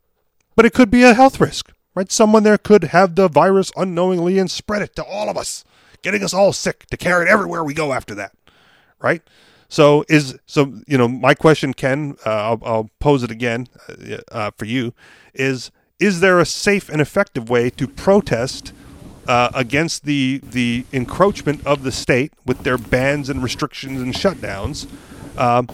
but 0.57 0.66
it 0.66 0.74
could 0.74 0.90
be 0.90 1.03
a 1.03 1.14
health 1.14 1.40
risk 1.40 1.72
right? 1.95 2.11
Someone 2.11 2.43
there 2.43 2.59
could 2.59 2.84
have 2.84 3.14
the 3.14 3.28
virus 3.28 3.72
unknowingly 3.76 4.38
and 4.38 4.51
spread 4.51 4.82
it 4.82 4.97
to 4.97 5.05
all 5.05 5.28
of 5.28 5.36
us 5.36 5.64
getting 6.03 6.22
us 6.22 6.34
all 6.34 6.53
sick 6.53 6.86
to 6.86 6.97
carry 6.97 7.26
it 7.26 7.30
everywhere 7.30 7.64
we 7.64 7.74
go 7.74 7.93
after 7.93 8.14
that. 8.16 8.32
Right? 9.01 9.22
So 9.68 10.05
is 10.09 10.38
so 10.47 10.80
you 10.86 10.99
know 10.99 11.09
my 11.09 11.34
question 11.34 11.72
ken 11.72 12.16
uh, 12.26 12.30
I'll, 12.30 12.62
I'll 12.62 12.90
pose 13.01 13.22
it 13.22 13.30
again 13.30 13.68
uh, 13.88 14.18
uh, 14.30 14.51
for 14.57 14.66
you 14.66 14.93
is 15.32 15.70
is 15.99 16.20
there 16.20 16.38
a 16.38 16.45
safe 16.45 16.90
and 16.90 17.01
effective 17.01 17.49
way 17.49 17.70
to 17.70 17.88
protest 17.88 18.74
uh, 19.26 19.49
against 19.55 20.05
the 20.05 20.43
the 20.45 20.84
encroachment 20.93 21.66
of 21.66 21.84
the 21.84 21.93
state 21.93 22.34
with 22.45 22.64
their 22.64 22.76
bans 22.76 23.30
and 23.30 23.43
restrictions 23.43 24.03
and 24.03 24.12
shutdowns 24.12 24.86
um, 25.38 25.66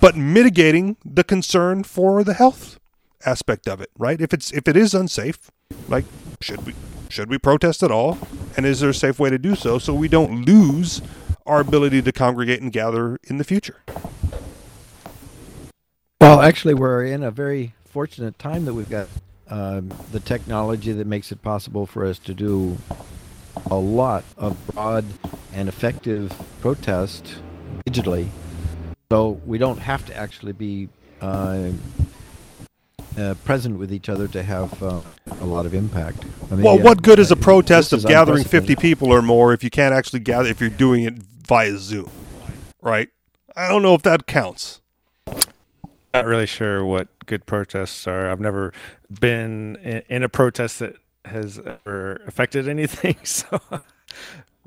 but 0.00 0.16
mitigating 0.16 0.96
the 1.04 1.22
concern 1.22 1.84
for 1.84 2.24
the 2.24 2.34
health 2.34 2.80
aspect 3.26 3.68
of 3.68 3.80
it 3.80 3.90
right? 3.98 4.20
If 4.20 4.32
it's 4.32 4.52
if 4.52 4.68
it 4.68 4.76
is 4.76 4.94
unsafe 4.94 5.50
like 5.88 6.04
should 6.40 6.66
we 6.66 6.74
should 7.08 7.30
we 7.30 7.38
protest 7.38 7.82
at 7.82 7.90
all? 7.90 8.18
And 8.56 8.66
is 8.66 8.80
there 8.80 8.90
a 8.90 8.94
safe 8.94 9.18
way 9.18 9.30
to 9.30 9.38
do 9.38 9.54
so 9.54 9.78
so 9.78 9.94
we 9.94 10.08
don't 10.08 10.44
lose 10.44 11.00
our 11.46 11.60
ability 11.60 12.02
to 12.02 12.12
congregate 12.12 12.60
and 12.60 12.72
gather 12.72 13.18
in 13.24 13.38
the 13.38 13.44
future? 13.44 13.82
Well, 16.20 16.40
actually, 16.40 16.74
we're 16.74 17.04
in 17.04 17.22
a 17.22 17.30
very 17.30 17.74
fortunate 17.84 18.38
time 18.38 18.64
that 18.64 18.74
we've 18.74 18.88
got 18.88 19.08
um, 19.48 19.92
the 20.10 20.20
technology 20.20 20.92
that 20.92 21.06
makes 21.06 21.30
it 21.30 21.42
possible 21.42 21.86
for 21.86 22.04
us 22.04 22.18
to 22.20 22.34
do 22.34 22.78
a 23.70 23.76
lot 23.76 24.24
of 24.36 24.56
broad 24.68 25.04
and 25.52 25.68
effective 25.68 26.32
protest 26.60 27.36
digitally. 27.86 28.28
So 29.12 29.40
we 29.44 29.58
don't 29.58 29.78
have 29.78 30.04
to 30.06 30.16
actually 30.16 30.52
be 30.52 30.88
uh, 31.20 31.70
uh, 33.18 33.34
present 33.44 33.78
with 33.78 33.92
each 33.92 34.08
other 34.08 34.28
to 34.28 34.42
have 34.42 34.82
uh, 34.82 35.00
a 35.40 35.44
lot 35.44 35.66
of 35.66 35.74
impact. 35.74 36.24
I 36.50 36.54
mean, 36.54 36.64
well 36.64 36.76
yeah, 36.76 36.82
what 36.82 37.02
good 37.02 37.18
is 37.18 37.30
a 37.30 37.36
protest 37.36 37.92
of 37.92 38.04
gathering 38.04 38.44
50 38.44 38.76
people 38.76 39.12
or 39.12 39.22
more 39.22 39.52
if 39.52 39.62
you 39.64 39.70
can't 39.70 39.94
actually 39.94 40.20
gather 40.20 40.48
if 40.48 40.60
you're 40.60 40.70
doing 40.70 41.04
it 41.04 41.14
via 41.46 41.76
zoom 41.76 42.10
right 42.80 43.10
i 43.54 43.68
don't 43.68 43.82
know 43.82 43.94
if 43.94 44.02
that 44.02 44.26
counts 44.26 44.80
not 46.14 46.24
really 46.24 46.46
sure 46.46 46.84
what 46.84 47.08
good 47.26 47.44
protests 47.44 48.06
are 48.06 48.30
i've 48.30 48.40
never 48.40 48.72
been 49.20 49.76
in, 49.76 50.02
in 50.08 50.22
a 50.22 50.28
protest 50.28 50.78
that 50.78 50.96
has 51.26 51.58
ever 51.58 52.22
affected 52.26 52.68
anything 52.68 53.16
so 53.24 53.60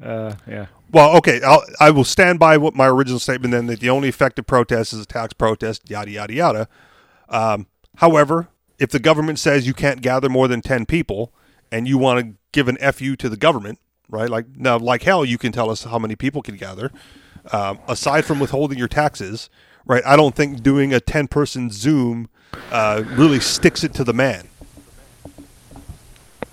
Uh, 0.01 0.35
yeah. 0.47 0.67
Well, 0.91 1.17
okay, 1.17 1.41
I'll, 1.41 1.63
I 1.79 1.89
will 1.89 2.03
stand 2.03 2.37
by 2.37 2.57
what 2.57 2.75
my 2.75 2.87
original 2.87 3.19
statement 3.19 3.51
then 3.51 3.65
that 3.67 3.79
the 3.79 3.89
only 3.89 4.07
effective 4.07 4.45
protest 4.45 4.93
is 4.93 4.99
a 4.99 5.05
tax 5.05 5.33
protest, 5.33 5.89
yada, 5.89 6.11
yada, 6.11 6.33
yada. 6.33 6.67
Um, 7.29 7.65
however, 7.97 8.47
if 8.79 8.89
the 8.89 8.99
government 8.99 9.39
says 9.39 9.67
you 9.67 9.73
can't 9.73 10.01
gather 10.01 10.29
more 10.29 10.47
than 10.47 10.61
10 10.61 10.85
people 10.85 11.33
and 11.71 11.87
you 11.87 11.97
want 11.97 12.19
to 12.19 12.33
give 12.51 12.67
an 12.67 12.77
FU 12.93 13.15
to 13.15 13.29
the 13.29 13.37
government, 13.37 13.79
right? 14.09 14.29
Like, 14.29 14.45
now, 14.55 14.77
like 14.77 15.03
hell, 15.03 15.25
you 15.25 15.37
can 15.37 15.51
tell 15.51 15.69
us 15.69 15.83
how 15.83 15.99
many 15.99 16.15
people 16.15 16.41
can 16.41 16.55
gather. 16.55 16.91
Um, 17.51 17.79
aside 17.87 18.25
from 18.25 18.39
withholding 18.39 18.77
your 18.77 18.87
taxes, 18.87 19.49
right? 19.85 20.03
I 20.05 20.15
don't 20.15 20.35
think 20.35 20.61
doing 20.61 20.93
a 20.93 20.99
10 20.99 21.27
person 21.27 21.69
Zoom 21.71 22.29
uh, 22.71 23.03
really 23.07 23.39
sticks 23.39 23.83
it 23.83 23.93
to 23.95 24.03
the 24.03 24.13
man. 24.13 24.47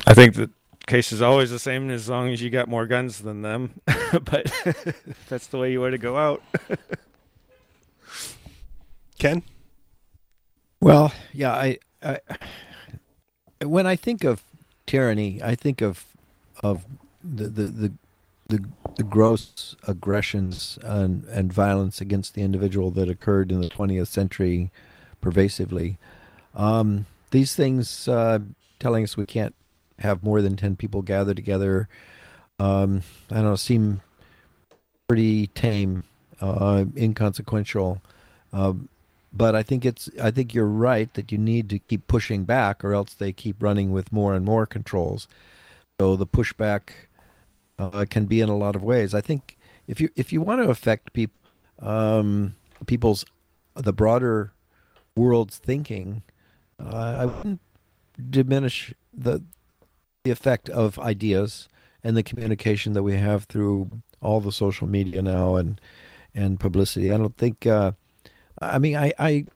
I 0.06 0.14
think 0.14 0.34
the 0.34 0.50
case 0.86 1.12
is 1.12 1.22
always 1.22 1.50
the 1.50 1.58
same 1.58 1.90
as 1.90 2.08
long 2.08 2.28
as 2.28 2.42
you 2.42 2.50
got 2.50 2.68
more 2.68 2.86
guns 2.86 3.18
than 3.18 3.42
them. 3.42 3.80
but 3.86 4.52
that's 5.28 5.46
the 5.48 5.58
way 5.58 5.72
you 5.72 5.80
want 5.80 5.92
to 5.92 5.98
go 5.98 6.16
out. 6.16 6.42
Ken? 9.18 9.42
Well, 10.84 11.14
yeah, 11.32 11.52
I, 11.54 11.78
I 12.02 12.18
when 13.64 13.86
I 13.86 13.96
think 13.96 14.22
of 14.22 14.42
tyranny, 14.84 15.40
I 15.42 15.54
think 15.54 15.80
of 15.80 16.04
of 16.62 16.84
the 17.22 17.44
the 17.44 17.62
the, 17.62 17.92
the, 18.48 18.64
the 18.96 19.02
gross 19.02 19.76
aggressions 19.88 20.78
and, 20.82 21.24
and 21.24 21.50
violence 21.50 22.02
against 22.02 22.34
the 22.34 22.42
individual 22.42 22.90
that 22.90 23.08
occurred 23.08 23.50
in 23.50 23.62
the 23.62 23.70
20th 23.70 24.08
century 24.08 24.70
pervasively. 25.22 25.96
Um, 26.54 27.06
these 27.30 27.56
things 27.56 28.06
uh, 28.06 28.40
telling 28.78 29.04
us 29.04 29.16
we 29.16 29.24
can't 29.24 29.54
have 30.00 30.22
more 30.22 30.42
than 30.42 30.54
10 30.54 30.76
people 30.76 31.00
gather 31.00 31.32
together, 31.32 31.88
um, 32.58 33.00
I 33.30 33.36
don't 33.36 33.44
know, 33.44 33.56
seem 33.56 34.02
pretty 35.08 35.46
tame, 35.46 36.04
uh, 36.42 36.84
inconsequential. 36.94 38.02
Uh, 38.52 38.74
but 39.36 39.56
I 39.56 39.62
think 39.64 39.84
it's 39.84 40.08
I 40.22 40.30
think 40.30 40.54
you're 40.54 40.66
right 40.66 41.12
that 41.14 41.32
you 41.32 41.38
need 41.38 41.68
to 41.70 41.78
keep 41.80 42.06
pushing 42.06 42.44
back, 42.44 42.84
or 42.84 42.94
else 42.94 43.14
they 43.14 43.32
keep 43.32 43.62
running 43.62 43.90
with 43.90 44.12
more 44.12 44.34
and 44.34 44.44
more 44.44 44.64
controls. 44.64 45.26
So 46.00 46.14
the 46.16 46.26
pushback 46.26 46.90
uh, 47.78 48.04
can 48.08 48.26
be 48.26 48.40
in 48.40 48.48
a 48.48 48.56
lot 48.56 48.76
of 48.76 48.82
ways. 48.82 49.12
I 49.12 49.20
think 49.20 49.58
if 49.88 50.00
you 50.00 50.08
if 50.14 50.32
you 50.32 50.40
want 50.40 50.62
to 50.62 50.70
affect 50.70 51.12
people, 51.12 51.36
um, 51.80 52.54
people's 52.86 53.24
the 53.74 53.92
broader 53.92 54.52
world's 55.16 55.58
thinking, 55.58 56.22
uh, 56.78 57.16
I 57.18 57.26
wouldn't 57.26 57.60
diminish 58.30 58.94
the 59.12 59.42
the 60.22 60.30
effect 60.30 60.68
of 60.70 60.96
ideas 61.00 61.68
and 62.04 62.16
the 62.16 62.22
communication 62.22 62.92
that 62.92 63.02
we 63.02 63.16
have 63.16 63.44
through 63.44 63.90
all 64.22 64.40
the 64.40 64.52
social 64.52 64.86
media 64.86 65.22
now 65.22 65.56
and 65.56 65.80
and 66.36 66.60
publicity. 66.60 67.12
I 67.12 67.16
don't 67.18 67.36
think. 67.36 67.66
Uh, 67.66 67.92
I 68.60 68.78
mean, 68.78 68.96
I, 68.96 69.12
I, 69.18 69.46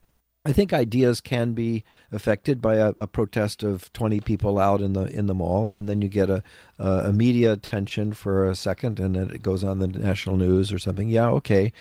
I 0.44 0.52
think 0.52 0.72
ideas 0.72 1.20
can 1.20 1.52
be 1.52 1.84
affected 2.12 2.60
by 2.60 2.76
a, 2.76 2.94
a, 3.00 3.06
protest 3.06 3.62
of 3.62 3.92
20 3.92 4.20
people 4.20 4.58
out 4.58 4.80
in 4.80 4.94
the 4.94 5.04
in 5.04 5.26
the 5.26 5.34
mall. 5.34 5.74
And 5.80 5.88
then 5.88 6.02
you 6.02 6.08
get 6.08 6.30
a, 6.30 6.42
a, 6.78 7.12
media 7.12 7.52
attention 7.52 8.12
for 8.12 8.48
a 8.48 8.54
second, 8.54 8.98
and 8.98 9.14
then 9.14 9.30
it 9.30 9.42
goes 9.42 9.62
on 9.62 9.78
the 9.78 9.88
national 9.88 10.36
news 10.36 10.72
or 10.72 10.78
something. 10.78 11.08
Yeah, 11.08 11.28
okay. 11.30 11.72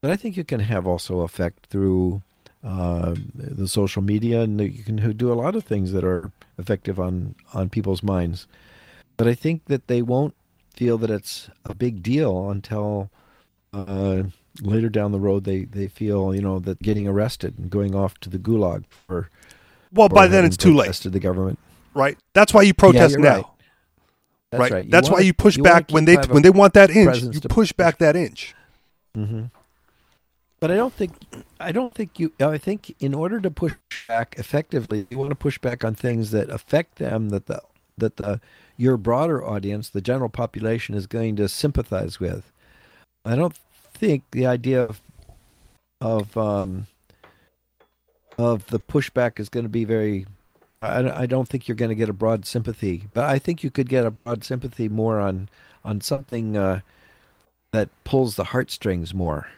But 0.00 0.10
I 0.10 0.16
think 0.16 0.36
you 0.36 0.44
can 0.44 0.60
have 0.60 0.86
also 0.86 1.20
effect 1.20 1.66
through 1.66 2.22
uh, 2.64 3.14
the 3.34 3.68
social 3.68 4.02
media, 4.02 4.42
and 4.42 4.60
you 4.60 4.82
can 4.84 5.16
do 5.16 5.32
a 5.32 5.34
lot 5.34 5.54
of 5.54 5.64
things 5.64 5.92
that 5.92 6.04
are 6.04 6.30
effective 6.56 6.98
on 6.98 7.34
on 7.52 7.68
people's 7.68 8.02
minds. 8.02 8.46
But 9.16 9.26
I 9.26 9.34
think 9.34 9.66
that 9.66 9.88
they 9.88 10.02
won't 10.02 10.34
feel 10.74 10.96
that 10.98 11.10
it's 11.10 11.50
a 11.64 11.74
big 11.74 12.02
deal 12.02 12.50
until. 12.50 13.10
Uh, 13.74 14.22
later 14.60 14.88
down 14.88 15.12
the 15.12 15.20
road 15.20 15.44
they 15.44 15.64
they 15.64 15.86
feel 15.86 16.34
you 16.34 16.40
know 16.40 16.58
that 16.58 16.80
getting 16.82 17.06
arrested 17.06 17.56
and 17.58 17.70
going 17.70 17.94
off 17.94 18.18
to 18.18 18.28
the 18.28 18.38
gulag 18.38 18.84
for 19.06 19.30
well 19.92 20.08
by 20.08 20.26
then 20.26 20.44
it's 20.44 20.56
too 20.56 20.74
late 20.74 20.92
to 20.94 21.08
the 21.08 21.20
government 21.20 21.58
right 21.94 22.18
that's 22.32 22.52
why 22.52 22.62
you 22.62 22.74
protest 22.74 23.16
yeah, 23.18 23.24
now 23.24 23.36
right. 23.36 23.44
That's 24.50 24.60
right. 24.60 24.72
right. 24.72 24.90
That's 24.90 25.10
wanna, 25.10 25.20
why 25.20 25.26
you 25.26 25.34
push 25.34 25.58
back 25.58 25.90
when 25.90 26.04
they 26.06 26.16
when 26.16 26.42
they 26.42 26.50
want 26.50 26.74
that 26.74 26.90
inch. 26.90 27.20
You 27.22 27.40
push 27.42 27.72
back 27.72 27.98
that 27.98 28.16
inch. 28.16 28.54
Mm-hmm. 29.16 29.44
But 30.60 30.70
I 30.70 30.76
don't 30.76 30.92
think 30.92 31.12
I 31.60 31.70
don't 31.70 31.94
think 31.94 32.18
you. 32.18 32.32
I 32.40 32.58
think 32.58 32.94
in 32.98 33.14
order 33.14 33.40
to 33.40 33.50
push 33.50 33.74
back 34.08 34.36
effectively, 34.38 35.06
you 35.10 35.18
want 35.18 35.30
to 35.30 35.36
push 35.36 35.58
back 35.58 35.84
on 35.84 35.94
things 35.94 36.30
that 36.30 36.48
affect 36.48 36.96
them 36.96 37.28
that 37.28 37.46
the 37.46 37.60
that 37.98 38.16
the 38.16 38.40
your 38.76 38.96
broader 38.96 39.44
audience, 39.44 39.90
the 39.90 40.00
general 40.00 40.30
population, 40.30 40.94
is 40.94 41.06
going 41.06 41.36
to 41.36 41.48
sympathize 41.48 42.18
with. 42.18 42.50
I 43.24 43.36
don't 43.36 43.54
think 43.98 44.24
the 44.30 44.46
idea 44.46 44.82
of 44.82 45.00
of 46.00 46.36
um, 46.36 46.86
of 48.38 48.66
the 48.66 48.78
pushback 48.78 49.40
is 49.40 49.48
going 49.48 49.64
to 49.64 49.70
be 49.70 49.84
very. 49.84 50.26
I, 50.80 51.22
I 51.22 51.26
don't 51.26 51.48
think 51.48 51.66
you're 51.66 51.74
going 51.74 51.88
to 51.88 51.96
get 51.96 52.08
a 52.08 52.12
broad 52.12 52.46
sympathy, 52.46 53.08
but 53.12 53.24
I 53.24 53.40
think 53.40 53.64
you 53.64 53.70
could 53.70 53.88
get 53.88 54.06
a 54.06 54.12
broad 54.12 54.44
sympathy 54.44 54.88
more 54.88 55.18
on 55.18 55.48
on 55.84 56.00
something 56.00 56.56
uh, 56.56 56.80
that 57.72 57.88
pulls 58.04 58.36
the 58.36 58.44
heartstrings 58.44 59.12
more. 59.12 59.48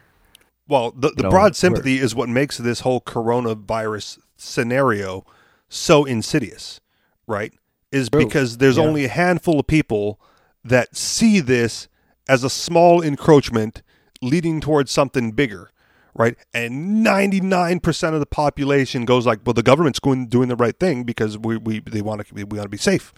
Well, 0.67 0.91
the, 0.91 1.09
the 1.09 1.29
broad 1.29 1.55
sympathy 1.55 1.99
is 1.99 2.15
what 2.15 2.29
makes 2.29 2.57
this 2.57 2.79
whole 2.79 3.01
coronavirus 3.01 4.19
scenario 4.37 5.25
so 5.67 6.05
insidious, 6.05 6.79
right? 7.27 7.53
Is 7.91 8.09
True. 8.09 8.23
because 8.23 8.57
there's 8.57 8.77
yeah. 8.77 8.83
only 8.83 9.05
a 9.05 9.09
handful 9.09 9.59
of 9.59 9.67
people 9.67 10.19
that 10.63 10.95
see 10.95 11.41
this 11.41 11.89
as 12.29 12.43
a 12.43 12.49
small 12.49 13.01
encroachment 13.01 13.81
leading 14.21 14.61
towards 14.61 14.91
something 14.91 15.31
bigger, 15.31 15.71
right? 16.13 16.35
And 16.53 17.05
99% 17.05 18.13
of 18.13 18.19
the 18.19 18.25
population 18.25 19.05
goes 19.05 19.25
like, 19.25 19.39
well, 19.45 19.53
the 19.53 19.63
government's 19.63 19.99
going 19.99 20.27
doing 20.27 20.49
the 20.49 20.55
right 20.55 20.77
thing 20.77 21.03
because 21.03 21.37
we, 21.37 21.57
we 21.57 21.79
they 21.79 22.01
want 22.01 22.25
to 22.25 22.33
we 22.33 22.43
want 22.43 22.63
to 22.63 22.69
be 22.69 22.77
safe. 22.77 23.13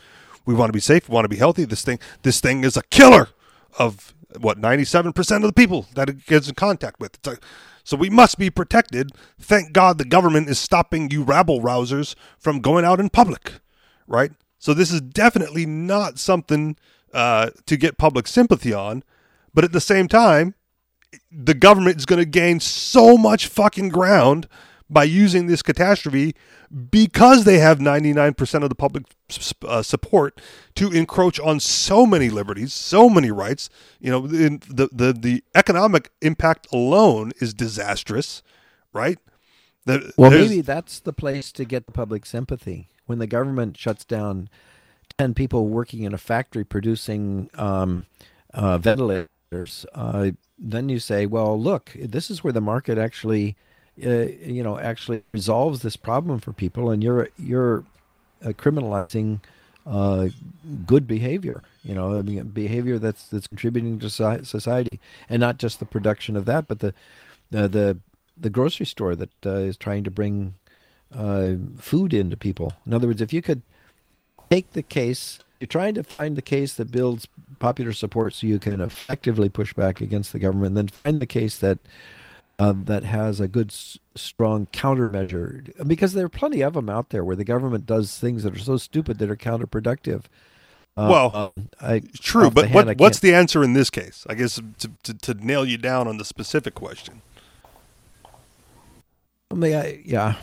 We 0.46 0.54
want 0.54 0.70
to 0.70 0.74
be 0.74 0.80
safe. 0.80 1.08
We 1.08 1.14
want 1.14 1.26
to 1.26 1.30
be 1.30 1.38
healthy. 1.38 1.66
This 1.66 1.84
thing 1.84 2.00
this 2.24 2.40
thing 2.40 2.64
is 2.64 2.78
a 2.78 2.84
killer 2.84 3.30
of 3.78 4.14
what 4.40 4.60
97% 4.60 5.36
of 5.38 5.42
the 5.44 5.54
people 5.54 5.88
that 5.96 6.10
it 6.10 6.26
gets 6.26 6.48
in 6.48 6.56
contact 6.56 7.00
with. 7.00 7.26
A, 7.28 7.38
so 7.84 7.98
we 7.98 8.10
must 8.10 8.38
be 8.38 8.50
protected. 8.50 9.12
Thank 9.40 9.74
God 9.74 9.98
the 9.98 10.06
government 10.06 10.50
is 10.50 10.58
stopping 10.58 11.12
you 11.12 11.24
rabble 11.24 11.62
rousers 11.62 12.16
from 12.38 12.60
going 12.60 12.86
out 12.86 13.00
in 13.00 13.10
public, 13.10 13.54
right? 14.08 14.32
So 14.58 14.74
this 14.74 14.92
is 14.92 15.02
definitely 15.02 15.66
not 15.66 16.18
something 16.18 16.78
uh, 17.14 17.50
to 17.66 17.78
get 17.78 17.98
public 17.98 18.28
sympathy 18.28 18.74
on, 18.74 19.04
but 19.54 19.64
at 19.64 19.74
the 19.74 19.82
same 19.82 20.08
time, 20.08 20.56
the 21.32 21.54
government 21.54 21.98
is 21.98 22.06
going 22.06 22.20
to 22.20 22.26
gain 22.26 22.60
so 22.60 23.18
much 23.18 23.48
fucking 23.48 23.90
ground 23.90 24.48
by 24.90 25.04
using 25.04 25.48
this 25.48 25.62
catastrophe 25.62 26.36
because 26.90 27.44
they 27.44 27.60
have 27.60 27.80
99% 27.80 28.64
of 28.64 28.70
the 28.70 28.76
public 28.76 29.06
uh, 29.66 29.82
support 29.82 30.40
to 30.76 30.92
encroach 30.92 31.40
on 31.40 31.60
so 31.60 32.06
many 32.06 32.30
liberties, 32.30 32.74
so 32.74 33.10
many 33.10 33.32
rights. 33.32 33.70
You 34.00 34.12
know, 34.12 34.28
the, 34.28 34.90
the, 34.92 35.14
the 35.14 35.44
economic 35.56 36.12
impact 36.22 36.68
alone 36.72 37.32
is 37.40 37.54
disastrous, 37.54 38.44
right? 38.92 39.18
The, 39.86 40.14
well, 40.18 40.32
maybe 40.32 40.62
that's 40.62 41.00
the 41.00 41.14
place 41.14 41.52
to 41.54 41.66
get 41.66 41.86
the 41.86 41.92
public 41.92 42.26
sympathy. 42.26 42.90
When 43.06 43.20
the 43.20 43.28
government 43.28 43.78
shuts 43.78 44.06
down 44.06 44.50
10 45.18 45.34
people 45.34 45.68
working 45.68 46.04
in 46.04 46.14
a 46.14 46.18
factory 46.18 46.64
producing 46.64 47.50
um, 47.56 48.06
uh, 48.54 48.78
ventilators, 48.78 49.28
uh, 49.94 50.32
then 50.58 50.90
you 50.90 51.00
say, 51.00 51.26
well, 51.26 51.60
look, 51.60 51.92
this 51.96 52.30
is 52.30 52.44
where 52.44 52.54
the 52.54 52.62
market 52.62 52.98
actually, 52.98 53.56
uh, 54.06 54.10
you 54.10 54.64
know, 54.64 54.80
actually 54.80 55.24
resolves 55.34 55.82
this 55.82 55.96
problem 55.96 56.40
for 56.40 56.54
people, 56.54 56.90
and 56.90 57.04
you're 57.04 57.30
you're 57.38 57.84
uh, 58.44 58.50
criminalizing 58.50 59.40
uh, 59.86 60.30
good 60.86 61.08
behavior. 61.08 61.64
You 61.84 61.96
know, 61.96 62.18
I 62.18 62.22
mean, 62.22 62.44
behavior 62.48 63.00
that's 63.00 63.28
that's 63.28 63.48
contributing 63.48 64.00
to 64.00 64.10
society, 64.10 65.00
and 65.30 65.40
not 65.40 65.58
just 65.58 65.80
the 65.80 65.86
production 65.86 66.36
of 66.36 66.46
that, 66.46 66.68
but 66.68 66.80
the 66.80 66.94
the 67.52 67.98
the, 68.38 68.50
grocery 68.50 68.86
store 68.86 69.16
that 69.16 69.46
uh, 69.46 69.58
is 69.58 69.78
trying 69.78 70.04
to 70.04 70.12
bring 70.12 70.56
uh, 71.16 71.54
food 71.78 72.14
into 72.14 72.36
people. 72.36 72.74
In 72.86 72.94
other 72.94 73.08
words, 73.08 73.22
if 73.22 73.34
you 73.34 73.42
could 73.42 73.62
take 74.50 74.72
the 74.72 74.82
case 74.82 75.40
you're 75.64 75.68
trying 75.68 75.94
to 75.94 76.04
find 76.04 76.36
the 76.36 76.42
case 76.42 76.74
that 76.74 76.92
builds 76.92 77.26
popular 77.58 77.94
support 77.94 78.34
so 78.34 78.46
you 78.46 78.60
can 78.60 78.82
effectively 78.82 79.48
push 79.48 79.74
back 79.74 80.02
against 80.02 80.34
the 80.34 80.40
government, 80.40 80.68
and 80.68 80.78
then 80.78 80.88
find 80.90 81.22
the 81.22 81.26
case 81.26 81.58
that 81.60 81.80
uh, 82.60 82.74
that 82.84 83.06
has 83.06 83.40
a 83.40 83.48
good, 83.48 83.72
strong 84.14 84.68
countermeasure. 84.74 85.72
Because 85.88 86.12
there 86.12 86.26
are 86.26 86.30
plenty 86.30 86.62
of 86.62 86.74
them 86.74 86.90
out 86.90 87.12
there 87.12 87.24
where 87.24 87.38
the 87.38 87.46
government 87.46 87.86
does 87.86 88.20
things 88.20 88.44
that 88.44 88.54
are 88.54 88.60
so 88.60 88.76
stupid 88.76 89.20
that 89.20 89.32
are 89.32 89.38
counterproductive. 89.38 90.24
Uh, 90.98 91.08
well, 91.10 91.54
um, 91.58 91.70
I, 91.80 92.02
true, 92.20 92.52
but 92.52 92.68
hand, 92.68 92.88
what, 92.88 92.98
what's 92.98 93.20
the 93.22 93.34
answer 93.34 93.64
in 93.64 93.72
this 93.72 93.90
case? 93.90 94.26
I 94.30 94.34
guess 94.34 94.62
to, 94.80 94.92
to, 95.04 95.14
to, 95.14 95.34
nail 95.36 95.66
you 95.66 95.78
down 95.78 96.10
on 96.10 96.18
the 96.18 96.26
specific 96.26 96.76
question. 96.76 97.22
I 99.50 99.56
mean, 99.56 99.76
I, 99.76 100.02
yeah. 100.04 100.36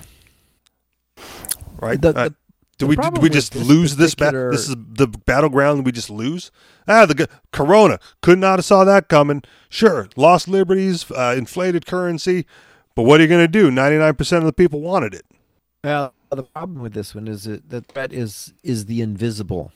Right. 1.78 2.00
The, 2.00 2.12
the, 2.12 2.34
Do 2.80 2.86
we 2.86 2.96
did 2.96 3.18
we 3.18 3.28
just 3.28 3.52
this 3.52 3.62
lose 3.62 3.96
this 3.96 4.14
battle? 4.14 4.50
This 4.50 4.66
is 4.66 4.74
the 4.74 5.06
battleground 5.06 5.84
we 5.84 5.92
just 5.92 6.08
lose. 6.08 6.50
Ah, 6.88 7.04
the 7.04 7.14
g- 7.14 7.26
Corona 7.52 7.98
could 8.22 8.38
not 8.38 8.58
have 8.58 8.64
saw 8.64 8.84
that 8.84 9.08
coming. 9.08 9.42
Sure, 9.68 10.08
lost 10.16 10.48
liberties, 10.48 11.10
uh, 11.10 11.34
inflated 11.36 11.84
currency, 11.84 12.46
but 12.94 13.02
what 13.02 13.20
are 13.20 13.24
you 13.24 13.28
going 13.28 13.44
to 13.44 13.48
do? 13.48 13.70
Ninety 13.70 13.98
nine 13.98 14.14
percent 14.14 14.42
of 14.42 14.46
the 14.46 14.54
people 14.54 14.80
wanted 14.80 15.12
it. 15.12 15.26
Well, 15.84 16.14
the 16.30 16.42
problem 16.42 16.80
with 16.80 16.94
this 16.94 17.14
one 17.14 17.28
is 17.28 17.44
that 17.44 17.68
the 17.68 17.82
threat 17.82 18.14
is 18.14 18.54
is 18.62 18.86
the 18.86 19.02
invisible. 19.02 19.72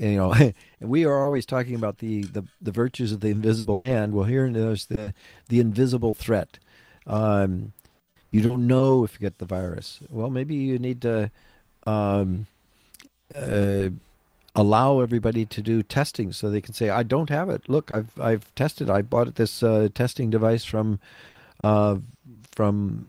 You 0.00 0.16
know, 0.16 0.52
we 0.80 1.04
are 1.04 1.24
always 1.24 1.46
talking 1.46 1.76
about 1.76 1.98
the, 1.98 2.22
the, 2.22 2.44
the 2.60 2.72
virtues 2.72 3.12
of 3.12 3.20
the 3.20 3.28
invisible 3.28 3.82
hand. 3.86 4.14
Well, 4.14 4.24
here 4.24 4.50
there's 4.50 4.86
the 4.86 5.14
the 5.48 5.60
invisible 5.60 6.14
threat. 6.14 6.58
Um, 7.06 7.72
you 8.32 8.40
don't 8.40 8.66
know 8.66 9.04
if 9.04 9.12
you 9.12 9.20
get 9.20 9.38
the 9.38 9.46
virus. 9.46 10.00
Well, 10.10 10.28
maybe 10.28 10.56
you 10.56 10.80
need 10.80 11.00
to 11.02 11.30
um, 11.88 12.46
uh, 13.34 13.88
allow 14.54 15.00
everybody 15.00 15.44
to 15.46 15.62
do 15.62 15.82
testing 15.82 16.32
so 16.32 16.50
they 16.50 16.60
can 16.60 16.74
say, 16.74 16.90
"I 16.90 17.02
don't 17.02 17.30
have 17.30 17.48
it. 17.48 17.68
Look, 17.68 17.90
I've 17.94 18.12
I've 18.20 18.54
tested. 18.54 18.90
I 18.90 19.02
bought 19.02 19.34
this 19.36 19.62
uh, 19.62 19.88
testing 19.94 20.30
device 20.30 20.64
from 20.64 21.00
uh, 21.64 21.96
from 22.52 23.08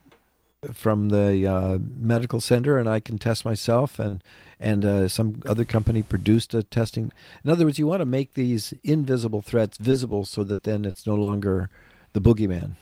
from 0.74 1.10
the 1.10 1.48
uh, 1.48 1.78
medical 1.98 2.42
center, 2.42 2.78
and 2.78 2.88
I 2.90 3.00
can 3.00 3.18
test 3.18 3.46
myself." 3.46 4.00
And 4.00 4.24
and 4.60 4.84
uh, 4.86 5.08
some 5.08 5.42
other 5.46 5.66
company 5.66 6.04
produced 6.04 6.54
a 6.54 6.64
testing. 6.64 7.12
In 7.44 7.50
other 7.50 7.66
words, 7.66 7.80
you 7.80 7.88
want 7.88 8.02
to 8.02 8.06
make 8.06 8.34
these 8.34 8.74
invisible 8.84 9.42
threats 9.42 9.78
visible 9.78 10.26
so 10.26 10.44
that 10.44 10.64
then 10.64 10.86
it's 10.86 11.08
no 11.08 11.16
longer 11.16 11.70
the 12.14 12.22
boogeyman. 12.22 12.76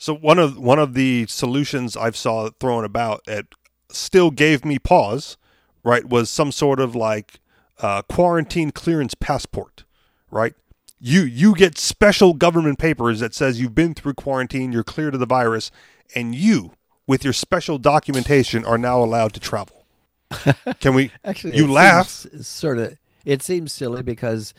So 0.00 0.14
one 0.14 0.38
of 0.38 0.56
one 0.56 0.78
of 0.78 0.94
the 0.94 1.26
solutions 1.26 1.96
I've 1.96 2.16
saw 2.16 2.50
thrown 2.60 2.84
about 2.84 3.24
that 3.26 3.46
still 3.90 4.30
gave 4.30 4.64
me 4.64 4.78
pause, 4.78 5.36
right, 5.84 6.04
was 6.04 6.30
some 6.30 6.52
sort 6.52 6.80
of 6.80 6.94
like 6.94 7.40
uh, 7.80 8.02
quarantine 8.02 8.70
clearance 8.70 9.14
passport, 9.14 9.84
right? 10.30 10.54
You 11.00 11.22
you 11.22 11.54
get 11.54 11.78
special 11.78 12.34
government 12.34 12.78
papers 12.78 13.20
that 13.20 13.34
says 13.34 13.60
you've 13.60 13.74
been 13.74 13.94
through 13.94 14.14
quarantine, 14.14 14.72
you're 14.72 14.82
clear 14.84 15.10
to 15.10 15.18
the 15.18 15.26
virus, 15.26 15.70
and 16.14 16.34
you, 16.34 16.72
with 17.06 17.22
your 17.22 17.32
special 17.32 17.78
documentation, 17.78 18.64
are 18.64 18.78
now 18.78 19.02
allowed 19.02 19.32
to 19.34 19.40
travel. 19.40 19.86
Can 20.80 20.94
we? 20.94 21.12
Actually, 21.24 21.56
You 21.56 21.70
laugh. 21.70 22.08
Sort 22.08 22.78
of. 22.78 22.98
It 23.24 23.42
seems 23.42 23.72
silly 23.72 24.02
because 24.02 24.54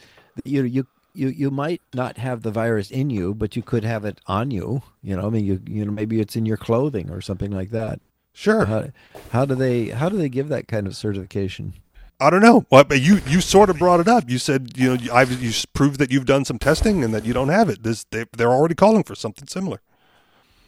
you 0.45 0.63
you 0.63 0.87
you 1.13 1.27
you 1.27 1.51
might 1.51 1.81
not 1.93 2.17
have 2.17 2.43
the 2.43 2.51
virus 2.51 2.89
in 2.89 3.09
you, 3.09 3.33
but 3.33 3.55
you 3.55 3.61
could 3.61 3.83
have 3.83 4.05
it 4.05 4.21
on 4.25 4.51
you. 4.51 4.81
You 5.03 5.17
know, 5.17 5.27
I 5.27 5.29
mean, 5.29 5.45
you 5.45 5.61
you 5.67 5.85
know, 5.85 5.91
maybe 5.91 6.21
it's 6.21 6.35
in 6.35 6.45
your 6.45 6.57
clothing 6.57 7.09
or 7.09 7.19
something 7.19 7.51
like 7.51 7.71
that. 7.71 7.99
Sure. 8.39 8.65
How, 8.65 8.85
how 9.31 9.43
do 9.45 9.53
they 9.53 9.87
how 9.87 10.07
do 10.07 10.15
they 10.15 10.29
give 10.29 10.47
that 10.47 10.67
kind 10.69 10.87
of 10.87 10.95
certification? 10.95 11.73
I 12.21 12.29
don't 12.29 12.41
know. 12.41 12.65
Well, 12.69 12.85
but 12.85 13.01
you 13.01 13.19
you 13.27 13.41
sort 13.41 13.69
of 13.69 13.77
brought 13.77 13.99
it 13.99 14.07
up. 14.07 14.29
You 14.29 14.37
said 14.39 14.77
you 14.77 14.95
know 14.95 15.13
I've 15.13 15.41
you 15.43 15.51
proved 15.73 15.99
that 15.99 16.09
you've 16.09 16.25
done 16.25 16.45
some 16.45 16.57
testing 16.57 17.03
and 17.03 17.13
that 17.13 17.25
you 17.25 17.33
don't 17.33 17.49
have 17.49 17.67
it. 17.67 17.83
This 17.83 18.05
they, 18.11 18.23
they're 18.37 18.51
already 18.53 18.75
calling 18.75 19.03
for 19.03 19.13
something 19.13 19.45
similar. 19.47 19.81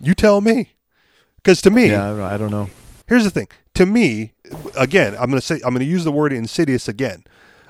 You 0.01 0.13
tell 0.13 0.41
me, 0.41 0.71
because 1.37 1.61
to 1.61 1.69
me, 1.69 1.91
Yeah, 1.91 2.25
I 2.25 2.35
don't- 2.37 2.51
know. 2.51 2.69
here's 3.07 3.23
the 3.23 3.29
thing. 3.31 3.47
To 3.75 3.85
me, 3.85 4.33
again, 4.75 5.13
I'm 5.13 5.29
going 5.29 5.39
to 5.39 5.41
say 5.41 5.55
I'm 5.63 5.73
going 5.73 5.79
to 5.79 5.85
use 5.85 6.03
the 6.03 6.11
word 6.11 6.33
insidious 6.33 6.89
again. 6.89 7.23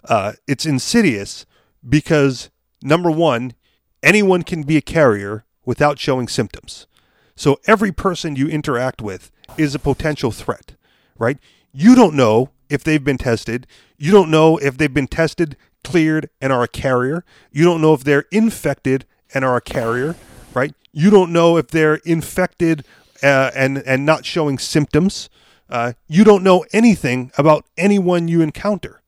Uh, 0.05 0.33
it's 0.47 0.65
insidious 0.65 1.45
because 1.87 2.49
number 2.81 3.11
one, 3.11 3.53
anyone 4.01 4.41
can 4.41 4.63
be 4.63 4.77
a 4.77 4.81
carrier 4.81 5.45
without 5.63 5.99
showing 5.99 6.27
symptoms. 6.27 6.87
So 7.35 7.59
every 7.67 7.91
person 7.91 8.35
you 8.35 8.47
interact 8.47 8.99
with 9.01 9.31
is 9.57 9.75
a 9.75 9.79
potential 9.79 10.31
threat, 10.31 10.73
right? 11.17 11.37
You 11.73 11.95
don't 11.95 12.15
know 12.15 12.49
if 12.69 12.83
they've 12.83 13.03
been 13.03 13.17
tested. 13.17 13.67
You 13.97 14.11
don't 14.11 14.31
know 14.31 14.57
if 14.57 14.77
they've 14.77 14.93
been 14.93 15.07
tested, 15.07 15.57
cleared, 15.83 16.29
and 16.41 16.51
are 16.51 16.63
a 16.63 16.67
carrier. 16.67 17.23
You 17.51 17.63
don't 17.63 17.81
know 17.81 17.93
if 17.93 18.03
they're 18.03 18.25
infected 18.31 19.05
and 19.33 19.45
are 19.45 19.57
a 19.57 19.61
carrier, 19.61 20.15
right? 20.53 20.73
You 20.91 21.09
don't 21.09 21.31
know 21.31 21.57
if 21.57 21.67
they're 21.67 21.95
infected 22.05 22.83
uh, 23.23 23.51
and 23.55 23.77
and 23.85 24.05
not 24.05 24.25
showing 24.25 24.57
symptoms. 24.57 25.29
Uh, 25.69 25.93
you 26.07 26.23
don't 26.23 26.43
know 26.43 26.65
anything 26.73 27.31
about 27.37 27.65
anyone 27.77 28.27
you 28.27 28.41
encounter, 28.41 29.01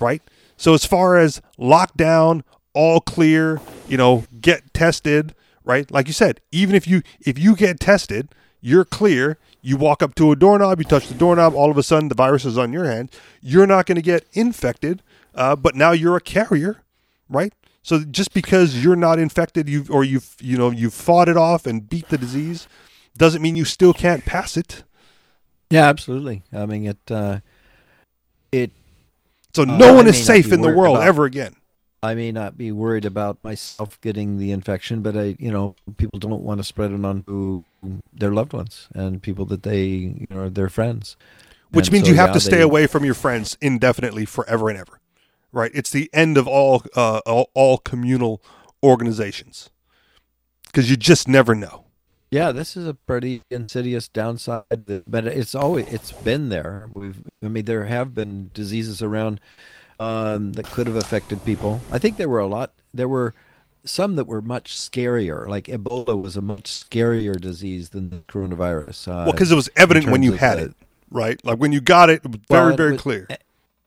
right? 0.00 0.22
So 0.56 0.74
as 0.74 0.84
far 0.84 1.16
as 1.16 1.40
lockdown, 1.58 2.42
all 2.74 3.00
clear, 3.00 3.60
you 3.88 3.96
know, 3.96 4.24
get 4.40 4.74
tested, 4.74 5.34
right? 5.64 5.88
Like 5.90 6.08
you 6.08 6.12
said, 6.12 6.40
even 6.50 6.74
if 6.74 6.88
you 6.88 7.02
if 7.20 7.38
you 7.38 7.54
get 7.54 7.78
tested, 7.78 8.28
you're 8.60 8.84
clear. 8.84 9.38
You 9.68 9.76
walk 9.76 10.02
up 10.02 10.14
to 10.14 10.32
a 10.32 10.36
doorknob, 10.36 10.78
you 10.78 10.84
touch 10.86 11.08
the 11.08 11.14
doorknob, 11.14 11.54
all 11.54 11.70
of 11.70 11.76
a 11.76 11.82
sudden 11.82 12.08
the 12.08 12.14
virus 12.14 12.46
is 12.46 12.56
on 12.56 12.72
your 12.72 12.86
hand. 12.86 13.10
You're 13.42 13.66
not 13.66 13.84
going 13.84 13.96
to 13.96 14.02
get 14.02 14.26
infected, 14.32 15.02
uh, 15.34 15.56
but 15.56 15.74
now 15.74 15.92
you're 15.92 16.16
a 16.16 16.22
carrier, 16.22 16.82
right? 17.28 17.52
So 17.82 18.02
just 18.02 18.32
because 18.32 18.82
you're 18.82 18.96
not 18.96 19.18
infected, 19.18 19.68
you 19.68 19.84
or 19.90 20.04
you've 20.04 20.36
you 20.40 20.56
know 20.56 20.70
you've 20.70 20.94
fought 20.94 21.28
it 21.28 21.36
off 21.36 21.66
and 21.66 21.86
beat 21.86 22.08
the 22.08 22.16
disease, 22.16 22.66
doesn't 23.18 23.42
mean 23.42 23.56
you 23.56 23.66
still 23.66 23.92
can't 23.92 24.24
pass 24.24 24.56
it. 24.56 24.84
Yeah, 25.68 25.84
absolutely. 25.86 26.44
I 26.50 26.64
mean, 26.64 26.86
it 26.86 27.10
uh, 27.10 27.40
it 28.50 28.70
So 29.54 29.62
Uh, 29.64 29.66
no 29.66 29.88
I 29.92 29.96
one 29.96 30.06
is 30.08 30.24
safe 30.24 30.50
in 30.50 30.62
the 30.62 30.72
world 30.72 30.96
about- 30.96 31.06
ever 31.08 31.26
again. 31.26 31.56
I 32.02 32.14
may 32.14 32.30
not 32.32 32.56
be 32.56 32.70
worried 32.72 33.04
about 33.04 33.42
myself 33.44 34.00
getting 34.00 34.38
the 34.38 34.52
infection, 34.52 35.02
but 35.02 35.16
I, 35.16 35.36
you 35.38 35.50
know, 35.50 35.74
people 35.96 36.18
don't 36.20 36.42
want 36.42 36.58
to 36.58 36.64
spread 36.64 36.92
it 36.92 37.04
on 37.04 37.24
to 37.24 37.64
their 38.12 38.30
loved 38.32 38.52
ones 38.52 38.88
and 38.94 39.22
people 39.22 39.44
that 39.46 39.62
they, 39.62 39.84
you 39.86 40.26
know, 40.30 40.40
are 40.44 40.50
their 40.50 40.68
friends. 40.68 41.16
Which 41.70 41.88
And 41.88 41.92
means 41.94 42.04
so, 42.06 42.10
you 42.12 42.16
have 42.16 42.30
yeah, 42.30 42.34
to 42.34 42.40
stay 42.40 42.56
they- 42.58 42.62
away 42.62 42.86
from 42.86 43.04
your 43.04 43.14
friends 43.14 43.56
indefinitely, 43.60 44.24
forever 44.24 44.68
and 44.70 44.78
ever. 44.78 45.00
Right? 45.52 45.70
It's 45.74 45.90
the 45.90 46.10
end 46.12 46.36
of 46.36 46.46
all 46.46 46.82
uh, 46.94 47.20
all, 47.26 47.50
all 47.54 47.78
communal 47.78 48.42
organizations 48.82 49.70
because 50.66 50.90
you 50.90 50.96
just 50.96 51.26
never 51.28 51.54
know. 51.54 51.84
Yeah, 52.30 52.52
this 52.52 52.76
is 52.76 52.86
a 52.86 52.92
pretty 52.92 53.42
insidious 53.50 54.08
downside, 54.08 54.64
that- 54.86 55.10
but 55.10 55.26
it's 55.26 55.54
always 55.54 55.86
it's 55.88 56.12
been 56.12 56.48
there. 56.50 56.88
We've, 56.94 57.22
I 57.42 57.48
mean, 57.48 57.64
there 57.64 57.84
have 57.86 58.14
been 58.14 58.50
diseases 58.52 59.00
around 59.02 59.40
um, 59.98 60.52
that 60.52 60.66
could 60.66 60.86
have 60.86 60.96
affected 60.96 61.44
people. 61.44 61.80
I 61.90 61.98
think 61.98 62.16
there 62.18 62.28
were 62.28 62.40
a 62.40 62.46
lot. 62.46 62.72
There 62.92 63.08
were 63.08 63.34
some 63.88 64.16
that 64.16 64.26
were 64.26 64.40
much 64.42 64.76
scarier. 64.76 65.46
Like 65.48 65.64
Ebola 65.64 66.20
was 66.20 66.36
a 66.36 66.40
much 66.42 66.64
scarier 66.64 67.40
disease 67.40 67.90
than 67.90 68.10
the 68.10 68.18
coronavirus. 68.28 69.08
Uh, 69.08 69.10
Well, 69.24 69.32
because 69.32 69.50
it 69.50 69.56
was 69.56 69.68
evident 69.76 70.06
when 70.06 70.22
you 70.22 70.32
had 70.32 70.58
the- 70.58 70.64
it, 70.66 70.74
right? 71.10 71.44
Like 71.44 71.58
when 71.58 71.72
you 71.72 71.80
got 71.80 72.10
it, 72.10 72.22
it 72.24 72.30
was 72.30 72.40
Well, 72.48 72.62
very, 72.62 72.74
it 72.74 72.76
very 72.76 72.92
was- 72.92 73.00
clear. 73.02 73.28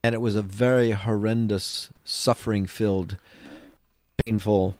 and 0.03 0.15
it 0.15 0.19
was 0.21 0.35
a 0.35 0.41
very 0.41 0.91
horrendous, 0.91 1.89
suffering-filled, 2.03 3.17
painful 4.25 4.75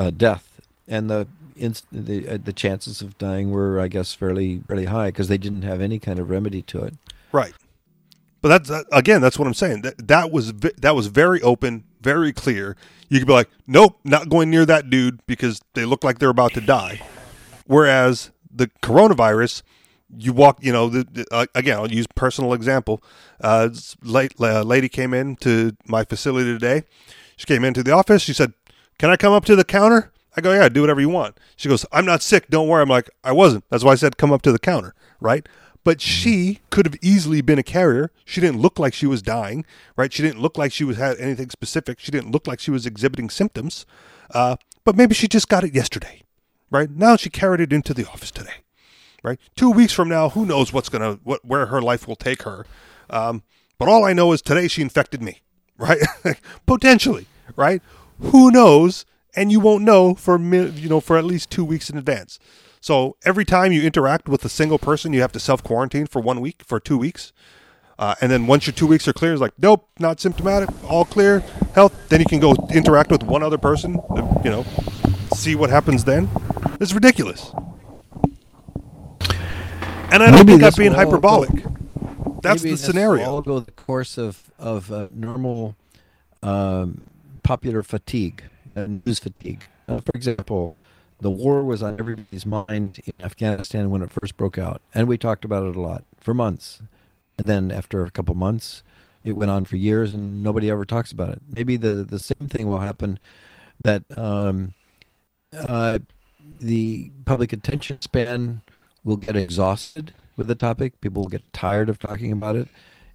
uh, 0.00 0.10
death, 0.10 0.60
and 0.88 1.08
the 1.10 1.26
inst- 1.56 1.86
the 1.92 2.28
uh, 2.28 2.38
the 2.42 2.52
chances 2.52 3.02
of 3.02 3.16
dying 3.18 3.50
were, 3.50 3.78
I 3.80 3.88
guess, 3.88 4.14
fairly 4.14 4.62
fairly 4.66 4.86
high 4.86 5.08
because 5.08 5.28
they 5.28 5.38
didn't 5.38 5.62
have 5.62 5.80
any 5.80 5.98
kind 5.98 6.18
of 6.18 6.28
remedy 6.30 6.62
to 6.62 6.82
it. 6.84 6.94
Right. 7.30 7.54
But 8.40 8.48
that's 8.48 8.68
that, 8.70 8.86
again, 8.90 9.20
that's 9.20 9.38
what 9.38 9.46
I'm 9.46 9.54
saying. 9.54 9.82
That 9.82 10.08
that 10.08 10.30
was 10.32 10.52
that 10.54 10.94
was 10.96 11.06
very 11.06 11.40
open, 11.42 11.84
very 12.02 12.32
clear. 12.32 12.76
You 13.08 13.18
could 13.18 13.26
be 13.28 13.32
like, 13.32 13.50
"Nope, 13.66 13.98
not 14.04 14.28
going 14.28 14.50
near 14.50 14.66
that 14.66 14.90
dude 14.90 15.20
because 15.26 15.60
they 15.74 15.84
look 15.84 16.02
like 16.04 16.18
they're 16.18 16.30
about 16.30 16.54
to 16.54 16.60
die." 16.60 17.00
Whereas 17.66 18.30
the 18.54 18.68
coronavirus, 18.82 19.62
you 20.16 20.32
walk, 20.32 20.58
you 20.60 20.72
know, 20.72 20.88
the, 20.88 21.04
the, 21.10 21.26
uh, 21.30 21.46
again, 21.54 21.78
I'll 21.78 21.90
use 21.90 22.06
personal 22.14 22.52
example. 22.52 23.02
Uh, 23.40 23.70
late, 24.02 24.34
uh, 24.40 24.62
lady 24.62 24.88
came 24.88 25.14
in 25.14 25.36
to 25.36 25.76
my 25.86 26.04
facility 26.04 26.52
today. 26.52 26.84
She 27.36 27.46
came 27.46 27.64
into 27.64 27.82
the 27.82 27.92
office. 27.92 28.22
She 28.22 28.32
said, 28.34 28.52
"Can 28.98 29.10
I 29.10 29.16
come 29.16 29.32
up 29.32 29.44
to 29.46 29.56
the 29.56 29.64
counter?" 29.64 30.12
I 30.36 30.40
go, 30.40 30.52
"Yeah, 30.52 30.68
do 30.68 30.80
whatever 30.80 31.00
you 31.00 31.08
want." 31.08 31.38
She 31.56 31.68
goes, 31.68 31.84
"I'm 31.92 32.04
not 32.04 32.22
sick. 32.22 32.48
Don't 32.48 32.68
worry." 32.68 32.82
I'm 32.82 32.88
like, 32.88 33.10
"I 33.24 33.32
wasn't." 33.32 33.64
That's 33.70 33.84
why 33.84 33.92
I 33.92 33.96
said, 33.96 34.16
"Come 34.16 34.32
up 34.32 34.42
to 34.42 34.52
the 34.52 34.58
counter." 34.58 34.94
Right? 35.20 35.46
But 35.84 36.00
she 36.00 36.60
could 36.70 36.86
have 36.86 36.96
easily 37.02 37.40
been 37.40 37.58
a 37.58 37.64
carrier. 37.64 38.12
She 38.24 38.40
didn't 38.40 38.60
look 38.60 38.78
like 38.78 38.94
she 38.94 39.06
was 39.06 39.20
dying, 39.20 39.64
right? 39.96 40.12
She 40.12 40.22
didn't 40.22 40.40
look 40.40 40.56
like 40.56 40.72
she 40.72 40.84
was 40.84 40.96
had 40.96 41.18
anything 41.18 41.50
specific. 41.50 41.98
She 41.98 42.12
didn't 42.12 42.30
look 42.30 42.46
like 42.46 42.60
she 42.60 42.70
was 42.70 42.86
exhibiting 42.86 43.30
symptoms. 43.30 43.84
Uh, 44.30 44.56
but 44.84 44.96
maybe 44.96 45.14
she 45.14 45.28
just 45.28 45.48
got 45.48 45.64
it 45.64 45.74
yesterday, 45.74 46.22
right? 46.70 46.90
Now 46.90 47.16
she 47.16 47.30
carried 47.30 47.60
it 47.60 47.72
into 47.72 47.94
the 47.94 48.06
office 48.06 48.30
today, 48.30 48.62
right? 49.22 49.38
Two 49.56 49.70
weeks 49.70 49.92
from 49.92 50.08
now, 50.08 50.30
who 50.30 50.46
knows 50.46 50.72
what's 50.72 50.88
gonna 50.88 51.18
what 51.24 51.44
where 51.44 51.66
her 51.66 51.82
life 51.82 52.06
will 52.06 52.16
take 52.16 52.42
her. 52.42 52.66
Um, 53.10 53.42
but 53.78 53.88
all 53.88 54.04
I 54.04 54.12
know 54.12 54.32
is 54.32 54.42
today 54.42 54.68
she 54.68 54.82
infected 54.82 55.22
me, 55.22 55.42
right? 55.78 56.00
Potentially, 56.66 57.26
right? 57.56 57.82
Who 58.20 58.50
knows? 58.50 59.04
And 59.34 59.50
you 59.50 59.60
won't 59.60 59.82
know 59.84 60.14
for 60.14 60.38
you 60.38 60.88
know 60.88 61.00
for 61.00 61.16
at 61.16 61.24
least 61.24 61.50
two 61.50 61.64
weeks 61.64 61.88
in 61.90 61.96
advance. 61.96 62.38
So 62.82 63.16
every 63.24 63.44
time 63.44 63.70
you 63.70 63.80
interact 63.82 64.28
with 64.28 64.44
a 64.44 64.48
single 64.48 64.76
person, 64.78 65.12
you 65.12 65.20
have 65.20 65.30
to 65.32 65.40
self 65.40 65.62
quarantine 65.62 66.06
for 66.06 66.20
one 66.20 66.40
week 66.40 66.62
for 66.66 66.80
two 66.80 66.98
weeks. 66.98 67.32
Uh, 67.96 68.16
and 68.20 68.32
then 68.32 68.48
once 68.48 68.66
your 68.66 68.72
two 68.74 68.88
weeks 68.88 69.06
are 69.06 69.12
clear, 69.12 69.32
it's 69.32 69.40
like, 69.40 69.52
nope, 69.56 69.88
not 70.00 70.18
symptomatic, 70.18 70.68
all 70.90 71.04
clear, 71.04 71.40
health. 71.76 71.94
Then 72.08 72.18
you 72.18 72.26
can 72.26 72.40
go 72.40 72.56
interact 72.74 73.12
with 73.12 73.22
one 73.22 73.44
other 73.44 73.56
person, 73.58 74.00
uh, 74.10 74.40
you 74.44 74.50
know, 74.50 74.64
see 75.32 75.54
what 75.54 75.70
happens 75.70 76.02
then. 76.02 76.28
It's 76.80 76.92
ridiculous. 76.92 77.52
And 80.10 80.20
I 80.22 80.30
don't 80.32 80.44
Maybe 80.44 80.52
think 80.58 80.64
I'm 80.64 80.72
being 80.76 80.90
all 80.92 80.96
go- 81.04 81.10
hyperbolic. 81.10 81.64
that's 82.42 82.62
the 82.62 82.76
scenario. 82.76 83.24
All 83.30 83.42
go 83.42 83.60
the 83.60 83.70
course 83.70 84.18
of 84.18 84.50
of 84.58 84.90
uh, 84.90 85.06
normal 85.12 85.76
um, 86.42 87.02
popular 87.44 87.84
fatigue 87.84 88.42
and 88.74 89.06
news 89.06 89.20
fatigue. 89.20 89.62
Uh, 89.88 90.00
for 90.00 90.10
example, 90.14 90.76
the 91.22 91.30
war 91.30 91.62
was 91.62 91.82
on 91.82 91.98
everybody's 92.00 92.44
mind 92.44 93.00
in 93.06 93.12
Afghanistan 93.24 93.90
when 93.90 94.02
it 94.02 94.10
first 94.10 94.36
broke 94.36 94.58
out, 94.58 94.82
and 94.92 95.06
we 95.06 95.16
talked 95.16 95.44
about 95.44 95.64
it 95.64 95.76
a 95.76 95.80
lot 95.80 96.04
for 96.20 96.34
months. 96.34 96.82
And 97.38 97.46
then 97.46 97.70
after 97.70 98.04
a 98.04 98.10
couple 98.10 98.34
months, 98.34 98.82
it 99.24 99.32
went 99.32 99.50
on 99.50 99.64
for 99.64 99.76
years, 99.76 100.12
and 100.14 100.42
nobody 100.42 100.68
ever 100.68 100.84
talks 100.84 101.12
about 101.12 101.30
it. 101.30 101.40
Maybe 101.48 101.76
the 101.76 101.94
the 102.04 102.18
same 102.18 102.48
thing 102.48 102.66
will 102.66 102.80
happen 102.80 103.20
that 103.84 104.02
um, 104.18 104.74
uh, 105.56 106.00
the 106.60 107.12
public 107.24 107.52
attention 107.52 108.00
span 108.00 108.62
will 109.04 109.16
get 109.16 109.36
exhausted 109.36 110.12
with 110.36 110.48
the 110.48 110.56
topic. 110.56 111.00
People 111.00 111.22
will 111.22 111.30
get 111.30 111.52
tired 111.52 111.88
of 111.88 112.00
talking 112.00 112.32
about 112.32 112.56
it, 112.56 112.68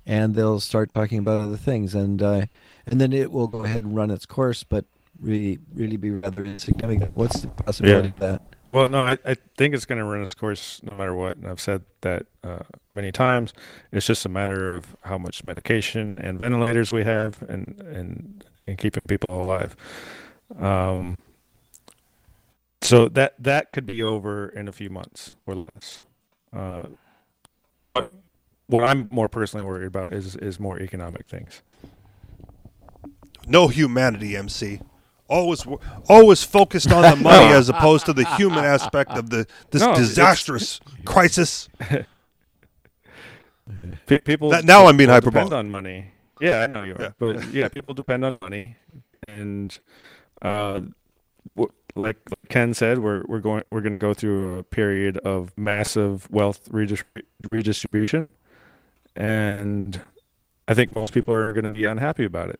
and 0.06 0.34
they'll 0.34 0.62
start 0.62 0.94
talking 0.94 1.20
about 1.20 1.42
other 1.42 1.58
things, 1.58 1.94
and 1.94 2.24
uh, 2.24 2.46
and 2.86 3.02
then 3.02 3.12
it 3.12 3.34
will 3.34 3.48
go 3.48 3.66
ahead 3.66 3.84
and 3.84 3.98
run 3.98 4.12
its 4.12 4.26
course, 4.26 4.64
but 4.64 4.86
really 5.22 5.60
really 5.74 5.98
be 5.98 6.12
rather 6.12 6.46
insignificant. 6.46 7.16
What's 7.16 7.42
the 7.42 7.48
possibility 7.48 8.10
of 8.10 8.20
that? 8.20 8.42
Well, 8.72 8.90
no, 8.90 9.04
I, 9.04 9.18
I 9.26 9.36
think 9.56 9.74
it's 9.74 9.86
going 9.86 10.00
to 10.00 10.06
run 10.06 10.24
its 10.24 10.36
course 10.36 10.82
no 10.84 10.96
matter 10.98 11.16
what. 11.16 11.38
And 11.38 11.48
I've 11.48 11.62
said 11.62 11.84
that 12.02 12.26
uh, 12.44 12.60
many 12.96 13.12
times. 13.12 13.54
It's 13.92 14.06
just 14.06 14.26
a 14.26 14.30
matter 14.30 14.76
of 14.76 14.98
how 15.02 15.18
much 15.18 15.46
medication 15.46 16.18
and 16.20 16.42
ventilators 16.42 16.92
we 16.92 17.04
have, 17.06 17.42
and 17.48 17.80
and 17.80 18.44
and 18.68 18.78
keeping 18.78 19.04
people 19.08 19.42
alive. 19.42 19.76
Um, 20.60 21.18
so 22.82 23.08
that 23.10 23.36
that 23.40 23.72
could 23.72 23.86
be 23.86 24.04
over 24.04 24.50
in 24.50 24.68
a 24.68 24.72
few 24.72 24.90
months 24.90 25.38
or 25.46 25.56
less. 25.56 26.06
Uh, 26.52 26.84
but 27.94 28.12
what 28.68 28.84
I'm 28.84 29.08
more 29.12 29.30
personally 29.30 29.66
worried 29.66 29.88
about 29.88 30.14
is 30.14 30.36
is 30.36 30.60
more 30.60 30.80
economic 30.82 31.28
things. 31.28 31.62
No 33.48 33.70
humanity, 33.70 34.36
MC. 34.36 34.82
Always, 35.30 35.66
always 36.08 36.44
focused 36.44 36.92
on 36.92 37.02
the 37.02 37.16
money 37.22 37.54
as 37.54 37.68
opposed 37.70 38.06
to 38.06 38.14
the 38.14 38.24
human 38.38 38.64
aspect 38.64 39.12
of 39.12 39.30
the 39.30 39.46
this 39.72 39.82
No, 39.82 39.94
disastrous 39.96 40.80
crisis. 41.06 41.68
Pe- 44.06 44.20
people 44.20 44.50
That- 44.52 44.64
now 44.66 44.88
I'm 44.88 44.96
being 44.98 45.10
hyperbolic. 45.10 45.48
Depend 45.50 45.54
on 45.60 45.70
money. 45.72 46.12
Yeah, 46.40 46.60
I 46.62 46.68
know 46.68 46.84
you 46.84 46.94
are. 46.96 47.02
Yeah. 47.02 47.10
But 47.20 47.52
yeah, 47.54 47.68
people 47.68 47.94
depend 47.94 48.24
on 48.24 48.38
money, 48.42 48.78
and 49.28 49.78
uh, 50.42 50.82
like 51.96 52.18
Ken 52.50 52.74
said, 52.74 53.00
we're 53.00 53.24
we're 53.28 53.40
going 53.40 53.64
we're 53.72 53.82
going 53.82 53.94
to 53.94 54.00
go 54.00 54.14
through 54.14 54.60
a 54.60 54.64
period 54.64 55.18
of 55.20 55.52
massive 55.58 56.30
wealth 56.32 56.70
redis- 56.70 57.04
redistribution, 57.52 58.30
and 59.16 60.00
I 60.68 60.74
think 60.76 60.96
most 60.96 61.12
people 61.14 61.34
are 61.34 61.52
going 61.54 61.66
to 61.66 61.72
be 61.74 61.86
unhappy 61.86 62.24
about 62.24 62.50
it. 62.52 62.60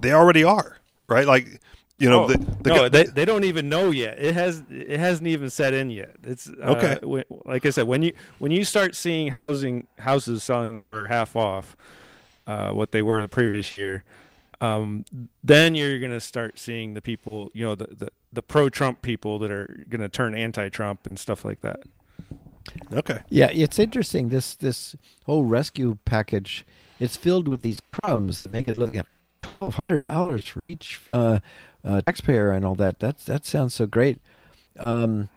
They 0.00 0.12
already 0.12 0.44
are, 0.44 0.78
right? 1.08 1.26
Like, 1.26 1.60
you 1.98 2.08
know, 2.08 2.24
Oh, 2.24 2.28
the, 2.28 2.38
the 2.62 2.68
no, 2.70 2.76
guy- 2.76 2.88
they 2.88 3.04
they 3.04 3.24
don't 3.24 3.44
even 3.44 3.68
know 3.68 3.90
yet. 3.90 4.18
It 4.18 4.34
has 4.34 4.62
it 4.70 4.98
hasn't 4.98 5.28
even 5.28 5.50
set 5.50 5.74
in 5.74 5.90
yet. 5.90 6.16
It's 6.24 6.48
uh, 6.48 6.74
Okay. 6.76 7.24
like 7.44 7.66
I 7.66 7.70
said, 7.70 7.86
when 7.86 8.02
you 8.02 8.12
when 8.38 8.50
you 8.52 8.64
start 8.64 8.94
seeing 8.94 9.36
housing 9.48 9.86
houses 9.98 10.42
selling 10.42 10.84
for 10.90 11.06
half 11.08 11.36
off, 11.36 11.76
uh, 12.46 12.70
what 12.70 12.92
they 12.92 13.02
were 13.02 13.20
the 13.20 13.28
previous 13.28 13.76
year, 13.76 14.04
um, 14.62 15.04
then 15.44 15.74
you're 15.74 15.98
gonna 15.98 16.20
start 16.20 16.58
seeing 16.58 16.94
the 16.94 17.02
people, 17.02 17.50
you 17.52 17.64
know, 17.66 17.74
the 17.74 17.88
the, 17.94 18.08
the 18.32 18.42
pro 18.42 18.70
Trump 18.70 19.02
people 19.02 19.38
that 19.40 19.50
are 19.50 19.84
gonna 19.90 20.08
turn 20.08 20.34
anti 20.34 20.70
Trump 20.70 21.06
and 21.06 21.18
stuff 21.18 21.44
like 21.44 21.60
that. 21.60 21.80
okay. 22.92 23.20
Yeah, 23.28 23.50
it's 23.52 23.78
interesting. 23.78 24.30
This 24.30 24.54
this 24.54 24.96
whole 25.26 25.44
rescue 25.44 25.98
package, 26.06 26.64
it's 26.98 27.16
filled 27.16 27.46
with 27.46 27.60
these 27.62 27.78
crumbs 27.92 28.42
that 28.42 28.52
make 28.52 28.68
it 28.68 28.78
look 28.78 28.94
at 28.96 29.06
twelve 29.60 29.78
hundred 29.88 30.06
dollars 30.08 30.46
for 30.46 30.60
each 30.68 31.00
uh, 31.12 31.38
uh, 31.84 32.00
taxpayer 32.02 32.50
and 32.50 32.64
all 32.64 32.74
that. 32.74 32.98
That's 32.98 33.24
that 33.24 33.44
sounds 33.44 33.74
so 33.74 33.86
great. 33.86 34.18
Um, 34.78 35.28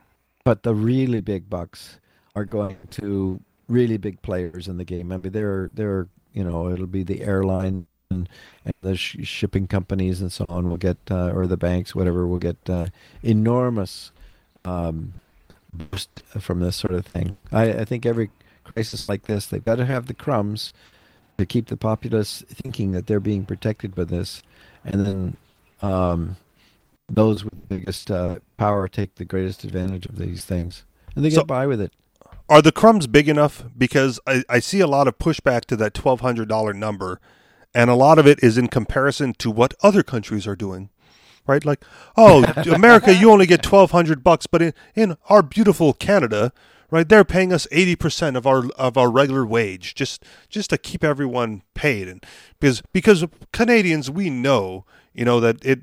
but 0.45 0.63
the 0.63 0.73
really 0.73 1.21
big 1.21 1.49
bucks 1.49 1.99
are 2.35 2.45
going 2.45 2.77
to 2.91 3.41
really 3.67 3.97
big 3.97 4.21
players 4.21 4.67
in 4.67 4.77
the 4.77 4.85
game. 4.85 5.11
I 5.11 5.17
mean, 5.17 5.31
they're 5.33 5.69
they're 5.73 6.07
you 6.33 6.43
know 6.43 6.69
it'll 6.69 6.87
be 6.87 7.03
the 7.03 7.21
airline 7.21 7.85
and, 8.09 8.29
and 8.65 8.73
the 8.81 8.95
sh- 8.95 9.17
shipping 9.23 9.67
companies 9.67 10.21
and 10.21 10.31
so 10.31 10.45
on 10.47 10.69
will 10.69 10.77
get 10.77 10.97
uh, 11.11 11.31
or 11.31 11.45
the 11.45 11.57
banks 11.57 11.93
whatever 11.93 12.25
will 12.25 12.39
get 12.39 12.57
uh, 12.69 12.87
enormous 13.21 14.11
um, 14.63 15.13
boost 15.73 16.23
from 16.39 16.61
this 16.61 16.77
sort 16.77 16.93
of 16.93 17.05
thing. 17.05 17.37
I, 17.51 17.73
I 17.73 17.85
think 17.85 18.05
every 18.05 18.29
crisis 18.63 19.09
like 19.09 19.23
this, 19.23 19.47
they've 19.47 19.63
got 19.63 19.75
to 19.75 19.85
have 19.85 20.05
the 20.05 20.13
crumbs 20.13 20.73
to 21.37 21.45
keep 21.45 21.67
the 21.67 21.77
populace 21.77 22.43
thinking 22.47 22.91
that 22.91 23.07
they're 23.07 23.19
being 23.19 23.45
protected 23.45 23.95
by 23.95 24.03
this, 24.03 24.43
and 24.83 25.05
then 25.05 25.37
um, 25.81 26.37
those 27.09 27.43
with 27.43 27.53
the 27.53 27.75
biggest 27.75 28.09
uh, 28.11 28.37
power 28.57 28.87
take 28.87 29.15
the 29.15 29.25
greatest 29.25 29.63
advantage 29.63 30.05
of 30.05 30.17
these 30.17 30.45
things, 30.45 30.83
and 31.15 31.23
they 31.25 31.29
So- 31.29 31.41
get 31.41 31.47
by 31.47 31.67
with 31.67 31.81
it. 31.81 31.93
Are 32.49 32.61
the 32.61 32.73
crumbs 32.73 33.07
big 33.07 33.29
enough? 33.29 33.63
Because 33.77 34.19
I, 34.27 34.43
I 34.49 34.59
see 34.59 34.81
a 34.81 34.85
lot 34.87 35.07
of 35.07 35.17
pushback 35.17 35.61
to 35.65 35.77
that 35.77 35.93
twelve 35.93 36.19
hundred 36.19 36.49
dollar 36.49 36.73
number, 36.73 37.21
and 37.73 37.89
a 37.89 37.95
lot 37.95 38.19
of 38.19 38.27
it 38.27 38.43
is 38.43 38.57
in 38.57 38.67
comparison 38.67 39.33
to 39.35 39.49
what 39.49 39.73
other 39.81 40.03
countries 40.03 40.45
are 40.45 40.55
doing. 40.55 40.89
Right, 41.47 41.65
like, 41.65 41.83
oh, 42.17 42.43
America, 42.73 43.13
you 43.13 43.31
only 43.31 43.45
get 43.45 43.63
twelve 43.63 43.91
hundred 43.91 44.23
bucks, 44.23 44.45
but 44.45 44.61
in, 44.61 44.73
in 44.93 45.17
our 45.29 45.41
beautiful 45.41 45.93
Canada, 45.93 46.51
right, 46.93 47.09
they're 47.09 47.25
paying 47.25 47.51
us 47.51 47.67
eighty 47.71 47.95
percent 47.95 48.37
of 48.37 48.45
our 48.45 48.69
of 48.77 48.97
our 48.97 49.09
regular 49.09 49.45
wage 49.45 49.95
just 49.95 50.23
just 50.47 50.69
to 50.69 50.77
keep 50.77 51.03
everyone 51.03 51.63
paid, 51.73 52.07
and 52.07 52.23
because 52.59 52.81
because 52.93 53.25
Canadians, 53.51 54.09
we 54.11 54.29
know, 54.29 54.85
you 55.13 55.25
know 55.25 55.39
that 55.39 55.63
it 55.65 55.81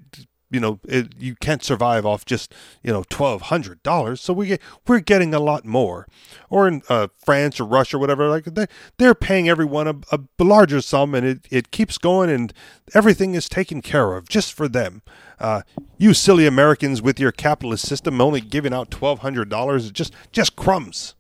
you 0.51 0.61
know 0.61 0.81
it, 0.87 1.13
you 1.19 1.35
can't 1.37 1.63
survive 1.63 2.05
off 2.05 2.25
just 2.25 2.53
you 2.83 2.93
know 2.93 3.05
twelve 3.09 3.43
hundred 3.43 3.83
dollars. 3.83 4.21
So 4.21 4.33
we 4.33 4.47
get 4.49 4.61
we're 4.87 5.01
getting 5.01 5.33
a 5.33 5.41
lot 5.41 5.65
more. 5.65 6.07
Or 6.49 6.67
in 6.67 6.83
uh, 6.89 7.09
france 7.25 7.61
or 7.61 7.65
russia 7.65 7.97
or 7.97 8.01
whatever 8.01 8.29
like 8.29 8.45
they, 8.45 8.67
they're 8.99 9.15
paying 9.15 9.49
everyone 9.49 9.87
a, 9.87 9.97
a 10.11 10.21
larger 10.45 10.81
sum 10.81 11.15
and 11.15 11.25
it, 11.27 11.47
it 11.51 11.71
keeps 11.71 11.97
going 11.99 12.29
and 12.31 12.53
everything 12.95 13.35
is 13.35 13.49
taken 13.49 13.81
care 13.81 14.15
of 14.15 14.29
just 14.29 14.53
for 14.53 14.69
them. 14.69 15.03
Uh, 15.39 15.63
you 15.97 16.13
silly 16.13 16.47
americans 16.47 17.01
with 17.01 17.21
your 17.21 17.33
capitalist 17.33 17.87
system 17.87 18.21
only 18.21 18.41
giving 18.41 18.75
out 18.75 18.91
twelve 18.91 19.21
hundred 19.21 19.49
dollars 19.49 19.91
just 19.91 20.13
just 20.33 20.57
crumbs 20.57 21.15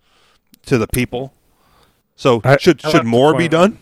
to 0.66 0.76
the 0.76 0.88
people. 0.88 1.32
So 2.16 2.40
I- 2.44 2.56
should 2.58 2.84
I 2.84 2.90
should 2.90 3.06
more 3.06 3.34
be 3.36 3.48
done? 3.48 3.78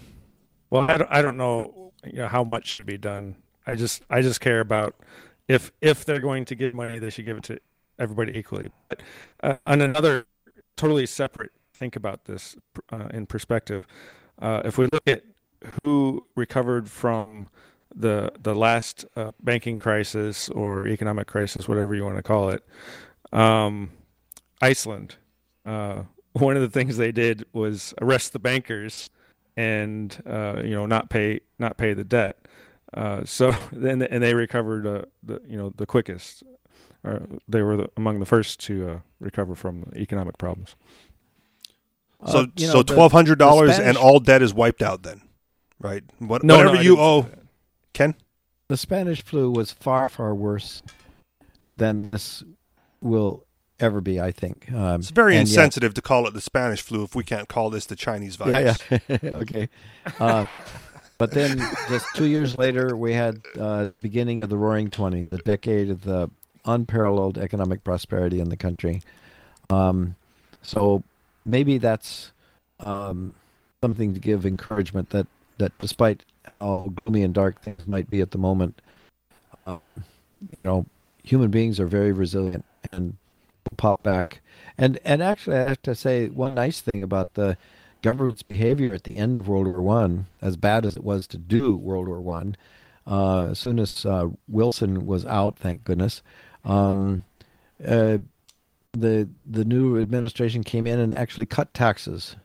Well, 0.70 0.88
I 0.90 0.98
don't, 0.98 1.10
I 1.10 1.22
don't 1.22 1.36
know, 1.38 1.92
you 2.04 2.18
know 2.18 2.28
how 2.28 2.44
much 2.44 2.66
should 2.74 2.86
be 2.86 2.98
done. 2.98 3.36
I 3.66 3.74
just 3.74 4.02
I 4.10 4.20
just 4.22 4.40
care 4.40 4.60
about 4.60 4.94
if 5.48 5.72
if 5.80 6.04
they're 6.04 6.20
going 6.20 6.44
to 6.46 6.54
give 6.54 6.74
money, 6.74 6.98
they 6.98 7.10
should 7.10 7.24
give 7.26 7.38
it 7.38 7.42
to 7.44 7.58
everybody 7.98 8.36
equally. 8.38 8.70
But 8.88 9.02
uh, 9.42 9.56
on 9.66 9.80
another 9.80 10.26
totally 10.76 11.06
separate, 11.06 11.50
think 11.74 11.96
about 11.96 12.26
this 12.26 12.56
uh, 12.92 13.08
in 13.12 13.26
perspective. 13.26 13.86
Uh, 14.40 14.62
if 14.64 14.78
we 14.78 14.86
look 14.86 15.06
at 15.06 15.24
who 15.84 16.26
recovered 16.36 16.88
from 16.88 17.48
the 17.94 18.30
the 18.40 18.54
last 18.54 19.04
uh, 19.16 19.32
banking 19.42 19.78
crisis 19.78 20.48
or 20.50 20.86
economic 20.86 21.26
crisis, 21.26 21.68
whatever 21.68 21.94
you 21.94 22.04
want 22.04 22.16
to 22.16 22.22
call 22.22 22.50
it, 22.50 22.62
um, 23.32 23.90
Iceland. 24.60 25.16
Uh, 25.64 26.02
one 26.32 26.56
of 26.56 26.62
the 26.62 26.68
things 26.68 26.96
they 26.96 27.10
did 27.10 27.44
was 27.52 27.94
arrest 28.00 28.32
the 28.32 28.38
bankers 28.38 29.10
and 29.56 30.22
uh, 30.24 30.62
you 30.62 30.70
know 30.70 30.86
not 30.86 31.10
pay 31.10 31.40
not 31.58 31.76
pay 31.76 31.94
the 31.94 32.04
debt. 32.04 32.38
Uh, 32.94 33.24
so 33.24 33.54
then 33.72 34.02
and 34.02 34.22
they 34.22 34.34
recovered 34.34 34.86
uh, 34.86 35.02
the 35.22 35.40
you 35.46 35.56
know 35.56 35.72
the 35.76 35.86
quickest. 35.86 36.42
Or 37.04 37.22
they 37.46 37.62
were 37.62 37.76
the, 37.76 37.90
among 37.96 38.18
the 38.18 38.26
first 38.26 38.58
to 38.66 38.90
uh, 38.90 38.98
recover 39.20 39.54
from 39.54 39.92
economic 39.94 40.36
problems. 40.36 40.74
so 42.26 42.40
Uh, 42.40 42.46
you 42.56 42.66
know, 42.66 42.72
so 42.72 42.82
twelve 42.82 43.12
hundred 43.12 43.38
dollars 43.38 43.78
and 43.78 43.96
all 43.96 44.18
debt 44.18 44.42
is 44.42 44.52
wiped 44.52 44.82
out 44.82 45.04
then 45.04 45.22
right 45.80 46.02
what, 46.18 46.42
No, 46.42 46.54
no, 46.54 46.58
whatever 46.58 46.76
I 46.78 46.82
you 46.82 46.98
owe 46.98 47.28
ken 47.92 48.16
The 48.66 48.76
Spanish 48.76 49.22
flu 49.22 49.48
was 49.48 49.70
far 49.70 50.08
far 50.08 50.34
worse 50.34 50.82
than 51.76 52.10
this 52.10 52.42
will 53.00 53.46
ever 53.78 54.00
be. 54.00 54.20
I 54.20 54.32
think 54.32 54.70
um, 54.72 55.00
It's 55.00 55.10
very 55.10 55.36
and 55.36 55.48
yet- 55.48 55.52
insensitive 55.52 55.94
to 55.94 56.02
call 56.02 56.26
it 56.26 56.34
the 56.34 56.40
Spanish 56.40 56.82
flu 56.82 57.04
if 57.04 57.14
we 57.14 57.22
can't 57.22 57.48
call 57.48 57.70
this 57.70 57.86
the 57.86 57.94
Chinese 57.94 58.34
virus. 58.34 58.78
Yeah, 58.90 58.98
yeah. 59.08 59.18
okay. 59.34 59.68
But 61.18 61.32
then 61.32 61.58
just 61.88 62.06
two 62.14 62.26
years 62.26 62.56
later, 62.56 62.96
we 62.96 63.12
had 63.12 63.40
uh, 63.58 63.90
beginning 64.00 64.44
of 64.44 64.50
the 64.50 64.56
Roaring 64.56 64.88
Twenty, 64.88 65.24
the 65.24 65.38
decade 65.38 65.90
of 65.90 66.04
the 66.04 66.30
unparalleled 66.64 67.38
economic 67.38 67.82
prosperity 67.82 68.38
in 68.38 68.50
the 68.50 68.56
country. 68.56 69.02
Um, 69.68 70.14
so 70.62 71.02
maybe 71.44 71.78
that's 71.78 72.30
um, 72.80 73.34
something 73.82 74.14
to 74.14 74.20
give 74.20 74.46
encouragement 74.46 75.10
that 75.10 75.26
that 75.58 75.76
despite 75.80 76.22
how 76.60 76.92
gloomy 77.04 77.22
and 77.22 77.34
dark 77.34 77.60
things 77.62 77.86
might 77.86 78.08
be 78.08 78.20
at 78.20 78.30
the 78.30 78.38
moment, 78.38 78.80
uh, 79.66 79.78
you 80.40 80.58
know, 80.64 80.86
human 81.24 81.50
beings 81.50 81.80
are 81.80 81.86
very 81.86 82.12
resilient 82.12 82.64
and 82.92 83.16
pop 83.76 84.02
back. 84.04 84.40
And 84.76 84.98
and 85.04 85.20
actually, 85.20 85.56
I 85.56 85.68
have 85.68 85.82
to 85.82 85.94
say 85.94 86.28
one 86.28 86.54
nice 86.54 86.80
thing 86.80 87.02
about 87.02 87.34
the 87.34 87.56
government's 88.02 88.42
behavior 88.42 88.94
at 88.94 89.04
the 89.04 89.16
end 89.16 89.40
of 89.40 89.48
World 89.48 89.66
War 89.66 89.82
One, 89.82 90.26
as 90.40 90.56
bad 90.56 90.84
as 90.86 90.96
it 90.96 91.04
was 91.04 91.26
to 91.28 91.38
do 91.38 91.76
World 91.76 92.08
War 92.08 92.20
One, 92.20 92.56
uh, 93.06 93.48
as 93.50 93.58
soon 93.58 93.78
as 93.78 94.04
uh, 94.04 94.28
Wilson 94.48 95.06
was 95.06 95.24
out, 95.26 95.58
thank 95.58 95.84
goodness, 95.84 96.22
um, 96.64 97.24
uh, 97.86 98.18
the 98.92 99.28
the 99.46 99.64
new 99.64 100.00
administration 100.00 100.64
came 100.64 100.86
in 100.86 100.98
and 100.98 101.16
actually 101.16 101.46
cut 101.46 101.72
taxes. 101.74 102.36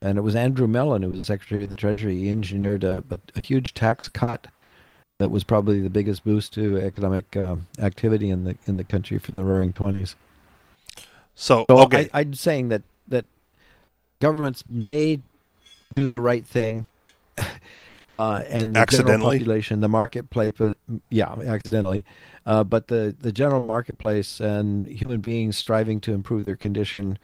And 0.00 0.18
it 0.18 0.22
was 0.22 0.34
Andrew 0.34 0.66
Mellon 0.66 1.02
who 1.02 1.10
was 1.10 1.28
Secretary 1.28 1.62
of 1.62 1.70
the 1.70 1.76
Treasury. 1.76 2.18
He 2.18 2.30
engineered 2.30 2.82
a, 2.82 3.04
a 3.36 3.46
huge 3.46 3.72
tax 3.72 4.08
cut 4.08 4.48
that 5.18 5.30
was 5.30 5.44
probably 5.44 5.80
the 5.80 5.90
biggest 5.90 6.24
boost 6.24 6.52
to 6.54 6.78
economic 6.78 7.36
um, 7.36 7.68
activity 7.78 8.28
in 8.28 8.42
the 8.42 8.56
in 8.66 8.76
the 8.76 8.84
country 8.84 9.18
for 9.18 9.30
the 9.32 9.44
Roaring 9.44 9.72
Twenties. 9.72 10.16
So, 11.34 11.64
So 11.70 11.78
okay, 11.82 12.10
I, 12.12 12.20
I'm 12.20 12.34
saying 12.34 12.68
that 12.70 12.82
governments 14.22 14.64
may 14.92 15.18
do 15.96 16.12
the 16.14 16.22
right 16.22 16.46
thing, 16.46 16.86
uh, 18.18 18.42
and 18.48 18.78
the 18.78 18.80
Accidentally? 18.80 18.86
general 18.86 19.30
population, 19.32 19.80
the 19.80 19.88
marketplace, 19.88 20.54
uh, 20.60 20.74
yeah, 21.10 21.32
accidentally, 21.34 22.04
uh, 22.46 22.64
but 22.64 22.88
the 22.88 23.16
the 23.20 23.32
general 23.32 23.66
marketplace 23.66 24.40
and 24.40 24.86
human 24.88 25.20
beings 25.22 25.58
striving 25.58 26.00
to 26.02 26.12
improve 26.14 26.46
their 26.46 26.56
condition 26.56 27.18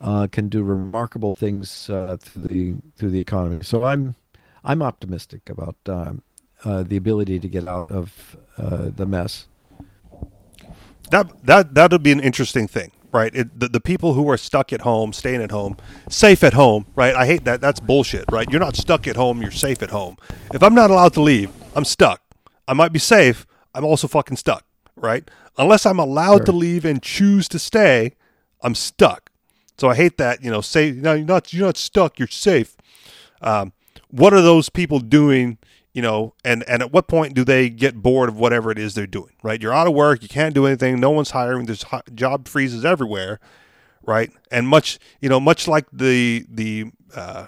uh, 0.00 0.28
can 0.32 0.48
do 0.48 0.62
remarkable 0.64 1.36
things 1.36 1.90
uh, 1.90 2.16
through 2.20 2.42
the 2.48 2.74
through 2.96 3.10
the 3.10 3.20
economy. 3.20 3.60
So 3.64 3.84
I'm 3.84 4.16
I'm 4.64 4.82
optimistic 4.82 5.50
about 5.50 5.76
um, 5.88 6.22
uh, 6.64 6.84
the 6.84 6.96
ability 6.98 7.40
to 7.40 7.48
get 7.48 7.68
out 7.68 7.92
of 7.92 8.36
uh, 8.58 8.90
the 8.96 9.06
mess. 9.06 9.46
that 11.10 11.28
that 11.44 11.74
that 11.74 11.92
would 11.92 12.04
be 12.04 12.12
an 12.12 12.20
interesting 12.20 12.68
thing, 12.68 12.92
right? 13.12 13.34
It, 13.34 13.58
the, 13.58 13.68
the 13.68 13.80
people 13.80 14.14
who 14.14 14.28
are 14.30 14.36
stuck 14.36 14.72
at 14.72 14.82
home, 14.82 15.12
staying 15.12 15.42
at 15.42 15.50
home, 15.50 15.76
safe 16.08 16.42
at 16.44 16.52
home, 16.52 16.86
right? 16.94 17.14
I 17.14 17.26
hate 17.26 17.44
that. 17.44 17.60
That's 17.60 17.80
bullshit, 17.80 18.24
right? 18.30 18.48
You're 18.50 18.60
not 18.60 18.76
stuck 18.76 19.06
at 19.06 19.16
home. 19.16 19.40
You're 19.42 19.50
safe 19.50 19.82
at 19.82 19.90
home. 19.90 20.16
If 20.52 20.62
I'm 20.62 20.74
not 20.74 20.90
allowed 20.90 21.14
to 21.14 21.22
leave, 21.22 21.50
I'm 21.74 21.84
stuck. 21.84 22.22
I 22.66 22.74
might 22.74 22.92
be 22.92 22.98
safe. 22.98 23.46
I'm 23.74 23.84
also 23.84 24.08
fucking 24.08 24.36
stuck, 24.36 24.64
right? 24.96 25.28
Unless 25.56 25.86
I'm 25.86 25.98
allowed 25.98 26.46
to 26.46 26.52
leave 26.52 26.84
and 26.84 27.02
choose 27.02 27.48
to 27.48 27.58
stay, 27.58 28.14
I'm 28.62 28.74
stuck. 28.74 29.30
So 29.76 29.88
I 29.88 29.94
hate 29.94 30.18
that. 30.18 30.42
You 30.42 30.50
know, 30.50 30.60
say 30.60 30.90
no, 30.92 31.14
you're 31.14 31.26
not. 31.26 31.52
You're 31.52 31.66
not 31.66 31.76
stuck. 31.76 32.18
You're 32.18 32.28
safe. 32.28 32.76
Um, 33.40 33.72
what 34.10 34.32
are 34.32 34.42
those 34.42 34.68
people 34.68 34.98
doing? 34.98 35.58
You 35.92 36.02
know, 36.02 36.34
and 36.44 36.62
and 36.68 36.82
at 36.82 36.92
what 36.92 37.08
point 37.08 37.34
do 37.34 37.44
they 37.44 37.70
get 37.70 37.96
bored 37.96 38.28
of 38.28 38.38
whatever 38.38 38.70
it 38.70 38.78
is 38.78 38.94
they're 38.94 39.06
doing? 39.06 39.32
Right? 39.42 39.60
You're 39.60 39.72
out 39.72 39.86
of 39.86 39.94
work. 39.94 40.22
You 40.22 40.28
can't 40.28 40.54
do 40.54 40.66
anything. 40.66 41.00
No 41.00 41.10
one's 41.10 41.30
hiring. 41.30 41.66
There's 41.66 41.84
job 42.14 42.46
freezes 42.46 42.84
everywhere. 42.84 43.40
Right? 44.02 44.30
And 44.50 44.68
much, 44.68 44.98
you 45.20 45.28
know, 45.28 45.40
much 45.40 45.66
like 45.66 45.86
the 45.92 46.46
the 46.48 46.92
uh, 47.14 47.46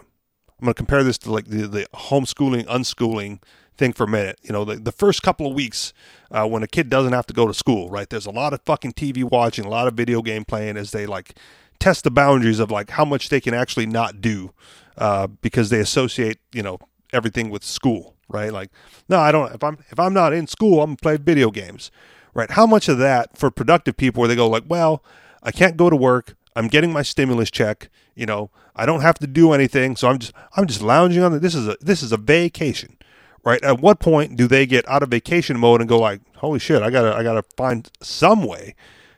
I'm 0.61 0.65
going 0.65 0.75
to 0.75 0.77
compare 0.77 1.03
this 1.03 1.17
to 1.19 1.33
like 1.33 1.47
the, 1.47 1.67
the 1.67 1.87
homeschooling, 1.95 2.67
unschooling 2.67 3.41
thing 3.79 3.95
for 3.95 4.05
a 4.05 4.09
minute. 4.09 4.39
You 4.43 4.53
know, 4.53 4.67
the, 4.67 4.77
the 4.77 4.93
first 4.93 5.23
couple 5.23 5.47
of 5.47 5.55
weeks 5.55 5.95
uh, 6.31 6.47
when 6.47 6.63
a 6.63 6.67
kid 6.67 6.91
doesn't 6.91 7.15
have 7.15 7.27
to 7.27 7.35
go 7.35 7.47
to 7.47 7.55
school, 7.55 7.89
right? 7.89 8.09
There's 8.09 8.27
a 8.27 8.31
lot 8.31 8.53
of 8.53 8.61
fucking 8.67 8.93
TV 8.93 9.25
watching, 9.25 9.65
a 9.65 9.71
lot 9.71 9.89
of 9.89 9.95
video 9.95 10.21
game 10.21 10.45
playing 10.45 10.77
as 10.77 10.91
they 10.91 11.07
like 11.07 11.35
test 11.79 12.05
the 12.05 12.11
boundaries 12.11 12.61
of 12.61 12.71
like 12.71 12.91
how 12.91 13.07
much 13.07 13.31
they 13.31 13.41
can 13.41 13.55
actually 13.55 13.87
not 13.87 14.21
do 14.21 14.53
uh, 14.99 15.27
because 15.27 15.71
they 15.71 15.81
associate, 15.81 16.39
you 16.53 16.63
know, 16.63 16.79
everything 17.11 17.49
with 17.49 17.65
school, 17.65 18.17
right? 18.31 18.53
Like, 18.53 18.71
no, 19.09 19.19
I 19.19 19.33
don't. 19.33 19.53
If 19.53 19.63
I'm 19.63 19.79
if 19.91 19.99
I'm 19.99 20.15
not 20.15 20.33
in 20.33 20.47
school, 20.47 20.81
I'm 20.81 20.91
gonna 20.91 20.97
play 20.97 21.17
video 21.17 21.51
games, 21.51 21.91
right? 22.35 22.51
How 22.51 22.67
much 22.67 22.89
of 22.89 22.99
that 22.99 23.37
for 23.37 23.51
productive 23.51 23.97
people 23.97 24.21
where 24.21 24.29
they 24.29 24.37
go 24.37 24.49
like, 24.49 24.65
well, 24.69 25.03
I 25.43 25.51
can't 25.51 25.77
go 25.77 25.91
to 25.91 25.97
work. 25.97 26.37
I'm 26.57 26.69
getting 26.69 26.93
my 26.93 27.03
stimulus 27.03 27.51
check. 27.51 27.91
You 28.15 28.27
know, 28.27 28.51
I 28.75 28.87
don't 28.87 29.01
have 29.03 29.19
to 29.21 29.27
do 29.27 29.53
anything, 29.53 29.97
so 29.97 30.09
I'm 30.09 30.19
just 30.19 30.33
I'm 30.57 30.67
just 30.67 30.83
lounging 30.83 31.23
on 31.23 31.33
the. 31.33 31.39
This 31.39 31.55
is 31.55 31.69
a 31.69 31.77
this 31.81 32.03
is 32.03 32.13
a 32.13 32.17
vacation, 32.17 32.97
right? 33.45 33.63
At 33.63 33.81
what 33.81 34.01
point 34.01 34.37
do 34.37 34.47
they 34.47 34.67
get 34.67 34.89
out 34.89 35.03
of 35.03 35.11
vacation 35.11 35.59
mode 35.59 35.81
and 35.81 35.89
go 35.89 35.99
like, 35.99 36.21
holy 36.37 36.59
shit, 36.59 36.83
I 36.83 36.91
gotta 36.91 37.15
I 37.15 37.23
gotta 37.23 37.45
find 37.57 37.91
some 38.01 38.45
way 38.45 38.75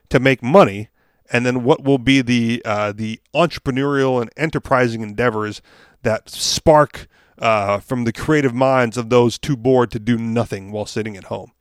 to 0.09 0.21
make 0.21 0.43
money, 0.43 0.89
and 1.33 1.47
then 1.47 1.65
what 1.65 1.85
will 1.85 1.99
be 1.99 2.23
the 2.23 2.63
uh, 2.65 2.93
the 2.93 3.21
entrepreneurial 3.35 4.21
and 4.21 4.31
enterprising 4.37 5.03
endeavors 5.03 5.63
that 6.03 6.29
spark 6.29 7.09
uh, 7.43 7.81
from 7.81 8.05
the 8.05 8.13
creative 8.13 8.55
minds 8.55 8.97
of 8.97 9.11
those 9.11 9.39
too 9.39 9.57
bored 9.57 9.91
to 9.91 9.99
do 9.99 10.17
nothing 10.17 10.73
while 10.73 10.87
sitting 10.87 11.17
at 11.17 11.25
home, 11.25 11.53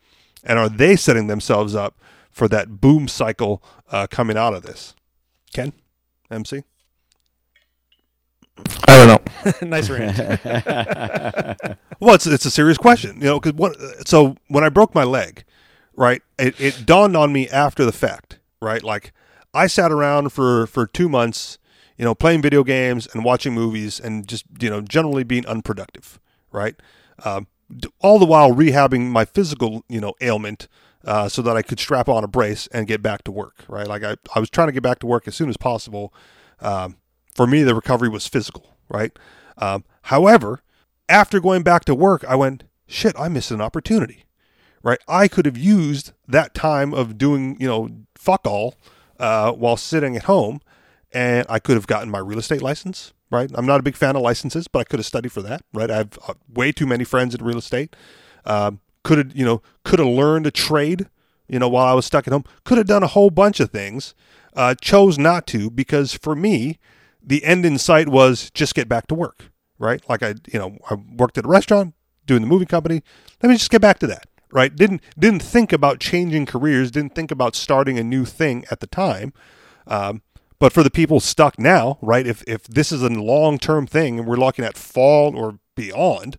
and 0.44 0.58
are 0.58 0.70
they 0.70 0.96
setting 0.96 1.28
themselves 1.28 1.76
up 1.76 2.00
for 2.32 2.48
that 2.48 2.80
boom 2.80 3.10
cycle 3.10 3.62
uh, 3.92 4.08
coming 4.08 4.38
out 4.38 4.54
of 4.54 4.64
this? 4.64 4.96
Ken, 5.54 5.74
MC. 6.30 6.64
I 8.88 9.06
don't 9.06 9.08
know. 9.62 9.68
nice 9.68 9.90
range. 9.90 10.18
Well, 12.02 12.16
it's 12.16 12.26
it's 12.26 12.46
a 12.46 12.52
serious 12.52 12.80
question, 12.80 13.18
you 13.18 13.26
know, 13.26 13.40
because 13.40 13.54
what? 13.54 13.76
So 14.08 14.36
when 14.48 14.64
I 14.64 14.70
broke 14.70 14.96
my 14.96 15.04
leg, 15.04 15.44
right, 15.96 16.24
it, 16.40 16.60
it 16.60 16.84
dawned 16.84 17.16
on 17.16 17.32
me 17.32 17.48
after 17.48 17.86
the 17.86 17.92
fact, 17.92 18.40
right? 18.60 18.82
Like 18.84 19.14
I 19.54 19.68
sat 19.68 19.92
around 19.92 20.32
for 20.34 20.66
for 20.66 20.88
two 20.88 21.08
months, 21.08 21.60
you 22.02 22.06
know, 22.06 22.16
playing 22.16 22.42
video 22.42 22.64
games 22.64 23.08
and 23.14 23.24
watching 23.24 23.54
movies 23.54 24.00
and 24.00 24.28
just 24.28 24.44
you 24.60 24.72
know 24.72 24.82
generally 24.82 25.24
being 25.24 25.46
unproductive, 25.46 26.20
right? 26.52 26.76
D- 27.78 27.90
all 28.00 28.18
the 28.18 28.26
while 28.26 28.52
rehabbing 28.52 29.12
my 29.12 29.24
physical, 29.24 29.86
you 29.88 30.02
know, 30.02 30.16
ailment. 30.20 30.68
Uh, 31.04 31.28
so 31.28 31.42
that 31.42 31.58
I 31.58 31.64
could 31.64 31.80
strap 31.80 32.08
on 32.08 32.24
a 32.24 32.28
brace 32.28 32.68
and 32.68 32.86
get 32.86 33.02
back 33.02 33.24
to 33.24 33.32
work, 33.32 33.66
right? 33.68 33.88
Like 33.88 34.04
I, 34.04 34.18
I 34.36 34.40
was 34.40 34.52
trying 34.52 34.68
to 34.68 34.72
get 34.72 34.84
back 34.84 35.00
to 35.00 35.08
work 35.08 35.28
as 35.28 35.36
soon 35.36 35.50
as 35.50 35.58
possible. 35.58 36.14
Um, 36.60 36.98
for 37.34 37.48
me, 37.48 37.64
the 37.64 37.74
recovery 37.74 38.08
was 38.10 38.28
physical, 38.28 38.76
right? 38.88 39.12
Um, 39.58 39.84
however, 40.04 40.62
after 41.10 41.40
going 41.40 41.64
back 41.64 41.86
to 41.86 41.96
work, 41.96 42.24
I 42.26 42.36
went, 42.36 42.66
shit, 42.88 43.16
I 43.18 43.30
missed 43.30 43.50
an 43.50 43.62
opportunity, 43.62 44.26
right? 44.84 45.00
I 45.08 45.28
could 45.28 45.48
have 45.48 45.58
used 45.58 46.12
that 46.28 46.54
time 46.54 46.94
of 46.94 47.18
doing, 47.18 47.58
you 47.60 47.68
know, 47.68 47.90
fuck 48.16 48.46
all 48.46 48.76
uh, 49.20 49.54
while 49.54 49.78
sitting 49.78 50.16
at 50.16 50.24
home, 50.24 50.62
and 51.14 51.46
I 51.50 51.60
could 51.60 51.76
have 51.76 51.88
gotten 51.88 52.10
my 52.10 52.20
real 52.20 52.40
estate 52.40 52.62
license, 52.62 53.14
right? 53.30 53.50
I'm 53.54 53.66
not 53.66 53.80
a 53.80 53.84
big 53.84 53.96
fan 53.96 54.16
of 54.16 54.22
licenses, 54.22 54.68
but 54.68 54.80
I 54.80 54.84
could 54.84 55.00
have 55.00 55.06
studied 55.06 55.32
for 55.32 55.42
that, 55.42 55.64
right? 55.74 55.90
I 55.92 55.98
have 55.98 56.20
uh, 56.28 56.34
way 56.54 56.72
too 56.72 56.86
many 56.86 57.04
friends 57.04 57.36
in 57.36 57.44
real 57.44 57.58
estate. 57.58 57.96
Um, 58.46 58.80
could 59.04 59.18
have, 59.18 59.36
you 59.36 59.46
know, 59.46 59.62
could 59.84 60.00
have 60.00 60.08
learned 60.08 60.48
a 60.48 60.52
trade, 60.52 61.10
you 61.48 61.60
know, 61.60 61.70
while 61.70 61.88
I 61.88 61.94
was 61.94 62.06
stuck 62.06 62.28
at 62.28 62.34
home. 62.34 62.46
Could 62.64 62.78
have 62.78 62.88
done 62.88 63.04
a 63.04 63.08
whole 63.08 63.30
bunch 63.30 63.60
of 63.60 63.72
things. 63.72 64.14
Uh, 64.54 64.76
chose 64.76 65.18
not 65.18 65.48
to 65.48 65.70
because 65.70 66.14
for 66.14 66.36
me, 66.36 66.78
the 67.24 67.44
end 67.46 67.66
in 67.66 67.78
sight 67.78 68.10
was 68.10 68.50
just 68.52 68.76
get 68.76 68.90
back 68.90 69.08
to 69.08 69.16
work, 69.16 69.46
right? 69.80 70.02
Like 70.10 70.24
I, 70.24 70.36
you 70.52 70.60
know, 70.60 70.78
I 70.90 70.96
worked 70.96 71.38
at 71.38 71.46
a 71.46 71.48
restaurant, 71.48 71.94
doing 72.26 72.42
the 72.42 72.48
movie 72.48 72.66
company. 72.66 73.02
Let 73.42 73.50
me 73.50 73.56
just 73.56 73.72
get 73.72 73.82
back 73.82 74.00
to 74.00 74.08
that, 74.08 74.26
right? 74.52 74.76
Didn't 74.76 75.02
didn't 75.18 75.42
think 75.42 75.72
about 75.72 76.00
changing 76.00 76.46
careers. 76.46 76.92
Didn't 76.92 77.16
think 77.16 77.32
about 77.32 77.56
starting 77.56 77.98
a 77.98 78.04
new 78.04 78.26
thing 78.26 78.66
at 78.70 78.80
the 78.82 78.88
time. 78.88 79.34
Um, 79.88 80.22
but 80.62 80.72
for 80.72 80.84
the 80.84 80.92
people 80.92 81.20
stuck 81.20 81.58
now, 81.58 81.98
right? 82.04 82.28
If 82.28 82.44
if 82.46 82.66
this 82.66 82.92
is 82.92 83.02
a 83.02 83.10
long 83.10 83.58
term 83.58 83.88
thing 83.88 84.20
and 84.20 84.28
we're 84.28 84.36
looking 84.36 84.64
at 84.64 84.78
fall 84.78 85.36
or 85.36 85.58
beyond, 85.76 86.38